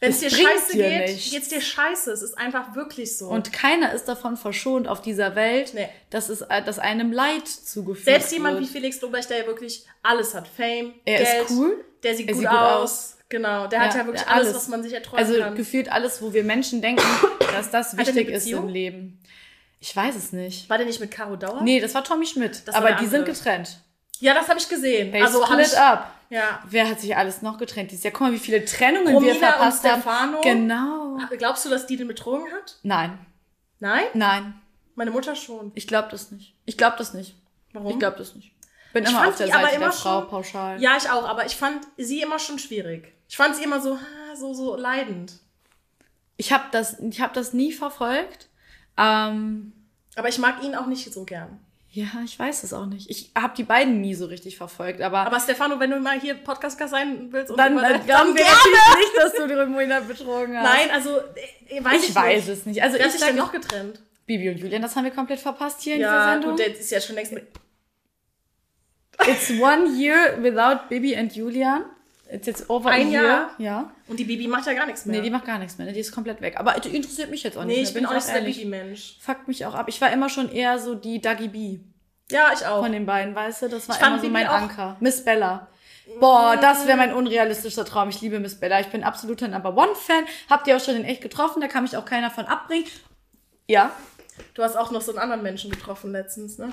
Wenn 0.01 0.11
es 0.13 0.21
dir 0.21 0.31
scheiße 0.31 0.73
dir 0.73 0.89
geht, 0.89 1.09
nichts. 1.09 1.31
geht's 1.31 1.49
dir 1.49 1.61
scheiße. 1.61 2.11
Es 2.11 2.23
ist 2.23 2.39
einfach 2.39 2.75
wirklich 2.75 3.17
so. 3.19 3.29
Und 3.29 3.53
keiner 3.53 3.93
ist 3.93 4.07
davon 4.07 4.37
verschont 4.39 4.89
auf 4.89 5.03
dieser 5.03 5.35
Welt, 5.37 5.75
Nee. 5.75 5.89
dass 6.09 6.31
es 6.31 6.41
äh, 6.41 6.63
dass 6.65 6.79
einem 6.79 7.13
Leid 7.13 7.47
zugefügt 7.47 8.07
Selbst 8.07 8.33
jemand 8.33 8.57
wird. 8.59 8.69
wie 8.69 8.73
Felix 8.73 9.01
Lobrecht, 9.03 9.29
der 9.29 9.39
ja 9.41 9.47
wirklich 9.47 9.85
alles 10.03 10.35
hat. 10.35 10.49
Fame, 10.49 10.95
Er 11.05 11.21
ist 11.21 11.31
Geld, 11.33 11.47
cool. 11.51 11.85
der 12.03 12.15
sieht, 12.17 12.29
gut, 12.29 12.37
sieht 12.39 12.49
gut 12.49 12.57
aus. 12.59 13.17
Genau, 13.29 13.67
der 13.69 13.81
hat 13.81 13.95
ja 13.95 14.05
wirklich 14.07 14.23
ja, 14.27 14.33
alles, 14.35 14.55
was 14.55 14.69
man 14.69 14.83
sich 14.83 14.93
erträumen 14.93 15.25
Also 15.25 15.39
kann. 15.39 15.55
gefühlt 15.55 15.93
alles, 15.93 16.21
wo 16.21 16.33
wir 16.33 16.43
Menschen 16.45 16.81
denken, 16.83 17.05
dass 17.55 17.71
das 17.71 17.97
wichtig 17.97 18.29
ist 18.29 18.49
im 18.49 18.69
Leben. 18.69 19.21
Ich 19.81 19.95
weiß 19.95 20.17
es 20.17 20.33
nicht. 20.33 20.69
War 20.69 20.79
der 20.79 20.87
nicht 20.87 21.01
mit 21.01 21.11
Caro 21.11 21.37
Dauer? 21.37 21.63
Nee, 21.63 21.79
das 21.81 21.95
war 21.95 22.03
Tommy 22.05 22.27
Schmidt. 22.27 22.63
Das 22.67 22.75
aber 22.75 22.93
die 22.93 23.07
sind 23.07 23.21
andere. 23.21 23.35
getrennt. 23.35 23.81
Ja, 24.19 24.35
das 24.35 24.49
habe 24.49 24.59
ich 24.59 24.69
gesehen. 24.69 25.13
They 25.13 25.23
also 25.23 25.45
split 25.45 25.67
ich, 25.69 25.79
up. 25.79 26.11
Ja. 26.31 26.63
Wer 26.69 26.89
hat 26.89 27.01
sich 27.01 27.17
alles 27.17 27.43
noch 27.43 27.59
getrennt 27.59 27.91
dieses 27.91 28.05
Jahr? 28.05 28.13
Guck 28.13 28.23
mal, 28.23 28.33
wie 28.33 28.39
viele 28.39 28.65
Trennungen 28.65 29.09
wir 29.09 29.15
Romina 29.15 29.35
verpasst 29.35 29.85
und 29.85 30.05
haben. 30.07 30.37
Genau. 30.43 31.19
Glaubst 31.37 31.65
du, 31.65 31.69
dass 31.69 31.87
die 31.87 31.97
den 31.97 32.09
betrogen 32.09 32.47
hat? 32.53 32.79
Nein, 32.83 33.19
Nein? 33.81 34.05
nein. 34.15 34.61
Meine 34.95 35.11
Mutter 35.11 35.35
schon. 35.35 35.73
Ich 35.75 35.87
glaube 35.87 36.09
das 36.11 36.31
nicht. 36.31 36.55
Ich 36.67 36.77
glaube 36.79 36.97
das 36.99 37.15
nicht. 37.15 37.35
Warum? 37.73 37.91
Ich 37.93 37.99
glaube 37.99 38.17
das 38.19 38.35
nicht. 38.35 38.53
Bin 38.93 39.05
Ich 39.05 39.11
immer 39.11 39.29
auf 39.29 39.37
der 39.37 39.49
Seite 39.49 39.71
immer 39.77 39.85
der 39.87 39.93
Frau 39.93 40.21
schon- 40.21 40.29
pauschal. 40.29 40.81
Ja, 40.83 40.97
ich 40.97 41.09
auch, 41.11 41.25
aber 41.29 41.47
ich 41.47 41.57
fand 41.57 41.87
sie 41.97 42.23
immer 42.23 42.39
schon 42.39 42.59
schwierig. 42.59 43.13
Ich 43.29 43.37
fand 43.37 43.55
sie 43.57 43.63
immer 43.65 43.81
so, 43.81 43.99
so, 44.37 44.53
so 44.55 44.77
leidend. 44.77 45.35
Ich 46.37 46.53
habe 46.53 46.65
das, 46.73 46.99
ich 46.99 47.21
hab 47.21 47.33
das 47.35 47.53
nie 47.53 47.73
verfolgt. 47.73 48.49
Ähm, 48.97 49.73
Aber 50.17 50.29
ich 50.29 50.39
mag 50.39 50.63
ihn 50.63 50.75
auch 50.75 50.87
nicht 50.87 51.13
so 51.13 51.25
gern. 51.25 51.61
Ja, 51.93 52.07
ich 52.25 52.39
weiß 52.39 52.63
es 52.63 52.73
auch 52.73 52.87
nicht. 52.87 53.11
Ich 53.11 53.33
habe 53.37 53.53
die 53.57 53.65
beiden 53.65 54.01
nie 54.01 54.15
so 54.15 54.27
richtig 54.27 54.57
verfolgt, 54.57 55.01
aber, 55.03 55.27
Aber 55.27 55.41
Stefano, 55.41 55.81
wenn 55.81 55.91
du 55.91 55.99
mal 55.99 56.21
hier 56.21 56.35
Podcast-Gast 56.35 56.91
sein 56.93 57.29
willst 57.33 57.51
und 57.51 57.57
dann, 57.59 57.73
immer- 57.73 57.83
dann 57.83 58.05
glauben 58.07 58.35
wir 58.37 58.45
natürlich 58.45 58.97
nicht, 58.97 59.17
dass 59.17 59.33
du 59.35 59.49
die 59.49 59.55
Romina 59.55 59.99
betrogen 60.01 60.57
hast. 60.57 60.65
Nein, 60.65 60.91
also, 60.93 61.19
äh, 61.69 61.83
weiß 61.85 62.03
ich, 62.05 62.09
ich 62.11 62.15
weiß 62.15 62.49
es 62.49 62.67
nicht. 62.67 62.81
Also 62.83 62.97
Wer 62.99 63.07
hat 63.07 63.13
ich 63.15 63.19
sage 63.21 63.33
denn 63.33 63.41
noch 63.41 63.51
getrennt? 63.53 64.01
Bibi 64.27 64.51
und 64.51 64.59
Julian, 64.59 64.81
das 64.83 64.95
haben 64.95 65.03
wir 65.05 65.11
komplett 65.11 65.41
verpasst 65.41 65.81
hier 65.83 65.95
in 65.95 65.99
dieser 66.01 66.13
Ja, 66.13 66.33
Sendung. 66.33 66.51
gut, 66.51 66.61
der 66.61 66.79
ist 66.79 66.91
ja 66.93 67.01
schon 67.01 67.17
längst 67.17 67.33
mit. 67.33 67.49
It's 69.27 69.51
one 69.61 69.89
year 69.99 70.39
without 70.41 70.89
Bibi 70.89 71.17
and 71.17 71.35
Julian. 71.35 71.85
It's 72.33 72.47
jetzt 72.47 72.71
over 72.71 72.91
Ein. 72.91 73.11
Jahr? 73.11 73.51
Ja. 73.59 73.91
Und 74.07 74.19
die 74.21 74.25
Bibi 74.25 74.47
macht 74.47 74.67
ja 74.67 74.73
gar 74.75 74.87
nichts 74.87 75.05
mehr. 75.05 75.17
Nee, 75.17 75.23
die 75.23 75.31
macht 75.31 75.45
gar 75.47 75.59
nichts 75.59 75.79
mehr. 75.79 75.87
ne? 75.89 75.93
Die 75.93 76.01
ist 76.01 76.13
komplett 76.13 76.41
weg. 76.41 76.57
Aber 76.59 76.75
die 76.75 76.95
interessiert 76.95 77.31
mich 77.31 77.43
jetzt 77.43 77.57
auch 77.59 77.65
nicht 77.65 77.75
nee 77.77 77.81
mehr. 77.83 77.89
ich 77.89 77.95
bin 77.95 78.07
auch 78.07 78.15
nicht 78.15 78.27
so 78.27 78.33
der. 78.33 78.41
Bibi-Mensch. 78.43 79.17
Fuckt 79.21 79.49
mich 79.49 79.67
auch 79.67 79.75
ab. 79.75 79.87
Ich 79.89 80.01
war 80.01 80.13
immer 80.13 80.29
schon 80.29 80.51
eher 80.51 80.79
so 80.79 80.95
die 80.95 81.21
Dagi 81.21 81.49
B 81.49 81.81
Ja, 82.31 82.53
ich 82.55 82.65
auch. 82.67 82.83
von 82.83 82.93
den 82.93 83.05
beiden, 83.07 83.35
weißt 83.35 83.63
du? 83.63 83.69
Das 83.69 83.89
war 83.89 83.97
Ich 83.97 84.03
immer 84.03 84.17
so 84.17 84.23
Bibi 84.23 84.33
mein 84.33 84.47
Anker. 84.47 84.97
Miss 85.01 85.25
Bella. 85.25 85.67
Boah, 86.21 86.57
das 86.57 86.87
wäre 86.87 86.97
mein 86.97 87.13
unrealistischer 87.15 87.85
Traum. 87.85 88.09
Ich 88.11 88.21
liebe 88.21 88.39
Miss 88.41 88.59
Bella. 88.59 88.81
Ich 88.81 88.89
bin 88.89 89.03
absoluter 89.05 89.49
Number 89.49 89.77
One-Fan. 89.77 90.25
Habt 90.49 90.67
ihr 90.69 90.77
auch 90.77 90.81
schon 90.85 90.97
in 90.97 91.05
echt 91.05 91.23
getroffen? 91.23 91.61
Da 91.61 91.69
kann 91.69 91.83
mich 91.85 91.97
auch 91.97 92.05
keiner 92.05 92.31
von 92.31 92.47
abbringen. 92.47 92.87
Ja. 93.69 93.91
Du 94.55 94.63
hast 94.63 94.77
auch 94.77 94.91
noch 94.91 95.03
so 95.03 95.13
einen 95.13 95.19
anderen 95.21 95.43
Menschen 95.43 95.71
getroffen 95.71 96.13
letztens, 96.13 96.59
ne? 96.59 96.73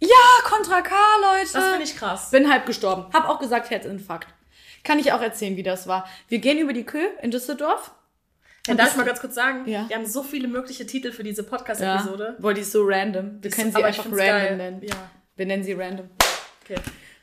Ja, 0.00 0.08
Contra 0.44 0.80
K, 0.80 0.94
Leute. 1.22 1.52
Das 1.54 1.64
finde 1.70 1.82
ich 1.82 1.96
krass. 1.96 2.30
Bin 2.30 2.50
halb 2.50 2.66
gestorben. 2.66 3.06
Hab 3.12 3.28
auch 3.28 3.38
gesagt, 3.40 3.70
Herzinfarkt. 3.70 4.28
Kann 4.84 4.98
ich 4.98 5.12
auch 5.12 5.20
erzählen, 5.20 5.56
wie 5.56 5.62
das 5.62 5.86
war. 5.86 6.08
Wir 6.28 6.38
gehen 6.38 6.58
über 6.58 6.72
die 6.72 6.84
Kö 6.84 7.00
in 7.22 7.30
Düsseldorf. 7.30 7.92
Ja, 8.66 8.74
darf 8.74 8.90
ich 8.90 8.96
mal 8.96 9.04
ganz 9.06 9.20
kurz 9.20 9.34
sagen? 9.34 9.66
Ja. 9.68 9.88
Wir 9.88 9.96
haben 9.96 10.04
so 10.06 10.22
viele 10.22 10.46
mögliche 10.48 10.84
Titel 10.86 11.10
für 11.12 11.24
diese 11.24 11.42
Ja, 11.42 11.48
Podcast-Episode. 11.48 12.36
boah, 12.38 12.52
die 12.52 12.60
ist 12.60 12.72
so 12.72 12.82
random. 12.84 13.38
Wir 13.42 13.50
können 13.50 13.72
sie 13.72 13.82
einfach 13.82 14.04
random 14.04 14.18
geil. 14.18 14.56
nennen. 14.56 14.82
Ja. 14.82 15.10
Wir 15.36 15.46
nennen 15.46 15.64
sie 15.64 15.72
random. 15.72 16.10
Okay. 16.64 16.78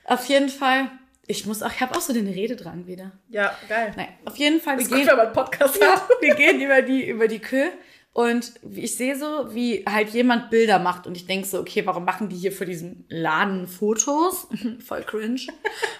Auf 0.06 0.26
jeden 0.26 0.50
Fall. 0.50 0.89
Ich 1.28 1.46
muss 1.46 1.63
auch, 1.63 1.72
ich 1.72 1.82
habe 1.82 1.96
auch 1.96 2.02
so 2.02 2.13
den 2.13 2.28
Rededrang 2.28 2.86
wieder. 2.88 3.12
Ja, 3.30 3.56
geil. 3.68 3.94
Nein, 3.96 4.10
auf 4.26 4.38
jeden 4.38 4.60
Fall. 4.62 4.74
Wir 4.78 4.84
Das 4.84 4.86
ist 4.86 4.89
gut, 4.91 4.98
gehen, 5.00 5.08
wenn 5.08 5.18
man 5.18 5.34
Podcast 5.34 5.80
ja, 5.82 6.02
wir 6.20 6.36
gehen 6.36 6.62
über 6.62 6.82
die, 6.84 7.08
über 7.10 7.28
die 7.28 7.39
Kö 7.39 7.65
und 8.15 8.54
ich 8.71 8.95
sehe 8.95 9.17
so, 9.17 9.54
wie 9.54 9.84
halt 9.86 10.12
jemand 10.12 10.49
Bilder 10.49 10.80
macht 10.80 11.06
und 11.06 11.17
ich 11.17 11.28
denke 11.28 11.45
so, 11.45 11.60
okay, 11.60 11.86
warum 11.86 12.06
machen 12.06 12.30
die 12.30 12.38
hier 12.38 12.54
für 12.54 12.65
diesen 12.65 13.04
Laden 13.10 13.67
Fotos? 13.67 14.47
Voll 14.80 15.04
cringe. 15.04 15.41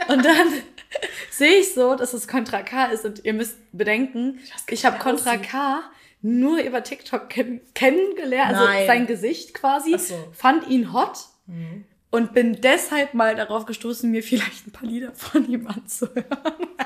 Und 0.08 0.24
dann 0.24 0.48
sehe 1.30 1.60
ich 1.60 1.74
so, 1.74 1.94
dass 1.96 2.14
es 2.14 2.30
Contra 2.30 2.62
K 2.62 2.86
ist 2.86 3.04
und 3.04 3.26
ihr 3.26 3.34
müsst 3.34 3.58
bedenken, 3.74 4.40
ich 4.70 4.86
habe 4.86 4.98
Contra. 4.98 5.36
K 5.36 5.82
nur 6.22 6.60
über 6.62 6.84
TikTok 6.84 7.28
kenn 7.28 7.60
kennengelernt, 7.74 8.54
also 8.54 8.64
Nein. 8.64 8.88
sein 8.88 9.08
Gesicht 9.08 9.54
quasi, 9.54 9.98
so. 9.98 10.16
fand 10.32 10.70
ihn 10.70 10.94
hot 10.94 11.18
und 12.16 12.34
bin 12.34 12.60
deshalb 12.62 13.14
mal 13.14 13.36
darauf 13.36 13.66
gestoßen, 13.66 14.10
mir 14.10 14.24
vielleicht 14.24 14.68
ein 14.68 14.72
paar 14.72 14.88
Lieder 14.90 15.12
von 15.14 15.48
ihm 15.50 15.68
anzuhören. 15.68 16.26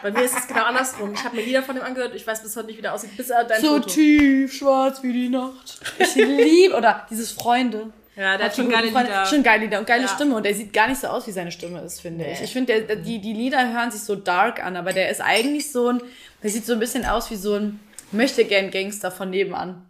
Bei 0.02 0.12
mir 0.12 0.24
ist 0.24 0.38
es 0.38 0.48
genau 0.48 0.64
andersrum. 0.66 1.14
Ich 1.14 1.24
habe 1.24 1.36
mir 1.36 1.44
Lieder 1.44 1.64
von 1.64 1.76
ihm 1.78 1.84
angehört. 1.84 2.14
Ich 2.16 2.26
weiß 2.28 2.42
bis 2.44 2.56
heute 2.56 2.68
nicht, 2.68 2.78
wie 2.78 2.82
der 2.82 2.94
aussieht, 2.94 3.16
bis 3.18 3.30
er 3.30 3.44
dein 3.44 3.62
So 3.62 3.74
Foto. 3.76 3.90
tief 3.90 4.54
schwarz 4.54 5.02
wie 5.04 5.14
die 5.14 5.30
Nacht. 5.30 5.80
Ich 5.98 6.16
liebe, 6.16 6.76
oder 6.76 7.06
dieses 7.10 7.32
Freunde. 7.32 7.92
Ja, 8.16 8.36
der 8.38 8.48
hat 8.48 8.56
schon 8.56 8.70
geile 8.70 8.90
Freunde- 8.92 9.10
Lieder. 9.12 9.26
Schon 9.26 9.44
geile 9.44 9.64
Lieder 9.64 9.80
und 9.80 9.88
geile 9.88 10.04
Ja. 10.04 10.08
Stimme. 10.10 10.36
Und 10.36 10.44
der 10.46 10.54
sieht 10.54 10.74
gar 10.74 10.88
nicht 10.90 11.00
so 11.00 11.08
aus, 11.08 11.26
wie 11.28 11.32
seine 11.32 11.52
Stimme 11.54 11.80
ist, 11.82 12.02
finde 12.02 12.26
ich. 12.26 12.40
Nee. 12.40 12.46
Ich 12.46 12.52
finde, 12.52 12.82
der- 12.82 12.96
die, 12.98 13.20
die 13.20 13.34
Lieder 13.34 13.72
hören 13.74 13.92
sich 13.92 14.02
so 14.02 14.16
dark 14.16 14.62
an, 14.64 14.76
aber 14.76 14.92
der 14.92 15.10
ist 15.10 15.22
eigentlich 15.22 15.72
so 15.72 15.88
ein, 15.88 16.02
der 16.44 16.50
sieht 16.50 16.66
so 16.66 16.74
ein 16.74 16.80
bisschen 16.80 17.06
aus 17.06 17.32
wie 17.32 17.36
so 17.38 17.56
ein 17.56 17.80
möchte 18.12 18.44
gern 18.44 18.72
Gangster 18.72 19.12
von 19.12 19.30
nebenan. 19.30 19.86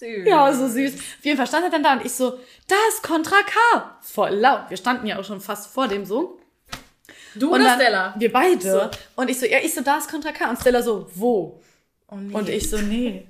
Süß. 0.00 0.26
Ja, 0.26 0.50
so 0.52 0.66
süß. 0.66 0.94
Auf 0.94 1.24
jeden 1.24 1.36
Fall 1.36 1.46
stand 1.46 1.64
er 1.64 1.70
dann 1.70 1.82
da 1.82 1.92
und 1.92 2.04
ich 2.06 2.12
so, 2.12 2.38
da 2.66 2.76
ist 2.88 3.02
Contra 3.02 3.36
K. 3.42 3.98
Voll 4.00 4.30
laut. 4.30 4.70
Wir 4.70 4.78
standen 4.78 5.06
ja 5.06 5.18
auch 5.18 5.24
schon 5.24 5.42
fast 5.42 5.70
vor 5.70 5.88
dem 5.88 6.06
so. 6.06 6.40
Du 7.34 7.48
Und 7.48 7.60
oder 7.60 7.64
dann, 7.64 7.80
Stella? 7.80 8.14
Wir 8.18 8.32
beide. 8.32 8.60
So. 8.60 8.90
Und 9.16 9.28
ich 9.30 9.38
so, 9.38 9.46
ja, 9.46 9.58
ich 9.62 9.74
so, 9.74 9.82
da 9.82 9.98
ist 9.98 10.10
Contra 10.10 10.32
K. 10.32 10.48
Und 10.48 10.58
Stella 10.58 10.82
so, 10.82 11.06
wo? 11.14 11.60
Oh 12.08 12.16
nee. 12.16 12.34
Und 12.34 12.48
ich 12.48 12.70
so, 12.70 12.78
nee. 12.78 13.26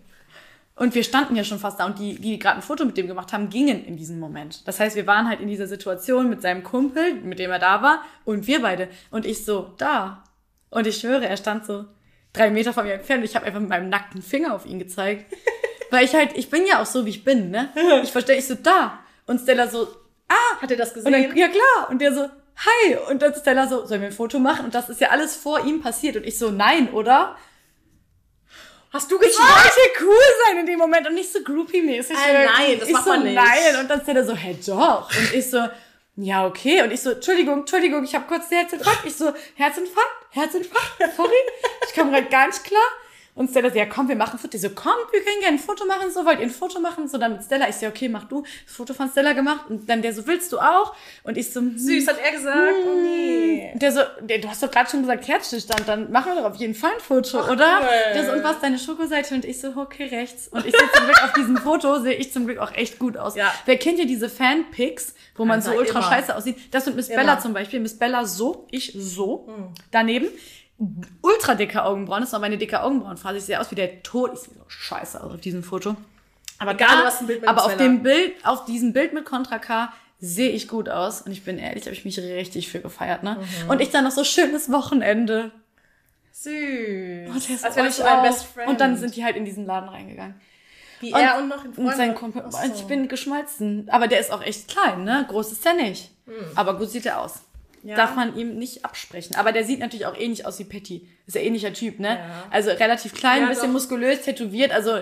Und 0.76 0.94
wir 0.94 1.02
standen 1.02 1.34
ja 1.34 1.42
schon 1.42 1.58
fast 1.58 1.80
da 1.80 1.86
und 1.86 1.98
die, 1.98 2.14
die 2.14 2.38
gerade 2.38 2.56
ein 2.56 2.62
Foto 2.62 2.84
mit 2.84 2.96
dem 2.96 3.08
gemacht 3.08 3.32
haben, 3.32 3.50
gingen 3.50 3.84
in 3.84 3.96
diesem 3.96 4.18
Moment. 4.20 4.66
Das 4.66 4.78
heißt, 4.78 4.94
wir 4.94 5.06
waren 5.06 5.28
halt 5.28 5.40
in 5.40 5.48
dieser 5.48 5.66
Situation 5.66 6.30
mit 6.30 6.40
seinem 6.40 6.62
Kumpel, 6.62 7.14
mit 7.14 7.38
dem 7.38 7.50
er 7.50 7.58
da 7.58 7.82
war, 7.82 8.04
und 8.24 8.46
wir 8.46 8.62
beide. 8.62 8.88
Und 9.10 9.26
ich 9.26 9.44
so, 9.44 9.74
da. 9.76 10.24
Und 10.70 10.86
ich 10.86 10.98
schwöre, 10.98 11.26
er 11.26 11.36
stand 11.36 11.66
so 11.66 11.84
drei 12.32 12.50
Meter 12.50 12.72
von 12.72 12.84
mir 12.84 12.94
entfernt 12.94 13.22
und 13.22 13.28
ich 13.28 13.34
habe 13.34 13.44
einfach 13.44 13.60
mit 13.60 13.68
meinem 13.68 13.90
nackten 13.90 14.22
Finger 14.22 14.54
auf 14.54 14.64
ihn 14.64 14.78
gezeigt. 14.78 15.34
Weil 15.90 16.04
ich 16.04 16.14
halt, 16.14 16.36
ich 16.36 16.48
bin 16.50 16.66
ja 16.66 16.80
auch 16.82 16.86
so, 16.86 17.04
wie 17.04 17.10
ich 17.10 17.24
bin, 17.24 17.50
ne? 17.50 17.70
Ich 18.02 18.12
verstehe, 18.12 18.36
ich 18.36 18.46
so, 18.46 18.54
da. 18.54 19.00
Und 19.26 19.40
Stella 19.40 19.68
so, 19.68 19.88
ah. 20.28 20.60
Hat 20.60 20.70
er 20.70 20.76
das 20.76 20.90
Und 20.90 21.04
gesehen? 21.04 21.12
dann, 21.12 21.36
ja 21.36 21.48
klar. 21.48 21.88
Und 21.90 22.00
der 22.00 22.14
so, 22.14 22.22
hi. 22.56 22.96
Und 23.10 23.22
dann 23.22 23.34
Stella 23.34 23.66
so, 23.68 23.84
sollen 23.86 24.00
wir 24.00 24.08
ein 24.08 24.14
Foto 24.14 24.38
machen? 24.38 24.64
Und 24.66 24.74
das 24.74 24.88
ist 24.88 25.00
ja 25.00 25.08
alles 25.08 25.36
vor 25.36 25.64
ihm 25.64 25.80
passiert. 25.82 26.16
Und 26.16 26.26
ich 26.26 26.38
so, 26.38 26.50
nein, 26.50 26.90
oder? 26.92 27.36
Hast 28.92 29.10
du 29.10 29.16
Ich 29.20 29.28
gesagt? 29.28 29.48
wollte 29.48 30.04
cool 30.04 30.22
sein 30.46 30.58
in 30.58 30.66
dem 30.66 30.78
Moment 30.78 31.06
und 31.06 31.14
nicht 31.14 31.32
so 31.32 31.38
groupie-mäßig. 31.40 32.16
Äh, 32.16 32.44
nein, 32.46 32.76
das 32.80 32.88
ich 32.88 32.92
macht 32.94 33.04
so, 33.04 33.10
man 33.10 33.22
nicht. 33.22 33.34
Nein. 33.36 33.76
Und 33.80 33.88
dann 33.88 34.00
ist 34.00 34.06
der 34.08 34.24
so, 34.24 34.34
hä, 34.34 34.56
doch. 34.66 35.08
Und 35.16 35.32
ich 35.34 35.48
so, 35.48 35.68
ja, 36.16 36.44
okay. 36.44 36.82
Und 36.82 36.90
ich 36.90 37.00
so, 37.00 37.12
Entschuldigung, 37.12 37.60
Entschuldigung, 37.60 38.02
ich 38.02 38.14
habe 38.16 38.26
kurz 38.26 38.48
den 38.48 38.58
Herzinfarkt. 38.58 39.04
Ich 39.06 39.16
so, 39.16 39.32
Herzinfarkt, 39.54 40.26
Herzinfarkt, 40.30 41.16
sorry. 41.16 41.30
Ich 41.86 41.94
komme 41.94 42.10
gerade 42.10 42.26
gar 42.28 42.48
nicht 42.48 42.64
klar. 42.64 42.82
Und 43.34 43.50
Stella 43.50 43.70
so, 43.70 43.76
ja 43.76 43.86
komm, 43.86 44.08
wir 44.08 44.16
machen 44.16 44.34
ein 44.34 44.38
Foto. 44.38 44.56
Ich 44.56 44.62
so, 44.62 44.70
komm, 44.70 44.92
wir 45.12 45.20
können 45.20 45.40
gerne 45.40 45.56
ein 45.56 45.60
Foto 45.60 45.84
machen. 45.86 46.10
So, 46.10 46.24
wollt 46.24 46.40
ihr 46.40 46.46
ein 46.46 46.50
Foto 46.50 46.80
machen? 46.80 47.08
So, 47.08 47.16
dann 47.18 47.32
mit 47.32 47.44
Stella. 47.44 47.68
Ich 47.68 47.76
so, 47.76 47.86
okay, 47.86 48.08
mach 48.08 48.24
du. 48.24 48.42
Das 48.66 48.74
Foto 48.74 48.92
von 48.92 49.08
Stella 49.10 49.32
gemacht. 49.32 49.70
Und 49.70 49.88
dann 49.88 50.02
der 50.02 50.12
so, 50.12 50.26
willst 50.26 50.52
du 50.52 50.58
auch? 50.58 50.94
Und 51.22 51.36
ich 51.36 51.52
so, 51.52 51.60
hm. 51.60 51.78
Süß, 51.78 52.08
hat 52.08 52.18
er 52.22 52.32
gesagt. 52.32 52.74
Oh 52.86 53.00
nee. 53.00 53.72
Der 53.76 53.92
so, 53.92 54.00
der, 54.20 54.38
du 54.38 54.48
hast 54.48 54.62
doch 54.62 54.70
gerade 54.70 54.90
schon 54.90 55.02
gesagt 55.02 55.26
Herzstillstand, 55.28 55.86
dann 55.86 56.10
machen 56.10 56.32
wir 56.34 56.42
doch 56.42 56.50
auf 56.50 56.56
jeden 56.56 56.74
Fall 56.74 56.92
ein 56.92 57.00
Foto, 57.00 57.38
oder? 57.50 57.80
cool. 57.80 57.88
Der 58.14 58.26
so, 58.26 58.32
und 58.32 58.42
was 58.42 58.60
deine 58.60 58.78
Schokoseite? 58.78 59.34
Und 59.34 59.44
ich 59.44 59.60
so, 59.60 59.76
okay, 59.76 60.04
rechts. 60.06 60.48
Und 60.48 60.66
ich 60.66 60.76
sehe 60.76 60.90
zum 60.92 61.04
Glück 61.04 61.24
auf 61.24 61.32
diesem 61.32 61.56
Foto, 61.56 62.00
sehe 62.00 62.14
ich 62.14 62.32
zum 62.32 62.46
Glück 62.46 62.58
auch 62.58 62.72
echt 62.72 62.98
gut 62.98 63.16
aus. 63.16 63.36
Ja. 63.36 63.52
Wer 63.64 63.78
kennt 63.78 63.98
ja 63.98 64.04
diese 64.04 64.28
Fanpics, 64.28 65.14
wo 65.36 65.44
man 65.44 65.62
so 65.62 65.70
Alter, 65.70 65.80
ultra 65.80 65.98
immer. 66.00 66.08
scheiße 66.08 66.36
aussieht? 66.36 66.56
Das 66.72 66.86
mit 66.86 66.96
Miss 66.96 67.08
Immer. 67.08 67.22
Bella 67.22 67.40
zum 67.40 67.52
Beispiel. 67.52 67.80
Miss 67.80 67.98
Bella 67.98 68.24
so, 68.24 68.66
ich 68.70 68.92
so. 68.96 69.48
Daneben. 69.90 70.28
Ultra 71.22 71.54
dicke 71.54 71.84
Augenbrauen. 71.84 72.22
Das 72.22 72.32
war 72.32 72.40
meine 72.40 72.56
dicke 72.58 72.82
Augenbrauenphase. 72.82 73.38
Ich 73.38 73.44
sehe 73.44 73.60
aus 73.60 73.70
wie 73.70 73.74
der 73.74 74.02
Tod. 74.02 74.32
Ich 74.34 74.40
sehe 74.40 74.54
so 74.54 74.64
scheiße 74.68 75.22
aus 75.22 75.32
auf 75.34 75.40
diesem 75.40 75.62
Foto. 75.62 75.94
Aber 76.58 76.72
Egal, 76.72 76.88
da, 76.88 77.00
du 77.00 77.06
hast 77.06 77.20
ein 77.20 77.26
Bild 77.26 77.40
mit 77.40 77.48
aber 77.50 77.64
auf 77.64 77.76
dem 77.76 78.02
Bild, 78.02 78.32
auf 78.44 78.64
diesem 78.64 78.92
Bild 78.92 79.12
mit 79.12 79.24
Contra 79.24 79.58
K 79.58 79.92
sehe 80.20 80.50
ich 80.50 80.68
gut 80.68 80.88
aus. 80.88 81.22
Und 81.22 81.32
ich 81.32 81.44
bin 81.44 81.58
ehrlich, 81.58 81.84
habe 81.84 81.92
ich 81.94 82.04
mich 82.04 82.18
richtig 82.18 82.68
für 82.70 82.80
gefeiert, 82.80 83.22
ne? 83.22 83.36
Mhm. 83.64 83.70
Und 83.70 83.80
ich 83.80 83.90
dann 83.90 84.04
noch 84.04 84.10
so 84.10 84.24
schönes 84.24 84.70
Wochenende. 84.72 85.50
Süß. 86.32 86.50
Oh, 87.28 87.38
der 87.38 87.54
ist 87.56 87.64
Als 87.64 87.76
wäre 87.76 87.86
das 87.86 87.98
mein. 88.00 88.22
Best 88.22 88.44
Friend. 88.46 88.68
Und 88.68 88.80
dann 88.80 88.96
sind 88.96 89.16
die 89.16 89.24
halt 89.24 89.36
in 89.36 89.44
diesen 89.44 89.66
Laden 89.66 89.88
reingegangen. 89.88 90.40
Wie 91.00 91.12
Und- 91.12 91.20
er 91.20 91.38
und 91.38 91.48
noch 91.48 91.64
ein 91.64 91.72
Freund. 91.74 91.88
Und 91.88 91.96
sein 91.96 92.14
Kumpel. 92.14 92.44
So. 92.50 92.58
Ich 92.74 92.84
bin 92.84 93.08
geschmolzen. 93.08 93.88
Aber 93.90 94.06
der 94.08 94.20
ist 94.20 94.30
auch 94.30 94.42
echt 94.42 94.68
klein, 94.68 95.04
ne? 95.04 95.24
Groß 95.28 95.52
ist 95.52 95.64
der 95.64 95.74
nicht. 95.74 96.10
Aber 96.54 96.76
gut 96.78 96.90
sieht 96.90 97.06
er 97.06 97.20
aus. 97.20 97.40
Ja. 97.82 97.96
Darf 97.96 98.14
man 98.14 98.36
ihm 98.36 98.56
nicht 98.58 98.84
absprechen. 98.84 99.36
Aber 99.36 99.52
der 99.52 99.64
sieht 99.64 99.80
natürlich 99.80 100.06
auch 100.06 100.16
ähnlich 100.16 100.44
aus 100.46 100.58
wie 100.58 100.64
Patty. 100.64 101.08
Ist 101.26 101.34
ja 101.34 101.40
ähnlicher 101.40 101.72
Typ, 101.72 101.98
ne? 101.98 102.18
Ja. 102.18 102.46
Also 102.50 102.70
relativ 102.70 103.14
klein, 103.14 103.42
Ja, 103.42 103.48
bisschen 103.48 103.64
doch. 103.68 103.72
muskulös, 103.72 104.20
tätowiert. 104.22 104.72
Also 104.72 104.98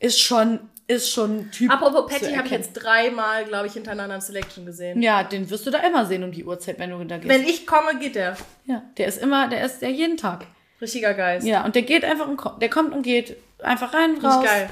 ist 0.00 0.20
schon, 0.20 0.60
ist 0.86 1.10
schon 1.10 1.50
Typ. 1.50 1.70
Apropos 1.70 2.10
Patty, 2.10 2.32
habe 2.34 2.46
ich 2.46 2.52
jetzt 2.52 2.72
dreimal, 2.72 3.44
glaube 3.44 3.66
ich, 3.66 3.74
hintereinander 3.74 4.14
im 4.14 4.20
Selection 4.20 4.64
gesehen. 4.64 5.02
Ja, 5.02 5.24
den 5.24 5.50
wirst 5.50 5.66
du 5.66 5.70
da 5.70 5.78
immer 5.80 6.06
sehen 6.06 6.24
um 6.24 6.32
die 6.32 6.44
Uhrzeit, 6.44 6.78
wenn 6.78 6.90
du 6.90 7.04
da 7.04 7.18
gehst. 7.18 7.28
Wenn 7.28 7.44
ich 7.44 7.66
komme, 7.66 7.98
geht 7.98 8.14
der. 8.14 8.36
ja, 8.66 8.82
der 8.96 9.08
ist 9.08 9.18
immer, 9.22 9.48
der 9.48 9.64
ist 9.64 9.80
der 9.82 9.90
jeden 9.90 10.16
Tag. 10.16 10.46
Richtiger 10.80 11.14
Geist. 11.14 11.46
Ja, 11.46 11.64
und 11.64 11.74
der 11.74 11.82
geht 11.82 12.04
einfach 12.04 12.28
und 12.28 12.36
kommt, 12.36 12.60
der 12.62 12.68
kommt 12.70 12.94
und 12.94 13.02
geht 13.02 13.36
einfach 13.62 13.92
rein, 13.94 14.16
raus. 14.22 14.40
Nicht 14.40 14.46
geil. 14.50 14.70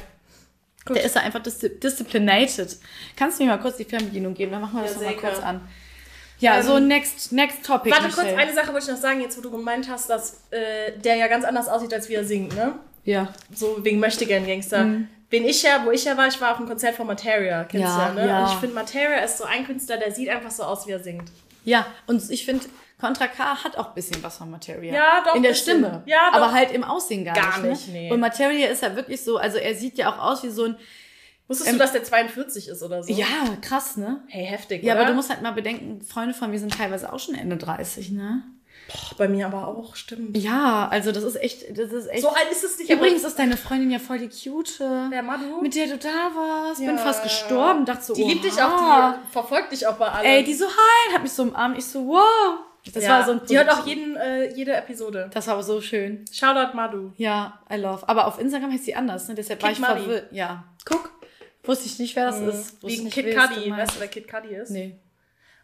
Der 0.90 1.02
ist 1.02 1.16
da 1.16 1.20
einfach 1.20 1.42
diszi 1.42 1.80
disciplinated. 1.80 2.76
Kannst 3.16 3.38
du 3.40 3.44
mir 3.44 3.50
mal 3.50 3.58
kurz 3.58 3.78
die 3.78 3.84
Fernbedienung 3.84 4.34
geben? 4.34 4.52
Dann 4.52 4.60
machen 4.60 4.76
wir 4.76 4.82
das 4.82 4.92
Ja, 4.92 4.96
noch 4.98 5.04
mal 5.04 5.10
sehr 5.12 5.20
kurz 5.20 5.42
an. 5.42 5.60
Ja, 6.40 6.56
Ähm, 6.58 6.62
so 6.62 6.78
next, 6.78 7.32
next 7.32 7.64
topic. 7.64 7.92
Warte 7.92 8.04
kurz, 8.08 8.18
Michelle. 8.24 8.36
eine 8.38 8.52
Sache 8.54 8.72
wollte 8.72 8.86
ich 8.86 8.90
noch 8.90 9.00
sagen, 9.00 9.20
jetzt 9.20 9.36
wo 9.38 9.40
du 9.40 9.50
gemeint 9.50 9.88
hast, 9.88 10.10
dass 10.10 10.42
äh, 10.50 10.92
der 10.98 11.16
ja 11.16 11.28
ganz 11.28 11.44
anders 11.44 11.68
aussieht, 11.68 11.92
als 11.94 12.08
wie 12.08 12.14
er 12.14 12.24
singt, 12.24 12.54
ne? 12.56 12.74
Ja. 13.04 13.28
So 13.54 13.84
wegen 13.84 14.00
Möchtegern 14.00 14.46
Gangster. 14.46 14.86
Wen 15.30 15.44
ich 15.44 15.62
ja, 15.62 15.82
wo 15.84 15.90
ich 15.90 16.04
ja 16.04 16.16
war, 16.16 16.26
ich 16.28 16.40
war 16.40 16.52
auf 16.52 16.58
einem 16.58 16.68
Konzert 16.68 16.94
von 16.96 17.06
Materia, 17.06 17.64
kennst 17.64 17.86
Ja, 17.86 18.08
du 18.10 18.18
ja, 18.18 18.24
ne? 18.24 18.28
ja. 18.30 18.44
Und 18.44 18.52
ich 18.52 18.58
finde, 18.58 18.74
Materia 18.74 19.18
ist 19.18 19.38
so 19.38 19.44
ein 19.44 19.66
Künstler, 19.66 19.96
der 19.96 20.12
sieht 20.12 20.28
einfach 20.28 20.50
so 20.50 20.62
aus, 20.62 20.86
wie 20.86 20.92
er 20.92 21.00
singt. 21.00 21.30
Ja, 21.64 21.86
und 22.06 22.22
ich 22.30 22.44
finde, 22.44 22.64
Contra 23.00 23.26
K 23.26 23.62
hat 23.64 23.76
auch 23.76 23.88
ein 23.88 23.94
bisschen 23.94 24.22
was 24.22 24.36
von 24.38 24.50
Materia. 24.50 24.94
Ja, 24.94 25.22
doch, 25.24 25.34
In 25.34 25.42
der 25.42 25.50
bisschen. 25.50 25.78
Stimme. 25.80 26.02
Ja, 26.06 26.30
doch. 26.30 26.36
Aber 26.42 26.52
halt 26.52 26.72
im 26.72 26.84
Aussehen 26.84 27.24
gar, 27.24 27.34
Gar 27.34 27.58
nicht. 27.60 27.70
nicht, 27.70 27.88
ne? 27.88 27.92
nee. 28.00 28.12
Und 28.12 28.20
Materia 28.20 28.68
ist 28.68 28.82
ja 28.82 28.94
wirklich 28.96 29.22
so, 29.24 29.36
also 29.38 29.58
er 29.58 29.74
sieht 29.74 29.98
ja 29.98 30.12
auch 30.12 30.18
aus 30.18 30.42
wie 30.44 30.50
so 30.50 30.64
ein, 30.64 30.76
Wusstest 31.48 31.72
du, 31.72 31.78
dass 31.78 31.92
der 31.92 32.04
42 32.04 32.68
ist 32.68 32.82
oder 32.82 33.02
so? 33.02 33.12
ja, 33.12 33.26
krass, 33.60 33.96
ne? 33.96 34.22
Hey, 34.28 34.46
heftig, 34.46 34.82
Ja, 34.82 34.94
oder? 34.94 35.02
aber 35.02 35.10
du 35.10 35.16
musst 35.16 35.28
halt 35.30 35.42
mal 35.42 35.52
bedenken, 35.52 36.00
Freunde 36.02 36.32
von 36.34 36.50
mir 36.50 36.58
sind 36.58 36.72
teilweise 36.76 37.12
auch 37.12 37.18
schon 37.18 37.34
Ende 37.34 37.56
30, 37.56 38.12
ne? 38.12 38.42
Boah, 38.88 39.16
Bei 39.16 39.28
mir 39.28 39.46
aber 39.46 39.66
auch, 39.68 39.96
stimmt. 39.96 40.36
Ja, 40.36 40.88
also 40.90 41.10
das 41.10 41.22
ist 41.24 41.36
echt, 41.36 41.78
das 41.78 41.90
ist 41.90 42.06
echt. 42.06 42.20
So 42.22 42.28
alt 42.28 42.48
ist 42.50 42.64
es 42.64 42.78
nicht. 42.78 42.90
Übrigens 42.90 43.24
ist 43.24 43.38
deine 43.38 43.56
Freundin 43.56 43.90
ja 43.90 43.98
voll 43.98 44.18
die 44.18 44.28
cute. 44.28 44.78
Wer, 44.80 45.22
Madu? 45.22 45.62
Mit 45.62 45.74
der 45.74 45.86
du 45.86 45.96
da 45.96 46.08
warst. 46.34 46.80
Bin 46.80 46.90
Ja. 46.90 46.96
fast 46.98 47.22
gestorben. 47.22 47.86
Dachte 47.86 48.02
so, 48.04 48.14
Die 48.14 48.24
liebt 48.24 48.44
dich 48.44 48.60
auch, 48.60 49.14
die 49.14 49.32
verfolgt 49.32 49.72
dich 49.72 49.86
auch 49.86 49.94
bei 49.96 50.08
allem. 50.08 50.26
Ey, 50.26 50.44
die 50.44 50.52
so 50.54 50.66
hi, 50.66 51.14
hat 51.14 51.22
mich 51.22 51.32
so 51.32 51.44
umarmt. 51.44 51.78
Ich 51.78 51.86
so, 51.86 52.06
wow. 52.06 52.58
Das 52.92 53.02
ja, 53.02 53.10
war 53.10 53.24
so 53.24 53.32
ein 53.32 53.40
Die 53.48 53.56
hört 53.56 53.70
auch 53.70 53.86
jeden, 53.86 54.16
äh, 54.16 54.54
jede 54.54 54.74
Episode. 54.74 55.30
Das 55.32 55.46
war 55.46 55.54
aber 55.54 55.62
so 55.62 55.80
schön. 55.80 56.26
Shoutout 56.30 56.76
Madu. 56.76 57.12
Ja, 57.16 57.60
I 57.72 57.76
love. 57.76 58.06
Aber 58.06 58.26
auf 58.26 58.38
Instagram 58.38 58.70
heißt 58.72 58.84
sie 58.84 58.94
anders, 58.94 59.26
ne? 59.28 59.34
Deshalb 59.34 59.62
war 59.62 59.70
Kid 59.70 59.78
ich 59.78 59.84
verwirrt. 59.84 60.30
Ja. 60.32 60.64
Guck. 60.84 61.10
Wusste 61.64 61.86
ich 61.86 61.98
nicht, 61.98 62.14
wer 62.16 62.26
das 62.26 62.40
ist. 62.40 62.82
Wusste 62.82 63.02
nicht, 63.04 63.14
Kid 63.14 63.36
Cudi. 63.36 63.70
Weißt 63.70 63.96
du, 63.96 64.00
wer 64.00 64.08
Kid 64.08 64.28
Cudi 64.28 64.54
ist? 64.54 64.70
Nee. 64.70 64.98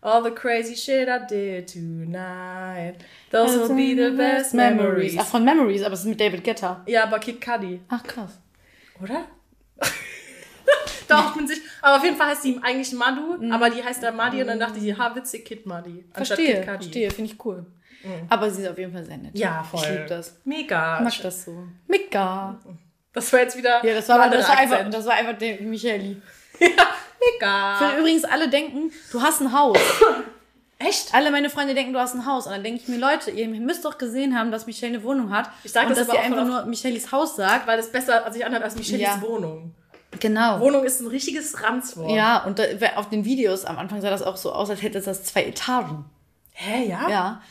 All 0.03 0.22
the 0.24 0.30
crazy 0.30 0.74
shit 0.74 1.09
I 1.09 1.26
did 1.28 1.70
tonight. 1.70 2.96
Those 3.30 3.68
will 3.68 3.76
be 3.76 3.94
the 3.94 4.16
best 4.16 4.55
memories. 4.55 5.14
Ach, 5.18 5.26
von 5.26 5.44
Memories, 5.44 5.82
aber 5.82 5.92
es 5.92 6.01
ist 6.01 6.07
mit 6.07 6.18
David 6.18 6.42
Guetta. 6.42 6.82
Ja, 6.86 7.03
aber 7.05 7.18
Kid 7.18 7.40
Cudi. 7.40 7.80
Ach, 7.88 8.03
krass. 8.03 8.40
Oder? 9.03 9.26
Doch, 11.09 11.30
ich 11.30 11.36
bin 11.36 11.46
sicher. 11.46 11.61
Aber 11.82 11.96
auf 11.96 12.05
jeden 12.05 12.16
Fall 12.16 12.28
heißt 12.28 12.42
sie 12.42 12.59
eigentlich 12.62 12.92
Madu, 12.92 13.53
aber 13.53 13.68
die 13.68 13.82
heißt 13.82 14.03
da 14.03 14.11
Madi 14.12 14.40
und 14.40 14.46
dann 14.46 14.61
dachte 14.61 14.78
ich, 14.78 14.96
ha, 14.96 15.14
witzig, 15.14 15.44
Kid 15.44 15.66
Madi. 15.66 16.05
anstatt 16.14 16.38
Verstehe, 16.38 16.57
Kid 16.57 16.64
verstehe, 16.64 17.11
finde 17.11 17.32
ich 17.32 17.44
cool. 17.44 17.66
Aber 18.28 18.51
sie 18.51 18.62
ist 18.62 18.68
auf 18.68 18.78
jeden 18.78 18.92
Fall 18.92 19.05
sehr 19.05 19.18
nett. 19.18 19.36
Ja, 19.36 19.62
voll. 19.62 19.80
Ich 19.82 19.90
liebe 19.90 20.07
das. 20.07 20.40
Mega. 20.44 20.98
Ich 20.98 21.05
mag 21.05 21.22
das 21.22 21.44
so. 21.44 21.64
Mika. 21.86 22.59
Das 23.12 23.32
war 23.32 23.40
jetzt 23.40 23.56
wieder. 23.56 23.84
Ja, 23.84 23.94
das 23.94 24.08
war, 24.08 24.20
aber, 24.20 24.36
das 24.36 24.48
war 24.48 24.58
einfach, 24.58 24.88
das 24.90 25.06
war 25.06 25.14
einfach 25.14 25.36
der 25.38 25.61
Michaeli. 25.61 26.20
Mega. 26.61 27.76
Für 27.76 27.98
übrigens 27.98 28.24
alle 28.24 28.48
denken, 28.48 28.92
du 29.12 29.20
hast 29.20 29.40
ein 29.40 29.52
Haus. 29.52 29.78
Echt? 30.78 31.12
Alle 31.12 31.30
meine 31.30 31.50
Freunde 31.50 31.74
denken, 31.74 31.92
du 31.92 31.98
hast 31.98 32.14
ein 32.14 32.24
Haus. 32.24 32.46
Und 32.46 32.52
dann 32.52 32.64
denke 32.64 32.80
ich 32.82 32.88
mir, 32.88 32.96
Leute, 32.96 33.30
ihr 33.30 33.48
müsst 33.48 33.84
doch 33.84 33.98
gesehen 33.98 34.38
haben, 34.38 34.50
dass 34.50 34.66
Michelle 34.66 34.94
eine 34.94 35.04
Wohnung 35.04 35.30
hat. 35.30 35.50
Ich 35.62 35.72
sag 35.72 35.82
und 35.88 35.90
das 35.90 36.06
dass 36.06 36.14
ihr 36.14 36.22
einfach 36.22 36.46
nur 36.46 36.64
Michelis 36.64 37.12
Haus 37.12 37.36
sagt. 37.36 37.66
Weil 37.66 37.76
das 37.76 37.92
besser 37.92 38.30
sich 38.32 38.46
anhört 38.46 38.62
als 38.62 38.76
Michelis 38.76 39.02
Ja. 39.02 39.20
Wohnung. 39.20 39.74
Genau. 40.18 40.58
Wohnung 40.61 40.84
ist 40.84 41.00
ein 41.00 41.06
richtiges 41.08 41.62
Ranzwort. 41.62 42.11
Ja, 42.11 42.44
und 42.44 42.58
da, 42.58 42.64
auf 42.96 43.11
den 43.11 43.24
Videos 43.26 43.64
am 43.66 43.78
Anfang 43.78 44.00
sah 44.00 44.11
das 44.11 44.22
auch 44.22 44.36
so 44.36 44.52
aus, 44.52 44.70
als 44.70 44.82
hätte 44.82 44.98
es 44.98 45.04
das 45.04 45.24
zwei 45.24 45.44
Etagen. 45.44 46.06
Hä, 46.52 46.88
ja? 46.88 47.08
Ja. 47.08 47.42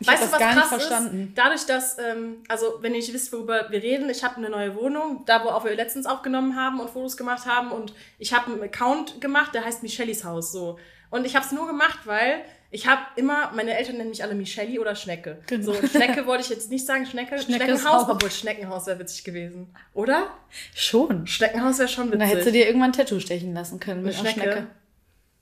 Ich 0.00 0.06
weißt 0.06 0.22
du, 0.24 0.32
was 0.32 0.38
gar 0.38 0.52
krass 0.52 0.70
nicht 0.70 0.82
verstanden. 0.82 1.28
ist? 1.28 1.38
Dadurch, 1.38 1.66
dass, 1.66 1.98
ähm, 1.98 2.36
also 2.48 2.74
wenn 2.80 2.92
ihr 2.92 3.00
nicht 3.00 3.12
wisst, 3.12 3.32
worüber 3.32 3.66
wir 3.70 3.82
reden, 3.82 4.10
ich 4.10 4.22
habe 4.24 4.36
eine 4.36 4.50
neue 4.50 4.74
Wohnung, 4.76 5.22
da 5.26 5.42
wo 5.44 5.48
auch 5.48 5.64
wir 5.64 5.74
letztens 5.74 6.06
aufgenommen 6.06 6.54
haben 6.56 6.80
und 6.80 6.90
Fotos 6.90 7.16
gemacht 7.16 7.46
haben 7.46 7.70
und 7.72 7.94
ich 8.18 8.32
habe 8.34 8.52
einen 8.52 8.62
Account 8.62 9.20
gemacht, 9.20 9.54
der 9.54 9.64
heißt 9.64 9.82
Michelis 9.82 10.24
Haus 10.24 10.52
so. 10.52 10.78
Und 11.10 11.24
ich 11.24 11.34
habe 11.34 11.46
es 11.46 11.52
nur 11.52 11.66
gemacht, 11.66 12.00
weil 12.04 12.42
ich 12.72 12.86
habe 12.88 13.00
immer, 13.14 13.52
meine 13.54 13.76
Eltern 13.78 13.96
nennen 13.96 14.10
mich 14.10 14.22
alle 14.24 14.34
Micheli 14.34 14.78
oder 14.78 14.96
Schnecke. 14.96 15.38
Genau. 15.46 15.72
So, 15.72 15.86
Schnecke 15.86 16.26
wollte 16.26 16.42
ich 16.42 16.50
jetzt 16.50 16.68
nicht 16.70 16.84
sagen, 16.84 17.06
Schnecke, 17.06 17.38
Schneckes 17.40 17.64
Schneckenhaus, 17.64 18.02
Haus. 18.02 18.08
obwohl 18.10 18.30
Schneckenhaus 18.30 18.86
wäre 18.88 18.98
witzig 18.98 19.22
gewesen. 19.24 19.72
Oder? 19.94 20.26
Schon. 20.74 21.26
Schneckenhaus 21.26 21.78
wäre 21.78 21.88
schon 21.88 22.06
witzig. 22.08 22.18
Da 22.20 22.26
hättest 22.26 22.48
du 22.48 22.52
dir 22.52 22.66
irgendwann 22.66 22.90
ein 22.90 22.92
Tattoo 22.92 23.20
stechen 23.20 23.54
lassen 23.54 23.78
können 23.80 24.02
mit 24.02 24.14
einer 24.18 24.28
Schnecke. 24.30 24.50
Schnecke. 24.52 24.66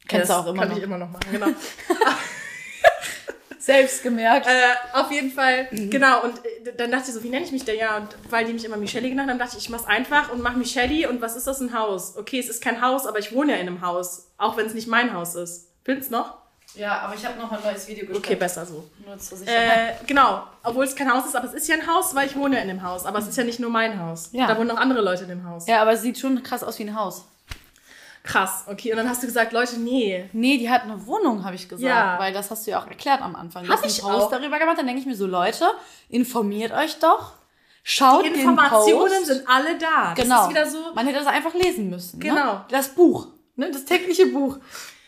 Kennst 0.06 0.28
Das 0.28 0.36
du 0.36 0.42
auch 0.42 0.52
immer 0.52 0.60
kann 0.62 0.68
noch. 0.70 0.76
ich 0.76 0.82
immer 0.84 0.98
noch 0.98 1.10
machen, 1.10 1.26
genau. 1.32 1.46
Selbst 3.64 4.02
gemerkt. 4.02 4.46
Äh, 4.46 4.50
auf 4.98 5.10
jeden 5.10 5.30
Fall, 5.30 5.68
Mhm. 5.70 5.88
genau. 5.90 6.22
Und 6.22 6.38
äh, 6.44 6.74
dann 6.76 6.90
dachte 6.90 7.04
ich 7.08 7.14
so, 7.14 7.22
wie 7.22 7.30
nenne 7.30 7.44
ich 7.46 7.52
mich 7.52 7.64
denn? 7.64 7.78
Ja, 7.78 7.96
und 7.96 8.08
weil 8.28 8.44
die 8.44 8.52
mich 8.52 8.64
immer 8.64 8.76
Michelle 8.76 9.08
genannt 9.08 9.30
haben, 9.30 9.38
dachte 9.38 9.56
ich, 9.56 9.64
ich 9.64 9.70
mach's 9.70 9.86
einfach 9.86 10.30
und 10.32 10.42
mach 10.42 10.54
Michelle. 10.54 11.08
Und 11.08 11.22
was 11.22 11.34
ist 11.36 11.46
das, 11.46 11.60
ein 11.60 11.72
Haus? 11.78 12.16
Okay, 12.16 12.38
es 12.38 12.48
ist 12.48 12.62
kein 12.62 12.82
Haus, 12.82 13.06
aber 13.06 13.18
ich 13.18 13.34
wohne 13.34 13.52
ja 13.52 13.58
in 13.58 13.66
einem 13.68 13.80
Haus. 13.80 14.30
Auch 14.36 14.56
wenn 14.58 14.66
es 14.66 14.74
nicht 14.74 14.86
mein 14.86 15.14
Haus 15.14 15.34
ist. 15.34 15.68
Findest 15.82 16.10
noch? 16.10 16.34
Ja, 16.74 16.98
aber 17.02 17.14
ich 17.14 17.24
habe 17.24 17.38
noch 17.38 17.52
ein 17.52 17.60
neues 17.62 17.86
Video 17.88 18.04
gestellt. 18.04 18.24
Okay, 18.26 18.34
besser 18.34 18.66
so. 18.66 18.84
Nur 19.06 19.16
zur 19.18 19.38
Sicherheit. 19.38 20.00
Äh, 20.02 20.04
genau. 20.06 20.42
Obwohl 20.64 20.84
es 20.84 20.94
kein 20.96 21.10
Haus 21.12 21.24
ist, 21.24 21.36
aber 21.36 21.46
es 21.46 21.54
ist 21.54 21.68
ja 21.68 21.76
ein 21.76 21.86
Haus, 21.86 22.14
weil 22.14 22.26
ich 22.26 22.34
wohne 22.36 22.56
ja 22.56 22.62
in 22.62 22.68
dem 22.68 22.82
Haus. 22.82 23.06
Aber 23.06 23.18
es 23.20 23.28
ist 23.28 23.36
ja 23.38 23.44
nicht 23.44 23.60
nur 23.60 23.70
mein 23.70 24.00
Haus. 24.00 24.30
Ja. 24.32 24.46
Da 24.48 24.58
wohnen 24.58 24.68
noch 24.68 24.76
andere 24.78 25.00
Leute 25.00 25.22
in 25.22 25.28
dem 25.30 25.48
Haus. 25.48 25.66
ja, 25.68 25.80
aber 25.80 25.92
es 25.92 26.02
sieht 26.02 26.18
schon 26.18 26.42
krass 26.42 26.64
aus 26.64 26.78
wie 26.78 26.82
ein 26.84 26.98
Haus. 26.98 27.24
Krass. 28.24 28.64
Okay, 28.66 28.90
und 28.90 28.96
dann 28.96 29.08
hast 29.08 29.22
du 29.22 29.26
gesagt, 29.26 29.52
Leute, 29.52 29.78
nee. 29.78 30.28
Nee, 30.32 30.56
die 30.56 30.70
hat 30.70 30.82
eine 30.82 31.06
Wohnung, 31.06 31.44
habe 31.44 31.54
ich 31.56 31.68
gesagt. 31.68 31.86
Ja. 31.86 32.18
Weil 32.18 32.32
das 32.32 32.50
hast 32.50 32.66
du 32.66 32.70
ja 32.70 32.82
auch 32.82 32.86
erklärt 32.86 33.20
am 33.20 33.36
Anfang. 33.36 33.64
Du 33.64 33.70
Hab 33.70 33.82
hast 33.82 33.86
ich 33.98 34.02
Post 34.02 34.14
auch. 34.26 34.30
darüber 34.30 34.58
gemacht. 34.58 34.78
Dann 34.78 34.86
denke 34.86 35.00
ich 35.00 35.06
mir 35.06 35.14
so, 35.14 35.26
Leute, 35.26 35.66
informiert 36.08 36.72
euch 36.72 36.98
doch. 36.98 37.34
Schaut 37.82 38.24
Die 38.24 38.30
den 38.30 38.40
Informationen 38.40 39.08
Post. 39.12 39.26
sind 39.26 39.46
alle 39.46 39.76
da. 39.76 40.14
Genau. 40.14 40.36
Das 40.36 40.44
ist 40.44 40.50
wieder 40.50 40.66
so. 40.70 40.78
Man 40.94 41.06
hätte 41.06 41.18
das 41.18 41.26
einfach 41.28 41.52
lesen 41.52 41.90
müssen. 41.90 42.18
Genau. 42.18 42.34
Ne? 42.54 42.64
Das 42.70 42.88
Buch. 42.88 43.26
Ne? 43.56 43.70
Das 43.70 43.84
tägliche 43.84 44.24
Buch. 44.26 44.56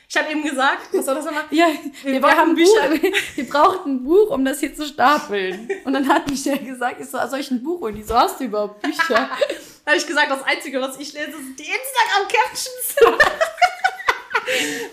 Ich 0.08 0.16
habe 0.16 0.30
eben 0.30 0.44
gesagt, 0.44 0.88
was 0.92 1.04
soll 1.04 1.16
das 1.16 1.24
nochmal? 1.24 1.44
Ja, 1.50 1.66
wir, 2.04 2.20
brauchen 2.20 2.36
haben 2.36 2.54
Bücher. 2.54 2.88
Buch, 2.90 3.02
wir 3.34 3.48
brauchten 3.48 3.90
ein 3.96 4.04
Buch, 4.04 4.30
um 4.30 4.44
das 4.44 4.60
hier 4.60 4.72
zu 4.74 4.86
stapeln. 4.86 5.68
Und 5.84 5.92
dann 5.94 6.08
hat 6.08 6.30
Michelle 6.30 6.58
gesagt, 6.60 7.00
ich 7.00 7.08
so, 7.08 7.18
soll 7.26 7.40
ich 7.40 7.50
ein 7.50 7.62
Buch 7.62 7.80
holen? 7.80 7.96
Die 7.96 8.04
so, 8.04 8.14
hast 8.14 8.38
du 8.40 8.44
überhaupt 8.44 8.80
Bücher? 8.82 9.28
Da 9.84 9.92
habe 9.92 10.00
ich 10.00 10.06
gesagt, 10.08 10.28
das 10.32 10.42
Einzige, 10.42 10.80
was 10.80 10.98
ich 10.98 11.12
lese, 11.12 11.30
sind 11.30 11.56
die 11.56 11.62
Instagram-Captions. 11.62 12.96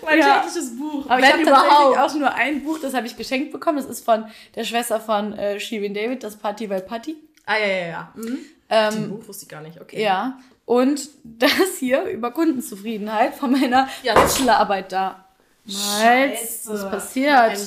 mein 0.04 0.18
Ja. 0.20 0.38
tägliches 0.40 0.76
Buch. 0.76 1.04
Aber 1.08 1.18
ich 1.18 1.24
Wenn 1.24 1.32
habe 1.32 1.42
überhaupt. 1.42 1.68
tatsächlich 1.68 1.98
auch 1.98 2.14
nur 2.20 2.34
ein 2.34 2.62
Buch, 2.62 2.78
das 2.80 2.94
habe 2.94 3.04
ich 3.06 3.16
geschenkt 3.16 3.50
bekommen. 3.50 3.78
Das 3.78 3.86
ist 3.86 4.04
von 4.04 4.26
der 4.54 4.62
Schwester 4.62 5.00
von 5.00 5.32
äh, 5.32 5.58
Shirin 5.58 5.94
David, 5.94 6.22
das 6.22 6.36
Party 6.36 6.68
by 6.68 6.80
Party. 6.80 7.16
Ah, 7.46 7.56
ja, 7.58 7.66
ja, 7.66 7.86
ja. 7.88 8.12
Mhm. 8.14 8.38
Ähm, 8.70 9.10
Buch 9.10 9.26
wusste 9.28 9.46
ich 9.46 9.48
gar 9.48 9.62
nicht, 9.62 9.80
okay. 9.80 10.00
Ja. 10.00 10.38
Und 10.64 11.08
das 11.24 11.50
hier 11.78 12.04
über 12.04 12.30
Kundenzufriedenheit 12.30 13.34
von 13.34 13.52
meiner 13.52 13.88
Ja, 14.02 14.14
Bachelorarbeit 14.14 14.92
da. 14.92 15.24
Malz, 15.66 16.62
was 16.64 16.90
passiert? 16.90 17.58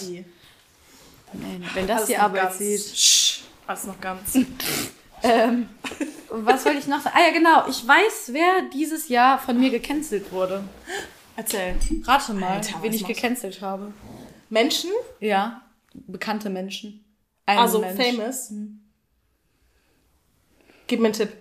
Nein, 1.33 1.63
wenn 1.73 1.87
das 1.87 1.97
Alles 1.97 2.07
die 2.09 2.17
Arbeit 2.17 2.41
ganz. 2.43 2.57
sieht. 2.59 2.97
Sch, 2.97 3.41
alles 3.65 3.83
noch 3.85 3.99
ganz. 4.01 4.37
Ähm, 5.23 5.67
was 6.29 6.63
wollte 6.63 6.77
ich 6.77 6.85
noch 6.85 7.01
sagen? 7.01 7.15
Ah 7.17 7.25
ja, 7.25 7.33
genau. 7.33 7.67
Ich 7.67 7.87
weiß, 7.87 8.33
wer 8.33 8.69
dieses 8.71 9.09
Jahr 9.09 9.39
von 9.39 9.59
mir 9.59 9.71
gecancelt 9.71 10.31
wurde. 10.31 10.63
Erzähl. 11.35 11.75
Rate 12.03 12.35
mal, 12.35 12.49
Alter, 12.57 12.75
wen 12.83 12.93
ich 12.93 13.03
gecancelt 13.03 13.59
habe. 13.61 13.91
Menschen, 14.51 14.91
Ja, 15.19 15.63
bekannte 15.95 16.51
Menschen. 16.51 17.03
Ein 17.47 17.57
also 17.57 17.79
Mensch. 17.79 17.99
famous. 17.99 18.53
Gib 20.85 20.99
mir 20.99 21.07
einen 21.07 21.13
Tipp. 21.15 21.33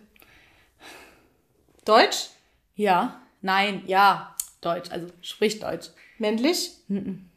Deutsch? 1.87 2.29
Ja, 2.75 3.21
nein, 3.41 3.83
ja. 3.87 4.35
Deutsch, 4.61 4.91
also 4.91 5.07
sprich 5.23 5.59
Deutsch. 5.61 5.89
Männlich? 6.19 6.73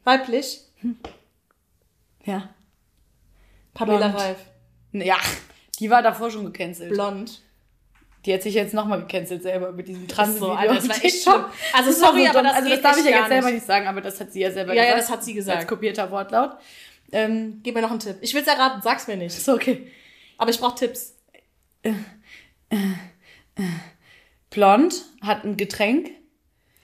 Weiblich? 0.04 0.60
Ja. 2.24 2.50
Pamela 3.74 4.08
Blond. 4.08 4.20
Reif. 4.20 4.38
Ja, 4.92 5.16
die 5.78 5.88
war 5.90 6.02
davor 6.02 6.30
schon 6.30 6.44
gecancelt. 6.46 6.92
Blond. 6.92 7.42
Die 8.26 8.34
hat 8.34 8.42
sich 8.42 8.54
jetzt 8.54 8.74
nochmal 8.74 9.00
gecancelt 9.00 9.42
selber 9.42 9.72
mit 9.72 9.88
diesem 9.88 10.06
trans 10.08 10.38
so, 10.38 10.52
Alter, 10.52 10.74
das 10.74 10.88
war 10.88 11.04
echt 11.04 11.22
schlimm. 11.22 11.44
Also 11.72 11.92
sorry, 11.92 12.24
so 12.24 12.30
aber 12.30 12.42
das 12.42 12.54
also 12.56 12.68
das 12.68 12.76
geht 12.78 12.84
darf 12.84 12.98
ich 12.98 13.04
ja 13.04 13.10
jetzt 13.10 13.28
selber 13.28 13.46
nicht. 13.46 13.54
nicht 13.54 13.66
sagen, 13.66 13.86
aber 13.86 14.00
das 14.02 14.20
hat 14.20 14.32
sie 14.32 14.40
ja 14.40 14.50
selber 14.50 14.74
Ja, 14.74 14.82
ja, 14.82 14.90
gesagt. 14.96 15.02
das 15.04 15.10
hat 15.16 15.24
sie 15.24 15.34
gesagt. 15.34 15.58
Als 15.58 15.66
kopierter 15.66 16.10
Wortlaut. 16.10 16.56
Ähm, 17.12 17.60
Gib 17.62 17.74
mir 17.74 17.80
noch 17.82 17.90
einen 17.90 18.00
Tipp. 18.00 18.16
Ich 18.20 18.34
will's 18.34 18.46
erraten, 18.46 18.82
sag's 18.82 19.06
mir 19.06 19.16
nicht. 19.16 19.36
ist 19.36 19.48
okay. 19.48 19.90
Aber 20.36 20.50
ich 20.50 20.58
brauch 20.60 20.74
Tipps. 20.74 21.14
Blond 24.50 25.04
hat 25.22 25.44
ein 25.44 25.56
Getränk, 25.56 26.10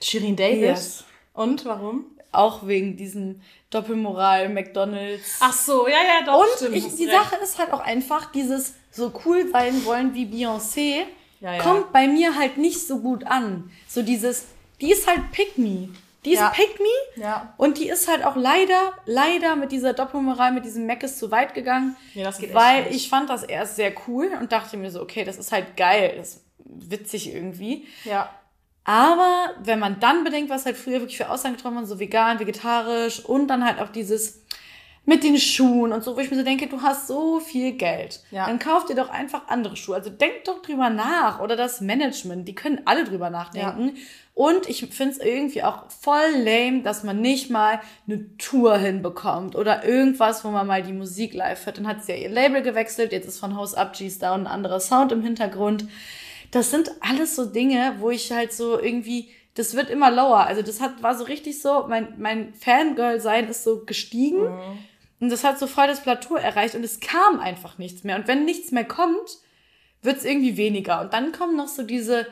Shirin 0.01 0.35
David. 0.35 0.61
Yes. 0.61 1.03
Und 1.33 1.65
warum? 1.65 2.05
auch 2.33 2.67
wegen 2.67 2.97
diesem 2.97 3.41
Doppelmoral 3.71 4.49
McDonalds. 4.49 5.37
Ach 5.39 5.53
so, 5.53 5.87
ja, 5.87 5.95
ja, 5.95 6.25
doch. 6.25 6.39
Und 6.41 6.47
stimmt, 6.57 6.75
ich, 6.75 6.95
die 6.95 7.05
recht. 7.05 7.17
Sache 7.17 7.35
ist 7.41 7.57
halt 7.57 7.71
auch 7.73 7.79
einfach, 7.79 8.31
dieses 8.31 8.75
so 8.91 9.11
cool 9.25 9.49
sein 9.51 9.83
wollen 9.85 10.13
wie 10.13 10.25
Beyoncé 10.25 11.03
Ja, 11.39 11.53
ja. 11.53 11.63
kommt 11.63 11.91
bei 11.93 12.07
mir 12.07 12.35
halt 12.35 12.57
nicht 12.57 12.85
so 12.85 12.99
gut 12.99 13.23
an. 13.25 13.71
So 13.87 14.03
dieses, 14.03 14.45
die 14.81 14.91
ist 14.91 15.07
halt 15.07 15.31
Pick 15.31 15.57
Me. 15.57 15.89
Die 16.25 16.33
ist 16.33 16.39
Ja. 16.41 16.49
Pick 16.49 16.79
Me 16.79 17.23
Ja. 17.23 17.53
und 17.57 17.79
die 17.79 17.89
ist 17.89 18.07
halt 18.07 18.23
auch 18.23 18.35
leider, 18.35 18.93
leider 19.05 19.55
mit 19.55 19.71
dieser 19.71 19.93
Doppelmoral, 19.93 20.51
mit 20.51 20.65
diesem 20.65 20.85
Mac 20.85 21.01
ist 21.03 21.17
zu 21.17 21.31
weit 21.31 21.55
gegangen. 21.55 21.95
Ja, 22.13 22.25
das 22.25 22.37
geht 22.37 22.49
echt 22.49 22.55
Weil 22.55 22.83
nicht. 22.83 22.95
ich 22.97 23.09
fand 23.09 23.29
das 23.29 23.41
erst 23.43 23.77
sehr 23.77 23.93
cool 24.07 24.29
und 24.39 24.51
dachte 24.51 24.77
mir 24.77 24.91
so, 24.91 25.01
okay, 25.01 25.23
das 25.23 25.37
ist 25.37 25.51
halt 25.51 25.75
geil, 25.77 26.13
das 26.17 26.43
witzig 26.69 27.33
irgendwie. 27.33 27.85
Ja. 28.03 28.29
Aber 28.83 29.51
wenn 29.63 29.79
man 29.79 29.99
dann 29.99 30.23
bedenkt, 30.23 30.49
was 30.49 30.65
halt 30.65 30.77
früher 30.77 30.99
wirklich 31.01 31.17
für 31.17 31.29
Aussagen 31.29 31.55
getroffen 31.55 31.75
wurden, 31.75 31.87
so 31.87 31.99
vegan, 31.99 32.39
vegetarisch 32.39 33.23
und 33.23 33.47
dann 33.47 33.65
halt 33.65 33.79
auch 33.79 33.89
dieses 33.89 34.43
mit 35.07 35.23
den 35.23 35.37
Schuhen 35.37 35.93
und 35.93 36.03
so, 36.03 36.17
wo 36.17 36.19
ich 36.19 36.29
mir 36.29 36.35
so 36.35 36.43
denke, 36.43 36.67
du 36.67 36.81
hast 36.81 37.07
so 37.07 37.39
viel 37.39 37.71
Geld. 37.71 38.21
Ja. 38.29 38.45
Dann 38.45 38.59
kauf 38.59 38.85
dir 38.85 38.95
doch 38.95 39.09
einfach 39.09 39.47
andere 39.47 39.77
Schuhe. 39.77 39.95
Also 39.95 40.09
denk 40.09 40.43
doch 40.43 40.61
drüber 40.61 40.89
nach. 40.89 41.39
Oder 41.39 41.55
das 41.55 41.79
Management, 41.79 42.45
die 42.45 42.55
können 42.55 42.81
alle 42.83 43.05
drüber 43.05 43.29
nachdenken. 43.29 43.95
Und 44.33 44.67
ich 44.67 44.85
finde 44.85 45.13
es 45.13 45.19
irgendwie 45.19 45.63
auch 45.63 45.89
voll 45.89 46.29
lame, 46.35 46.81
dass 46.81 47.03
man 47.03 47.21
nicht 47.21 47.49
mal 47.49 47.79
eine 48.05 48.37
Tour 48.37 48.77
hinbekommt 48.77 49.55
oder 49.55 49.85
irgendwas, 49.85 50.43
wo 50.43 50.49
man 50.49 50.67
mal 50.67 50.83
die 50.83 50.91
Musik 50.91 51.33
live 51.33 51.65
hört. 51.65 51.77
Dann 51.77 51.87
hat 51.87 52.03
sie 52.03 52.11
ja 52.11 52.17
ihr 52.17 52.29
Label 52.29 52.61
gewechselt, 52.61 53.13
jetzt 53.13 53.27
ist 53.27 53.39
von 53.39 53.55
Haus 53.55 53.75
Up 53.75 53.93
G's 53.93 54.19
Down 54.19 54.41
ein 54.41 54.47
anderer 54.47 54.81
Sound 54.81 55.13
im 55.13 55.21
Hintergrund. 55.21 55.87
Das 56.51 56.71
sind 56.71 56.91
alles 57.01 57.35
so 57.35 57.45
Dinge, 57.45 57.95
wo 57.99 58.09
ich 58.09 58.31
halt 58.31 58.53
so 58.53 58.79
irgendwie, 58.79 59.29
das 59.55 59.75
wird 59.75 59.89
immer 59.89 60.11
lower. 60.11 60.45
Also 60.45 60.61
das 60.61 60.81
hat, 60.81 61.03
war 61.03 61.17
so 61.17 61.25
richtig 61.25 61.61
so, 61.61 61.85
mein, 61.87 62.13
mein 62.17 62.53
Fangirl-Sein 62.53 63.47
ist 63.49 63.63
so 63.63 63.83
gestiegen. 63.85 64.47
Und 65.19 65.29
das 65.31 65.43
hat 65.43 65.59
so 65.59 65.67
voll 65.67 65.87
das 65.87 66.01
Plateau 66.01 66.35
erreicht 66.35 66.75
und 66.75 66.83
es 66.83 66.99
kam 66.99 67.39
einfach 67.39 67.77
nichts 67.77 68.03
mehr. 68.03 68.15
Und 68.17 68.27
wenn 68.27 68.45
nichts 68.45 68.71
mehr 68.71 68.85
kommt, 68.85 69.39
wird 70.01 70.17
es 70.17 70.25
irgendwie 70.25 70.57
weniger. 70.57 71.01
Und 71.01 71.13
dann 71.13 71.31
kommen 71.31 71.55
noch 71.55 71.67
so 71.67 71.83
diese 71.83 72.27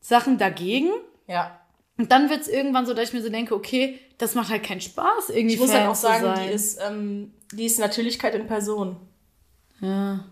Sachen 0.00 0.38
dagegen. 0.38 0.90
Ja. 1.26 1.58
Und 1.96 2.12
dann 2.12 2.30
wird 2.30 2.42
es 2.42 2.48
irgendwann 2.48 2.86
so, 2.86 2.94
dass 2.94 3.08
ich 3.08 3.14
mir 3.14 3.22
so 3.22 3.30
denke, 3.30 3.54
okay, 3.54 3.98
das 4.18 4.34
macht 4.34 4.50
halt 4.50 4.62
keinen 4.62 4.80
Spaß, 4.80 5.30
irgendwie 5.30 5.54
Ich 5.54 5.60
muss 5.60 5.70
Fan 5.70 5.80
halt 5.80 5.90
auch 5.90 5.94
sagen, 5.94 6.40
die 6.42 6.52
ist, 6.52 6.78
ähm, 6.86 7.32
die 7.52 7.64
ist 7.64 7.78
Natürlichkeit 7.78 8.34
in 8.34 8.46
Person. 8.46 8.96
ja. 9.80 10.24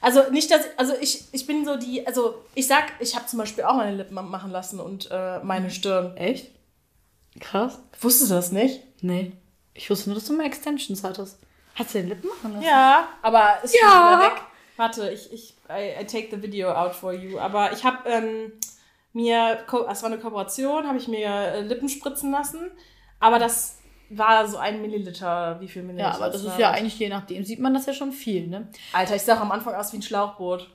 Also 0.00 0.30
nicht, 0.30 0.50
dass 0.50 0.62
also 0.76 0.94
ich, 1.00 1.24
ich 1.32 1.46
bin 1.46 1.64
so 1.64 1.76
die, 1.76 2.06
also 2.06 2.42
ich 2.54 2.66
sag, 2.66 2.92
ich 3.00 3.14
habe 3.16 3.26
zum 3.26 3.38
Beispiel 3.38 3.64
auch 3.64 3.74
meine 3.74 3.96
Lippen 3.96 4.14
machen 4.14 4.50
lassen 4.50 4.80
und 4.80 5.08
äh, 5.10 5.38
meine 5.40 5.70
Stirn. 5.70 6.16
Echt? 6.16 6.50
Krass. 7.40 7.78
Wusstest 8.00 8.30
du 8.30 8.34
das 8.34 8.52
nicht? 8.52 8.82
Nee. 9.02 9.32
Ich 9.74 9.90
wusste 9.90 10.10
nur, 10.10 10.18
dass 10.18 10.26
du 10.26 10.34
mal 10.34 10.46
Extensions 10.46 11.02
hattest. 11.02 11.38
Hast 11.74 11.94
du 11.94 11.98
den 11.98 12.08
Lippen 12.08 12.28
machen 12.28 12.52
lassen? 12.54 12.64
Ja, 12.64 13.08
aber 13.22 13.58
ist 13.64 13.76
schon 13.76 13.88
Ja. 13.88 14.18
wieder 14.18 14.26
weg. 14.30 14.42
Warte, 14.76 15.10
ich, 15.10 15.32
ich 15.32 15.54
I, 15.68 16.00
I 16.02 16.04
take 16.06 16.28
the 16.30 16.40
video 16.42 16.70
out 16.72 16.94
for 16.94 17.12
you. 17.12 17.38
Aber 17.38 17.72
ich 17.72 17.84
habe 17.84 18.08
ähm, 18.08 18.52
mir, 19.12 19.64
es 19.90 20.02
war 20.02 20.10
eine 20.10 20.18
Kooperation, 20.18 20.86
habe 20.86 20.98
ich 20.98 21.08
mir 21.08 21.26
äh, 21.28 21.60
Lippen 21.62 21.88
spritzen 21.88 22.30
lassen. 22.30 22.70
Aber 23.20 23.38
das 23.38 23.78
war 24.10 24.46
so 24.46 24.58
ein 24.58 24.80
Milliliter, 24.82 25.56
wie 25.60 25.68
viel 25.68 25.82
Milliliter? 25.82 26.10
Ja, 26.10 26.14
aber 26.14 26.30
das 26.30 26.44
ist 26.44 26.58
ja 26.58 26.70
eigentlich, 26.70 26.98
je 26.98 27.08
nachdem, 27.08 27.44
sieht 27.44 27.58
man 27.60 27.74
das 27.74 27.86
ja 27.86 27.92
schon 27.92 28.12
viel, 28.12 28.46
ne? 28.46 28.68
Alter, 28.92 29.16
ich 29.16 29.22
sah 29.22 29.40
am 29.40 29.52
Anfang 29.52 29.74
aus 29.74 29.92
wie 29.92 29.98
ein 29.98 30.02
Schlauchboot. 30.02 30.68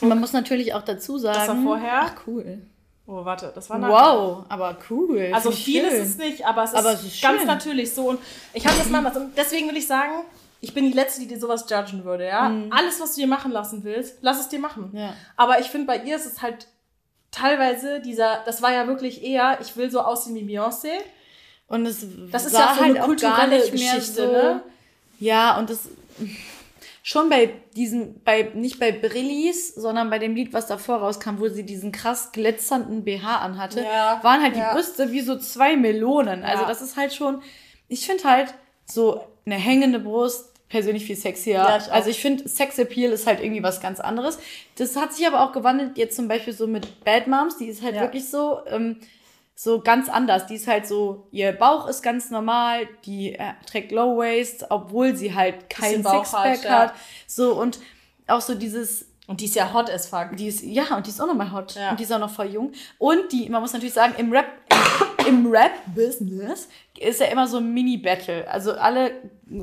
Und 0.00 0.08
man 0.08 0.20
muss 0.20 0.32
natürlich 0.32 0.74
auch 0.74 0.82
dazu 0.82 1.18
sagen. 1.18 1.38
Das 1.38 1.48
war 1.48 1.62
vorher? 1.62 2.00
Ach, 2.02 2.14
cool. 2.26 2.62
Oh, 3.06 3.24
warte, 3.24 3.52
das 3.54 3.70
war 3.70 3.78
nachher. 3.78 3.92
Wow, 3.92 4.44
aber 4.48 4.76
cool. 4.90 5.30
Also 5.32 5.50
Find 5.50 5.58
ich 5.60 5.64
viel 5.64 5.88
schön. 5.88 6.00
ist 6.00 6.08
es 6.08 6.18
nicht, 6.18 6.44
aber 6.44 6.64
es 6.64 6.70
ist, 6.72 6.76
Aber 6.76 6.92
es 6.92 7.04
ist 7.04 7.22
ganz 7.22 7.38
schön. 7.38 7.46
natürlich 7.46 7.94
so. 7.94 8.10
Und 8.10 8.18
ich 8.52 8.66
habe 8.66 8.76
das 8.76 8.90
mal. 8.90 9.04
Und 9.06 9.36
deswegen 9.36 9.68
will 9.68 9.76
ich 9.76 9.86
sagen, 9.86 10.24
ich 10.60 10.74
bin 10.74 10.84
die 10.86 10.92
Letzte, 10.92 11.20
die 11.20 11.28
dir 11.28 11.38
sowas 11.38 11.66
judgen 11.70 12.04
würde, 12.04 12.26
ja. 12.26 12.52
Alles, 12.70 13.00
was 13.00 13.14
du 13.14 13.20
dir 13.20 13.28
machen 13.28 13.52
lassen 13.52 13.84
willst, 13.84 14.18
lass 14.22 14.40
es 14.40 14.48
dir 14.48 14.58
machen. 14.58 14.90
Mhm. 14.92 14.98
Ja. 14.98 15.14
Aber 15.36 15.60
ich 15.60 15.66
finde, 15.66 15.86
bei 15.86 15.98
ihr 15.98 16.16
ist 16.16 16.26
es 16.26 16.42
halt 16.42 16.66
teilweise 17.30 18.00
dieser, 18.00 18.42
das 18.44 18.62
war 18.62 18.72
ja 18.72 18.86
wirklich 18.86 19.22
eher, 19.22 19.58
ich 19.60 19.76
will 19.76 19.90
so 19.90 20.00
aussehen 20.00 20.34
wie 20.34 20.42
Beyoncé. 20.56 20.90
Und 21.68 21.86
es 21.86 22.06
Das 22.30 22.46
ist 22.46 22.54
war 22.54 22.60
ja 22.60 22.74
so 22.74 22.82
eine 22.82 22.92
halt 22.94 23.02
auch 23.02 23.16
gar 23.16 23.36
kulturelle 23.40 23.58
nicht 23.58 23.74
mehr 23.74 23.94
Geschichte, 23.96 24.26
so, 24.26 24.32
ne? 24.32 24.62
Ja, 25.18 25.58
und 25.58 25.70
das 25.70 25.88
schon 27.02 27.28
bei 27.28 27.50
diesem, 27.76 28.20
bei, 28.24 28.50
nicht 28.54 28.80
bei 28.80 28.90
Brillis, 28.90 29.74
sondern 29.74 30.10
bei 30.10 30.18
dem 30.18 30.34
Lied, 30.34 30.52
was 30.52 30.66
davor 30.66 30.96
rauskam, 30.96 31.38
wo 31.38 31.48
sie 31.48 31.62
diesen 31.64 31.92
krass 31.92 32.32
glitzernden 32.32 33.04
BH 33.04 33.38
anhatte, 33.38 33.80
Ja, 33.80 34.18
waren 34.22 34.42
halt 34.42 34.56
ja. 34.56 34.70
die 34.70 34.74
Brüste 34.76 35.12
wie 35.12 35.20
so 35.20 35.38
zwei 35.38 35.76
Melonen. 35.76 36.42
Also 36.42 36.62
Ja. 36.64 36.68
das 36.68 36.82
ist 36.82 36.96
halt 36.96 37.14
schon, 37.14 37.42
ich 37.88 38.06
finde 38.06 38.24
halt 38.24 38.54
so 38.86 39.24
eine 39.44 39.54
hängende 39.54 40.00
Brust 40.00 40.52
persönlich 40.68 41.04
viel 41.04 41.14
sexier. 41.16 41.78
Ich 41.80 41.92
also 41.92 42.10
ich 42.10 42.20
finde, 42.20 42.48
Sexappeal 42.48 43.12
ist 43.12 43.26
halt 43.28 43.40
irgendwie 43.40 43.62
was 43.62 43.80
ganz 43.80 44.00
anderes. 44.00 44.38
Das 44.76 44.96
hat 44.96 45.12
sich 45.14 45.24
aber 45.28 45.42
auch 45.42 45.52
gewandelt, 45.52 45.96
jetzt 45.96 46.16
zum 46.16 46.26
Beispiel 46.26 46.52
so 46.52 46.66
mit 46.66 47.04
Bad 47.04 47.28
Moms, 47.28 47.56
die 47.56 47.66
ist 47.66 47.82
halt 47.82 47.94
wirklich 48.00 48.28
so, 48.28 48.60
ähm, 48.66 48.96
so 49.58 49.80
ganz 49.80 50.10
anders. 50.10 50.46
Die 50.46 50.54
ist 50.54 50.66
halt 50.66 50.86
so, 50.86 51.26
ihr 51.32 51.50
Bauch 51.52 51.88
ist 51.88 52.02
ganz 52.02 52.30
normal, 52.30 52.86
die 53.06 53.34
äh, 53.34 53.54
trägt 53.66 53.90
Low 53.90 54.18
Waist, 54.18 54.66
obwohl 54.68 55.16
sie 55.16 55.34
halt 55.34 55.70
kein 55.70 56.04
Sixpack 56.04 56.64
hat, 56.68 56.90
ja. 56.90 56.94
So 57.26 57.58
und 57.58 57.80
auch 58.26 58.42
so 58.42 58.54
dieses, 58.54 59.06
Und 59.26 59.40
die 59.40 59.46
ist 59.46 59.54
ja 59.54 59.72
hot 59.72 59.88
as 59.88 60.08
fuck. 60.08 60.36
die 60.36 60.48
ist, 60.48 60.62
ja, 60.62 60.94
und 60.94 61.06
die 61.06 61.10
ist 61.10 61.20
auch 61.20 61.26
nochmal 61.26 61.52
hot. 61.52 61.74
Ja. 61.74 61.90
Und 61.90 61.98
die 61.98 62.04
ist 62.04 62.12
auch 62.12 62.18
noch 62.18 62.30
voll 62.30 62.46
jung. 62.46 62.72
Und 62.98 63.32
die, 63.32 63.48
man 63.48 63.62
muss 63.62 63.72
natürlich 63.72 63.94
sagen, 63.94 64.14
im 64.18 64.30
Rap, 64.30 64.46
im, 65.26 65.50
Rap-Business 65.50 66.68
ist 66.98 67.20
ja 67.20 67.26
immer 67.28 67.48
so 67.48 67.56
ein 67.56 67.72
Mini-Battle. 67.72 68.46
Also 68.50 68.74
alle 68.74 69.12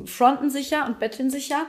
fronten 0.06 0.50
sich 0.50 0.70
ja 0.70 0.86
und 0.86 0.98
battlen 0.98 1.30
sich 1.30 1.50
ja. 1.50 1.66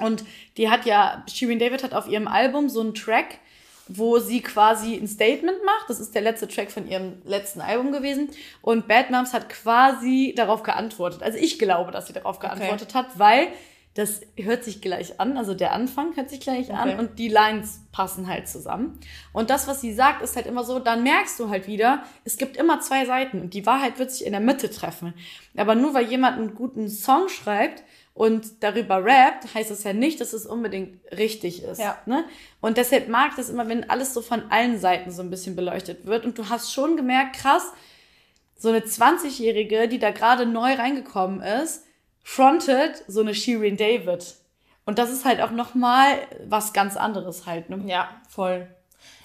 Und 0.00 0.24
die 0.56 0.70
hat 0.70 0.86
ja, 0.86 1.22
Shirin 1.30 1.58
David 1.58 1.82
hat 1.82 1.92
auf 1.92 2.08
ihrem 2.08 2.28
Album 2.28 2.70
so 2.70 2.80
einen 2.80 2.94
Track, 2.94 3.40
wo 3.88 4.18
sie 4.18 4.40
quasi 4.40 4.94
ein 4.94 5.08
Statement 5.08 5.64
macht. 5.64 5.88
Das 5.88 6.00
ist 6.00 6.14
der 6.14 6.22
letzte 6.22 6.48
Track 6.48 6.70
von 6.70 6.88
ihrem 6.88 7.14
letzten 7.24 7.60
Album 7.60 7.92
gewesen. 7.92 8.30
Und 8.60 8.88
Bad 8.88 9.10
Moms 9.10 9.32
hat 9.32 9.48
quasi 9.48 10.34
darauf 10.36 10.62
geantwortet. 10.62 11.22
Also 11.22 11.38
ich 11.38 11.58
glaube, 11.58 11.90
dass 11.90 12.06
sie 12.06 12.12
darauf 12.12 12.38
geantwortet 12.38 12.94
hat, 12.94 13.18
weil 13.18 13.48
das 13.94 14.22
hört 14.38 14.64
sich 14.64 14.80
gleich 14.80 15.20
an, 15.20 15.36
also 15.36 15.52
der 15.52 15.72
Anfang 15.74 16.16
hört 16.16 16.30
sich 16.30 16.40
gleich 16.40 16.70
Okay. 16.70 16.92
an 16.94 16.98
und 16.98 17.18
die 17.18 17.28
Lines 17.28 17.82
passen 17.92 18.26
halt 18.26 18.48
zusammen. 18.48 18.98
Und 19.34 19.50
das, 19.50 19.68
was 19.68 19.82
sie 19.82 19.92
sagt, 19.92 20.22
ist 20.22 20.34
halt 20.34 20.46
immer 20.46 20.64
so, 20.64 20.78
dann 20.78 21.02
merkst 21.02 21.38
du 21.38 21.50
halt 21.50 21.66
wieder, 21.66 22.02
es 22.24 22.38
gibt 22.38 22.56
immer 22.56 22.80
zwei 22.80 23.04
Seiten 23.04 23.42
und 23.42 23.52
die 23.52 23.66
Wahrheit 23.66 23.98
wird 23.98 24.10
sich 24.10 24.24
in 24.24 24.32
der 24.32 24.40
Mitte 24.40 24.70
treffen. 24.70 25.12
Aber 25.58 25.74
nur 25.74 25.92
weil 25.92 26.06
jemand 26.06 26.38
einen 26.38 26.54
guten 26.54 26.88
Song 26.88 27.28
schreibt 27.28 27.82
und 28.14 28.62
darüber 28.62 29.04
rappt, 29.04 29.54
heißt 29.54 29.70
das 29.70 29.84
ja 29.84 29.92
nicht, 29.92 30.20
dass 30.20 30.32
es 30.32 30.44
unbedingt 30.46 31.00
richtig 31.12 31.62
ist. 31.62 31.78
Ja. 31.80 31.98
Ne? 32.06 32.24
Und 32.60 32.76
deshalb 32.76 33.08
mag 33.08 33.32
das 33.36 33.48
immer, 33.48 33.68
wenn 33.68 33.88
alles 33.88 34.12
so 34.12 34.20
von 34.20 34.50
allen 34.50 34.78
Seiten 34.78 35.10
so 35.10 35.22
ein 35.22 35.30
bisschen 35.30 35.56
beleuchtet 35.56 36.04
wird 36.06 36.24
und 36.24 36.36
du 36.36 36.48
hast 36.48 36.72
schon 36.72 36.96
gemerkt, 36.96 37.36
krass, 37.36 37.72
so 38.56 38.68
eine 38.68 38.80
20-Jährige, 38.80 39.88
die 39.88 39.98
da 39.98 40.10
gerade 40.10 40.46
neu 40.46 40.74
reingekommen 40.74 41.40
ist, 41.40 41.84
frontet 42.22 43.02
so 43.08 43.20
eine 43.20 43.34
Shirin 43.34 43.76
David. 43.76 44.36
Und 44.84 44.98
das 44.98 45.10
ist 45.10 45.24
halt 45.24 45.40
auch 45.40 45.50
nochmal 45.50 46.18
was 46.46 46.72
ganz 46.72 46.96
anderes 46.96 47.46
halt. 47.46 47.70
Ne? 47.70 47.82
Ja, 47.86 48.20
voll. 48.28 48.68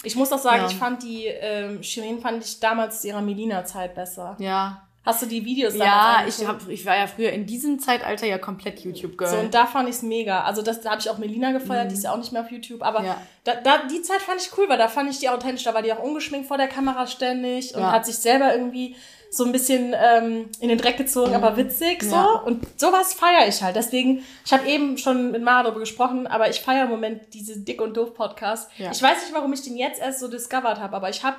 Ich 0.02 0.16
muss 0.16 0.32
auch 0.32 0.38
sagen, 0.38 0.62
Ja. 0.62 0.68
ich 0.68 0.76
fand 0.76 1.02
die 1.02 1.26
ähm, 1.26 1.82
Shirin 1.82 2.20
fand 2.20 2.44
ich 2.44 2.58
damals 2.60 3.02
zu 3.02 3.08
ihrer 3.08 3.20
Melina-Zeit 3.20 3.94
besser. 3.94 4.36
Ja. 4.40 4.87
Hast 5.04 5.22
du 5.22 5.26
die 5.26 5.42
Videos 5.44 5.74
Ja, 5.74 6.24
ich, 6.26 6.46
hab, 6.46 6.68
ich 6.68 6.84
war 6.84 6.96
ja 6.96 7.06
früher 7.06 7.30
in 7.30 7.46
diesem 7.46 7.78
Zeitalter 7.78 8.26
ja 8.26 8.36
komplett 8.36 8.80
YouTube-Girl. 8.80 9.30
So, 9.30 9.36
und 9.38 9.54
da 9.54 9.64
fand 9.66 9.88
ich's 9.88 10.02
mega. 10.02 10.42
Also 10.42 10.60
das, 10.60 10.82
da 10.82 10.90
habe 10.90 11.00
ich 11.00 11.08
auch 11.08 11.16
Melina 11.16 11.52
gefeiert, 11.52 11.90
die 11.90 11.94
ist 11.94 12.04
ja 12.04 12.12
auch 12.12 12.18
nicht 12.18 12.32
mehr 12.32 12.42
auf 12.42 12.50
YouTube. 12.50 12.82
Aber 12.82 13.00
Mhm. 13.00 13.06
Ja. 13.06 13.22
da, 13.44 13.54
da, 13.54 13.78
die 13.90 14.02
Zeit 14.02 14.20
fand 14.20 14.40
ich 14.42 14.50
cool, 14.58 14.68
weil 14.68 14.76
da 14.76 14.88
fand 14.88 15.08
ich 15.10 15.18
die 15.18 15.30
authentisch. 15.30 15.64
Da 15.64 15.72
war 15.72 15.80
die 15.82 15.92
auch 15.94 16.02
ungeschminkt 16.02 16.46
vor 16.46 16.58
der 16.58 16.68
Kamera 16.68 17.06
ständig 17.06 17.74
und 17.74 17.80
Ja. 17.80 17.92
hat 17.92 18.04
sich 18.04 18.16
selber 18.18 18.52
irgendwie 18.54 18.96
so 19.30 19.44
ein 19.44 19.52
bisschen 19.52 19.94
ähm, 19.98 20.48
in 20.60 20.68
den 20.70 20.78
Dreck 20.78 20.96
gezogen, 20.96 21.34
aber 21.34 21.56
witzig 21.56 22.02
so. 22.02 22.08
Mhm. 22.08 22.12
Ja. 22.12 22.24
Und 22.44 22.66
sowas 22.80 23.14
feiere 23.14 23.46
ich 23.48 23.62
halt. 23.62 23.76
Deswegen, 23.76 24.24
ich 24.44 24.52
habe 24.52 24.66
eben 24.68 24.98
schon 24.98 25.30
mit 25.30 25.42
Mara 25.42 25.62
darüber 25.64 25.80
gesprochen, 25.80 26.26
aber 26.26 26.50
ich 26.50 26.60
feiere 26.60 26.84
im 26.84 26.90
Moment 26.90 27.32
diese 27.34 27.58
Dick 27.58 27.80
und 27.80 27.96
Doof 27.96 28.12
Podcast. 28.14 28.70
Ich 28.78 29.02
weiß 29.02 29.22
nicht, 29.22 29.32
warum 29.32 29.52
ich 29.54 29.62
den 29.62 29.76
jetzt 29.76 30.00
erst 30.02 30.20
so 30.20 30.28
discovered 30.28 30.80
habe, 30.80 30.94
aber 30.96 31.08
ich 31.08 31.22
habe 31.24 31.36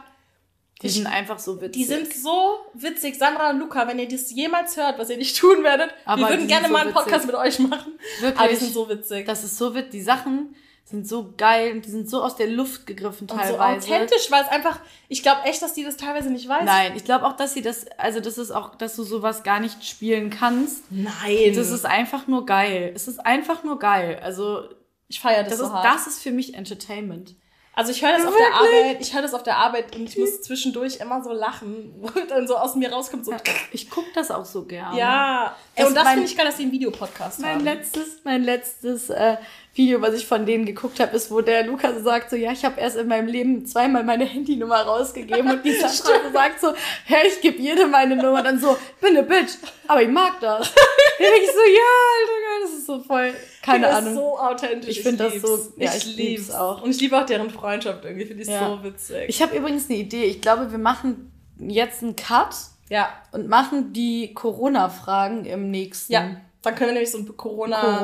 die 0.82 0.89
sind 0.89 1.07
einfach 1.07 1.39
so 1.39 1.59
witzig. 1.59 1.73
die 1.73 1.84
sind 1.86 2.13
so 2.13 2.59
witzig. 2.73 3.17
Sandra 3.17 3.49
und 3.49 3.59
Luca, 3.59 3.88
wenn 3.88 3.99
ihr 3.99 4.07
das 4.07 4.32
jemals 4.32 4.77
hört, 4.77 4.97
was 4.97 5.09
ihr 5.09 5.17
nicht 5.17 5.38
tun 5.38 5.63
werdet, 5.63 5.93
Aber 6.05 6.21
wir 6.21 6.27
die 6.27 6.34
würden 6.34 6.47
gerne 6.47 6.67
so 6.67 6.73
mal 6.73 6.82
einen 6.84 6.93
Podcast 6.93 7.27
witzig. 7.27 7.27
mit 7.27 7.36
euch 7.36 7.59
machen. 7.59 7.99
Wirklich. 8.21 8.39
Aber 8.39 8.47
die 8.49 8.55
sind 8.55 8.73
so 8.73 8.88
witzig. 8.89 9.25
Das 9.25 9.43
ist 9.43 9.57
so 9.57 9.75
witzig. 9.75 9.91
Die 9.91 10.01
Sachen 10.01 10.55
sind 10.86 11.07
so 11.07 11.34
geil 11.38 11.73
und 11.73 11.86
die 11.86 11.89
sind 11.91 12.09
so 12.09 12.23
aus 12.23 12.36
der 12.36 12.47
Luft 12.47 12.88
gegriffen 12.88 13.30
und 13.30 13.32
so 13.32 13.36
teilweise. 13.38 13.86
authentisch, 13.86 14.32
weil 14.32 14.41
es 14.43 14.47
einfach, 14.49 14.80
ich 15.07 15.21
glaube 15.21 15.41
echt, 15.43 15.61
dass 15.61 15.73
die 15.73 15.84
das 15.84 15.97
teilweise 15.97 16.32
nicht 16.32 16.47
weiß. 16.49 16.63
Nein, 16.65 16.93
ich 16.95 17.03
glaube 17.03 17.27
auch, 17.27 17.36
dass 17.36 17.53
sie 17.53 17.61
das, 17.61 17.86
also 17.97 18.19
das 18.21 18.38
ist 18.39 18.49
auch, 18.49 18.73
dass 18.75 18.95
du 18.95 19.03
sowas 19.03 19.43
gar 19.43 19.59
nicht 19.59 19.86
spielen 19.86 20.32
kannst. 20.32 20.84
Nein. 20.89 21.53
Das 21.53 21.69
ist 21.69 21.86
einfach 21.86 22.25
nur 22.25 22.45
geil. 22.45 22.91
Es 22.95 23.07
ist 23.07 23.19
einfach 23.23 23.63
nur 23.63 23.77
geil. 23.77 24.19
Also 24.23 24.63
ich 25.09 25.19
feiere 25.19 25.43
das, 25.43 25.51
das 25.51 25.59
so 25.59 25.65
ist, 25.65 25.71
hart. 25.73 25.86
das 25.86 26.07
ist 26.07 26.23
für 26.23 26.32
mich 26.32 26.55
Entertainment. 26.55 27.36
Also 27.80 27.93
ich 27.93 28.03
höre 28.03 28.11
das 28.11 28.25
auf 28.25 28.36
der 28.36 28.53
Arbeit, 28.53 28.97
ich 28.99 29.13
höre 29.13 29.21
das 29.21 29.34
auf 29.34 29.43
der 29.43 29.55
Arbeit 29.55 29.95
und 29.95 30.09
ich 30.09 30.17
muss 30.17 30.41
zwischendurch 30.41 30.97
immer 30.97 31.23
so 31.23 31.32
lachen, 31.32 31.93
wo 32.01 32.09
dann 32.27 32.45
so 32.45 32.57
aus 32.57 32.75
mir 32.75 32.91
rauskommt 32.91 33.25
so, 33.25 33.32
Ich 33.71 33.89
gucke 33.89 34.09
das 34.13 34.32
auch 34.32 34.43
so 34.43 34.65
gerne. 34.65 34.99
ja. 34.99 35.55
Ey, 35.75 35.86
und 35.86 35.95
das 35.95 36.09
finde 36.09 36.25
ich 36.25 36.36
geil, 36.36 36.45
dass 36.45 36.57
die 36.57 36.63
einen 36.63 36.73
Videopodcast 36.73 37.39
Mein 37.39 37.55
haben. 37.55 37.63
letztes, 37.63 38.19
mein 38.25 38.43
letztes 38.43 39.09
äh, 39.09 39.38
Video, 39.75 40.01
was 40.01 40.13
ich 40.13 40.27
von 40.27 40.45
denen 40.45 40.65
geguckt 40.65 40.99
habe, 40.99 41.15
ist, 41.15 41.32
wo 41.32 41.39
der 41.39 41.63
Lukas 41.65 42.03
sagt, 42.03 42.32
so 42.32 42.36
ja, 42.36 42.51
ich 42.51 42.65
habe 42.65 42.82
erst 42.82 42.97
in 42.97 43.07
meinem 43.07 43.30
Leben 43.30 43.65
zweimal 43.65 44.03
meine 44.03 44.25
Handynummer 44.25 44.82
rausgegeben 44.82 45.49
und 45.49 45.63
die 45.63 45.71
Sandra 45.80 46.32
sagt 46.34 46.59
so, 46.59 46.73
ja, 47.07 47.17
ich 47.25 47.39
gebe 47.39 47.61
jedem 47.61 47.91
meine 47.91 48.17
Nummer, 48.17 48.43
dann 48.43 48.59
so, 48.59 48.75
bin 48.99 49.13
ne 49.13 49.23
Bitch, 49.23 49.53
aber 49.88 50.01
ich 50.01 50.09
mag 50.09 50.34
das. 50.41 50.69
Ich 51.21 51.51
so, 51.51 51.59
ja, 51.59 51.91
Alter, 52.17 52.61
das 52.61 52.71
ist 52.80 52.86
so 52.88 52.99
voll, 53.01 53.34
keine 53.62 53.88
das 53.88 53.95
Ahnung. 53.97 54.10
ist 54.10 54.16
so 54.16 54.39
authentisch. 54.39 54.89
Ich 54.97 55.01
find 55.01 55.20
das 55.20 55.34
so- 55.41 55.57
ja, 55.78 55.89
ich 55.91 55.97
ich 55.97 56.05
lieb's 56.05 56.18
lieb's 56.47 56.51
auch. 56.51 56.82
Und 56.82 56.91
ich 56.91 57.01
liebe 57.01 57.18
auch 57.20 57.26
deren 57.26 57.49
Freundschaft 57.49 58.03
irgendwie, 58.05 58.26
finde 58.26 58.43
ich 58.43 58.49
Ja. 58.49 58.68
so 58.78 58.84
witzig. 58.84 59.26
Ich 59.28 59.41
habe 59.41 59.55
übrigens 59.55 59.89
eine 59.89 59.97
Idee. 59.99 60.24
Ich 60.26 60.41
glaube, 60.41 60.72
wir 60.72 60.78
machen 60.80 61.32
jetzt 61.60 62.01
einen 62.03 62.16
Cut 62.16 62.55
ja, 62.89 63.10
und 63.32 63.47
machen 63.47 63.93
die 63.93 64.34
Corona-Fragen 64.34 65.45
im 65.45 65.70
nächsten. 65.72 66.14
ja. 66.14 66.30
Dann 66.62 66.76
können 66.76 66.89
wir 66.89 66.93
nämlich 66.95 67.12
so 67.12 67.20
einen 67.20 67.38
Corona-Podcast 67.38 67.99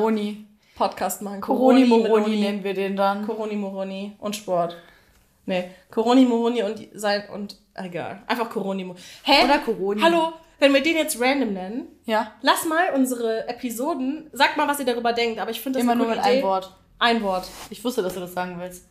Coroni. 1.19 1.29
machen. 1.29 1.41
Coroni 1.41 1.85
Moroni 1.85 2.37
nennen 2.39 2.63
wir 2.63 2.73
den 2.73 2.95
dann. 2.95 3.25
Coroni 3.25 3.55
Moroni 3.55 4.15
und 4.19 4.35
Sport. 4.35 4.77
Nee, 5.45 5.69
Coroni 5.91 6.25
Moroni 6.25 6.63
und 6.63 6.79
sein 6.93 7.23
und 7.33 7.57
egal. 7.75 8.23
Einfach 8.27 8.49
Coroni 8.49 8.83
Moroni. 8.83 9.03
Hä? 9.23 9.43
Oder 9.43 9.59
Coroni. 9.59 10.01
Hallo, 10.01 10.33
wenn 10.59 10.73
wir 10.73 10.81
den 10.83 10.95
jetzt 10.97 11.19
random 11.19 11.53
nennen, 11.53 11.87
Ja. 12.05 12.31
lass 12.41 12.65
mal 12.65 12.93
unsere 12.93 13.47
Episoden, 13.47 14.29
sagt 14.33 14.57
mal, 14.57 14.67
was 14.67 14.79
ihr 14.79 14.85
darüber 14.85 15.13
denkt, 15.13 15.39
aber 15.39 15.51
ich 15.51 15.61
finde 15.61 15.79
das 15.79 15.83
Immer 15.83 15.95
nur 15.95 16.07
mit 16.07 16.19
einem. 16.19 16.43
Wort. 16.43 16.75
Ein 16.99 17.21
Wort. 17.23 17.47
Ich 17.69 17.83
wusste, 17.83 18.01
dass 18.01 18.13
du 18.13 18.19
das 18.21 18.33
sagen 18.33 18.57
willst. 18.59 18.85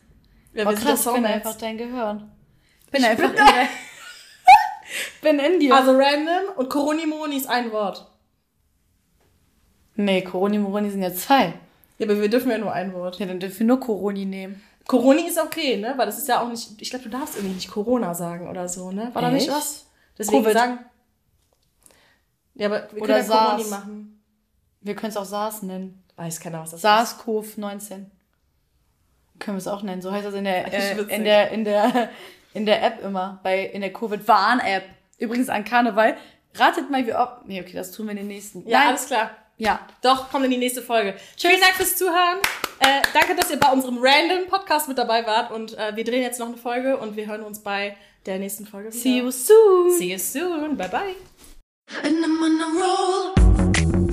Ja, 0.53 0.69
Oh, 0.69 0.73
krass, 0.73 1.05
ich 1.05 1.11
bin 1.13 1.25
einfach 1.25 1.55
dein 1.57 1.77
Gehirn. 1.77 2.31
Bin 2.91 3.01
Ich 3.01 3.07
einfach 3.07 3.29
bin 3.31 3.39
in 3.39 3.45
der, 3.45 3.67
bin 5.21 5.39
in 5.39 5.59
dir. 5.59 5.75
Also 5.75 5.91
random 5.91 6.55
und 6.55 6.69
Coroni 6.69 7.05
Moroni 7.05 7.37
ist 7.37 7.49
ein 7.49 7.71
Wort. 7.71 8.09
nee, 9.95 10.21
Coroni 10.21 10.57
Moroni 10.59 10.89
sind 10.91 11.01
ja 11.01 11.13
zwei. 11.13 11.53
Ja, 11.97 12.05
aber 12.07 12.21
wir 12.21 12.29
dürfen 12.29 12.51
ja 12.51 12.57
nur 12.57 12.73
ein 12.73 12.93
Wort. 12.93 13.19
Ja, 13.19 13.25
dann 13.25 13.39
dürfen 13.39 13.59
wir 13.59 13.65
nur 13.67 13.79
Coroni 13.79 14.25
nehmen. 14.25 14.61
Coroni 14.87 15.27
ist 15.27 15.39
okay, 15.39 15.77
ne? 15.77 15.93
Weil 15.97 16.05
das 16.05 16.17
ist 16.19 16.27
ja 16.27 16.41
auch 16.41 16.49
nicht, 16.49 16.79
ich 16.79 16.89
glaube, 16.89 17.05
du 17.05 17.09
darfst 17.09 17.35
irgendwie 17.37 17.55
nicht 17.55 17.71
Corona 17.71 18.13
sagen 18.13 18.47
oder 18.49 18.67
so, 18.67 18.91
ne? 18.91 19.09
War 19.13 19.21
da 19.21 19.31
nicht 19.31 19.47
Echt? 19.47 19.55
was? 19.57 19.87
Deswegen 20.17 20.43
Covid. 20.43 20.53
sagen. 20.57 20.79
Ja, 22.55 22.67
aber 22.67 22.87
wir 22.91 23.01
Oder 23.01 23.19
können 23.19 23.29
ja 23.29 23.37
Coroni 23.37 23.63
SARS. 23.63 23.69
machen. 23.69 24.23
Wir 24.81 24.95
können 24.95 25.09
es 25.11 25.17
auch 25.17 25.25
SARS 25.25 25.61
nennen. 25.61 26.03
Weiß 26.15 26.39
keiner, 26.39 26.61
was 26.61 26.71
das 26.71 26.79
ist. 26.79 26.85
SARS-CoV-19. 26.85 28.05
Können 29.39 29.57
wir 29.57 29.59
es 29.59 29.67
auch 29.67 29.83
nennen. 29.83 30.01
So 30.01 30.11
heißt 30.11 30.25
das 30.25 30.33
in 30.33 30.45
der, 30.45 30.73
äh, 30.73 31.01
in 31.13 31.23
der, 31.25 31.51
in 31.51 31.65
der, 31.65 32.09
in 32.53 32.65
der 32.65 32.83
App 32.83 33.03
immer. 33.03 33.39
Bei, 33.43 33.65
in 33.65 33.81
der 33.81 33.91
Covid-Warn-App. 33.91 34.83
Übrigens 35.17 35.49
an 35.49 35.65
Karneval. 35.65 36.15
Ratet 36.53 36.89
mal, 36.89 37.05
wie 37.05 37.13
oft. 37.13 37.45
Nee, 37.45 37.61
okay, 37.61 37.73
das 37.73 37.91
tun 37.91 38.05
wir 38.05 38.11
in 38.11 38.17
den 38.17 38.27
nächsten. 38.27 38.67
Ja, 38.67 38.79
Nein. 38.79 38.87
alles 38.89 39.07
klar. 39.07 39.31
Ja. 39.57 39.79
Doch, 40.01 40.29
kommt 40.29 40.45
in 40.45 40.51
die 40.51 40.57
nächste 40.57 40.81
Folge. 40.81 41.15
Vielen 41.37 41.59
Dank 41.59 41.73
fürs 41.73 41.95
Zuhören. 41.97 42.39
Äh, 42.79 43.01
danke, 43.13 43.35
dass 43.35 43.49
ihr 43.51 43.59
bei 43.59 43.71
unserem 43.71 43.97
random 44.01 44.47
Podcast 44.49 44.87
mit 44.87 44.97
dabei 44.97 45.25
wart. 45.25 45.51
Und 45.51 45.77
äh, 45.77 45.95
wir 45.95 46.03
drehen 46.03 46.21
jetzt 46.21 46.39
noch 46.39 46.47
eine 46.47 46.57
Folge 46.57 46.97
und 46.97 47.15
wir 47.15 47.27
hören 47.27 47.43
uns 47.43 47.59
bei 47.59 47.95
der 48.25 48.39
nächsten 48.39 48.65
Folge 48.65 48.89
wieder. 48.89 48.99
See 48.99 49.17
you 49.19 49.31
soon. 49.31 49.97
See 49.97 50.11
you 50.11 50.17
soon. 50.17 50.77
Bye 50.77 50.89
bye. 50.89 51.15
And 51.87 52.25
I'm 52.25 52.43
on 52.43 52.61
a 52.61 52.79
roll. 52.79 54.04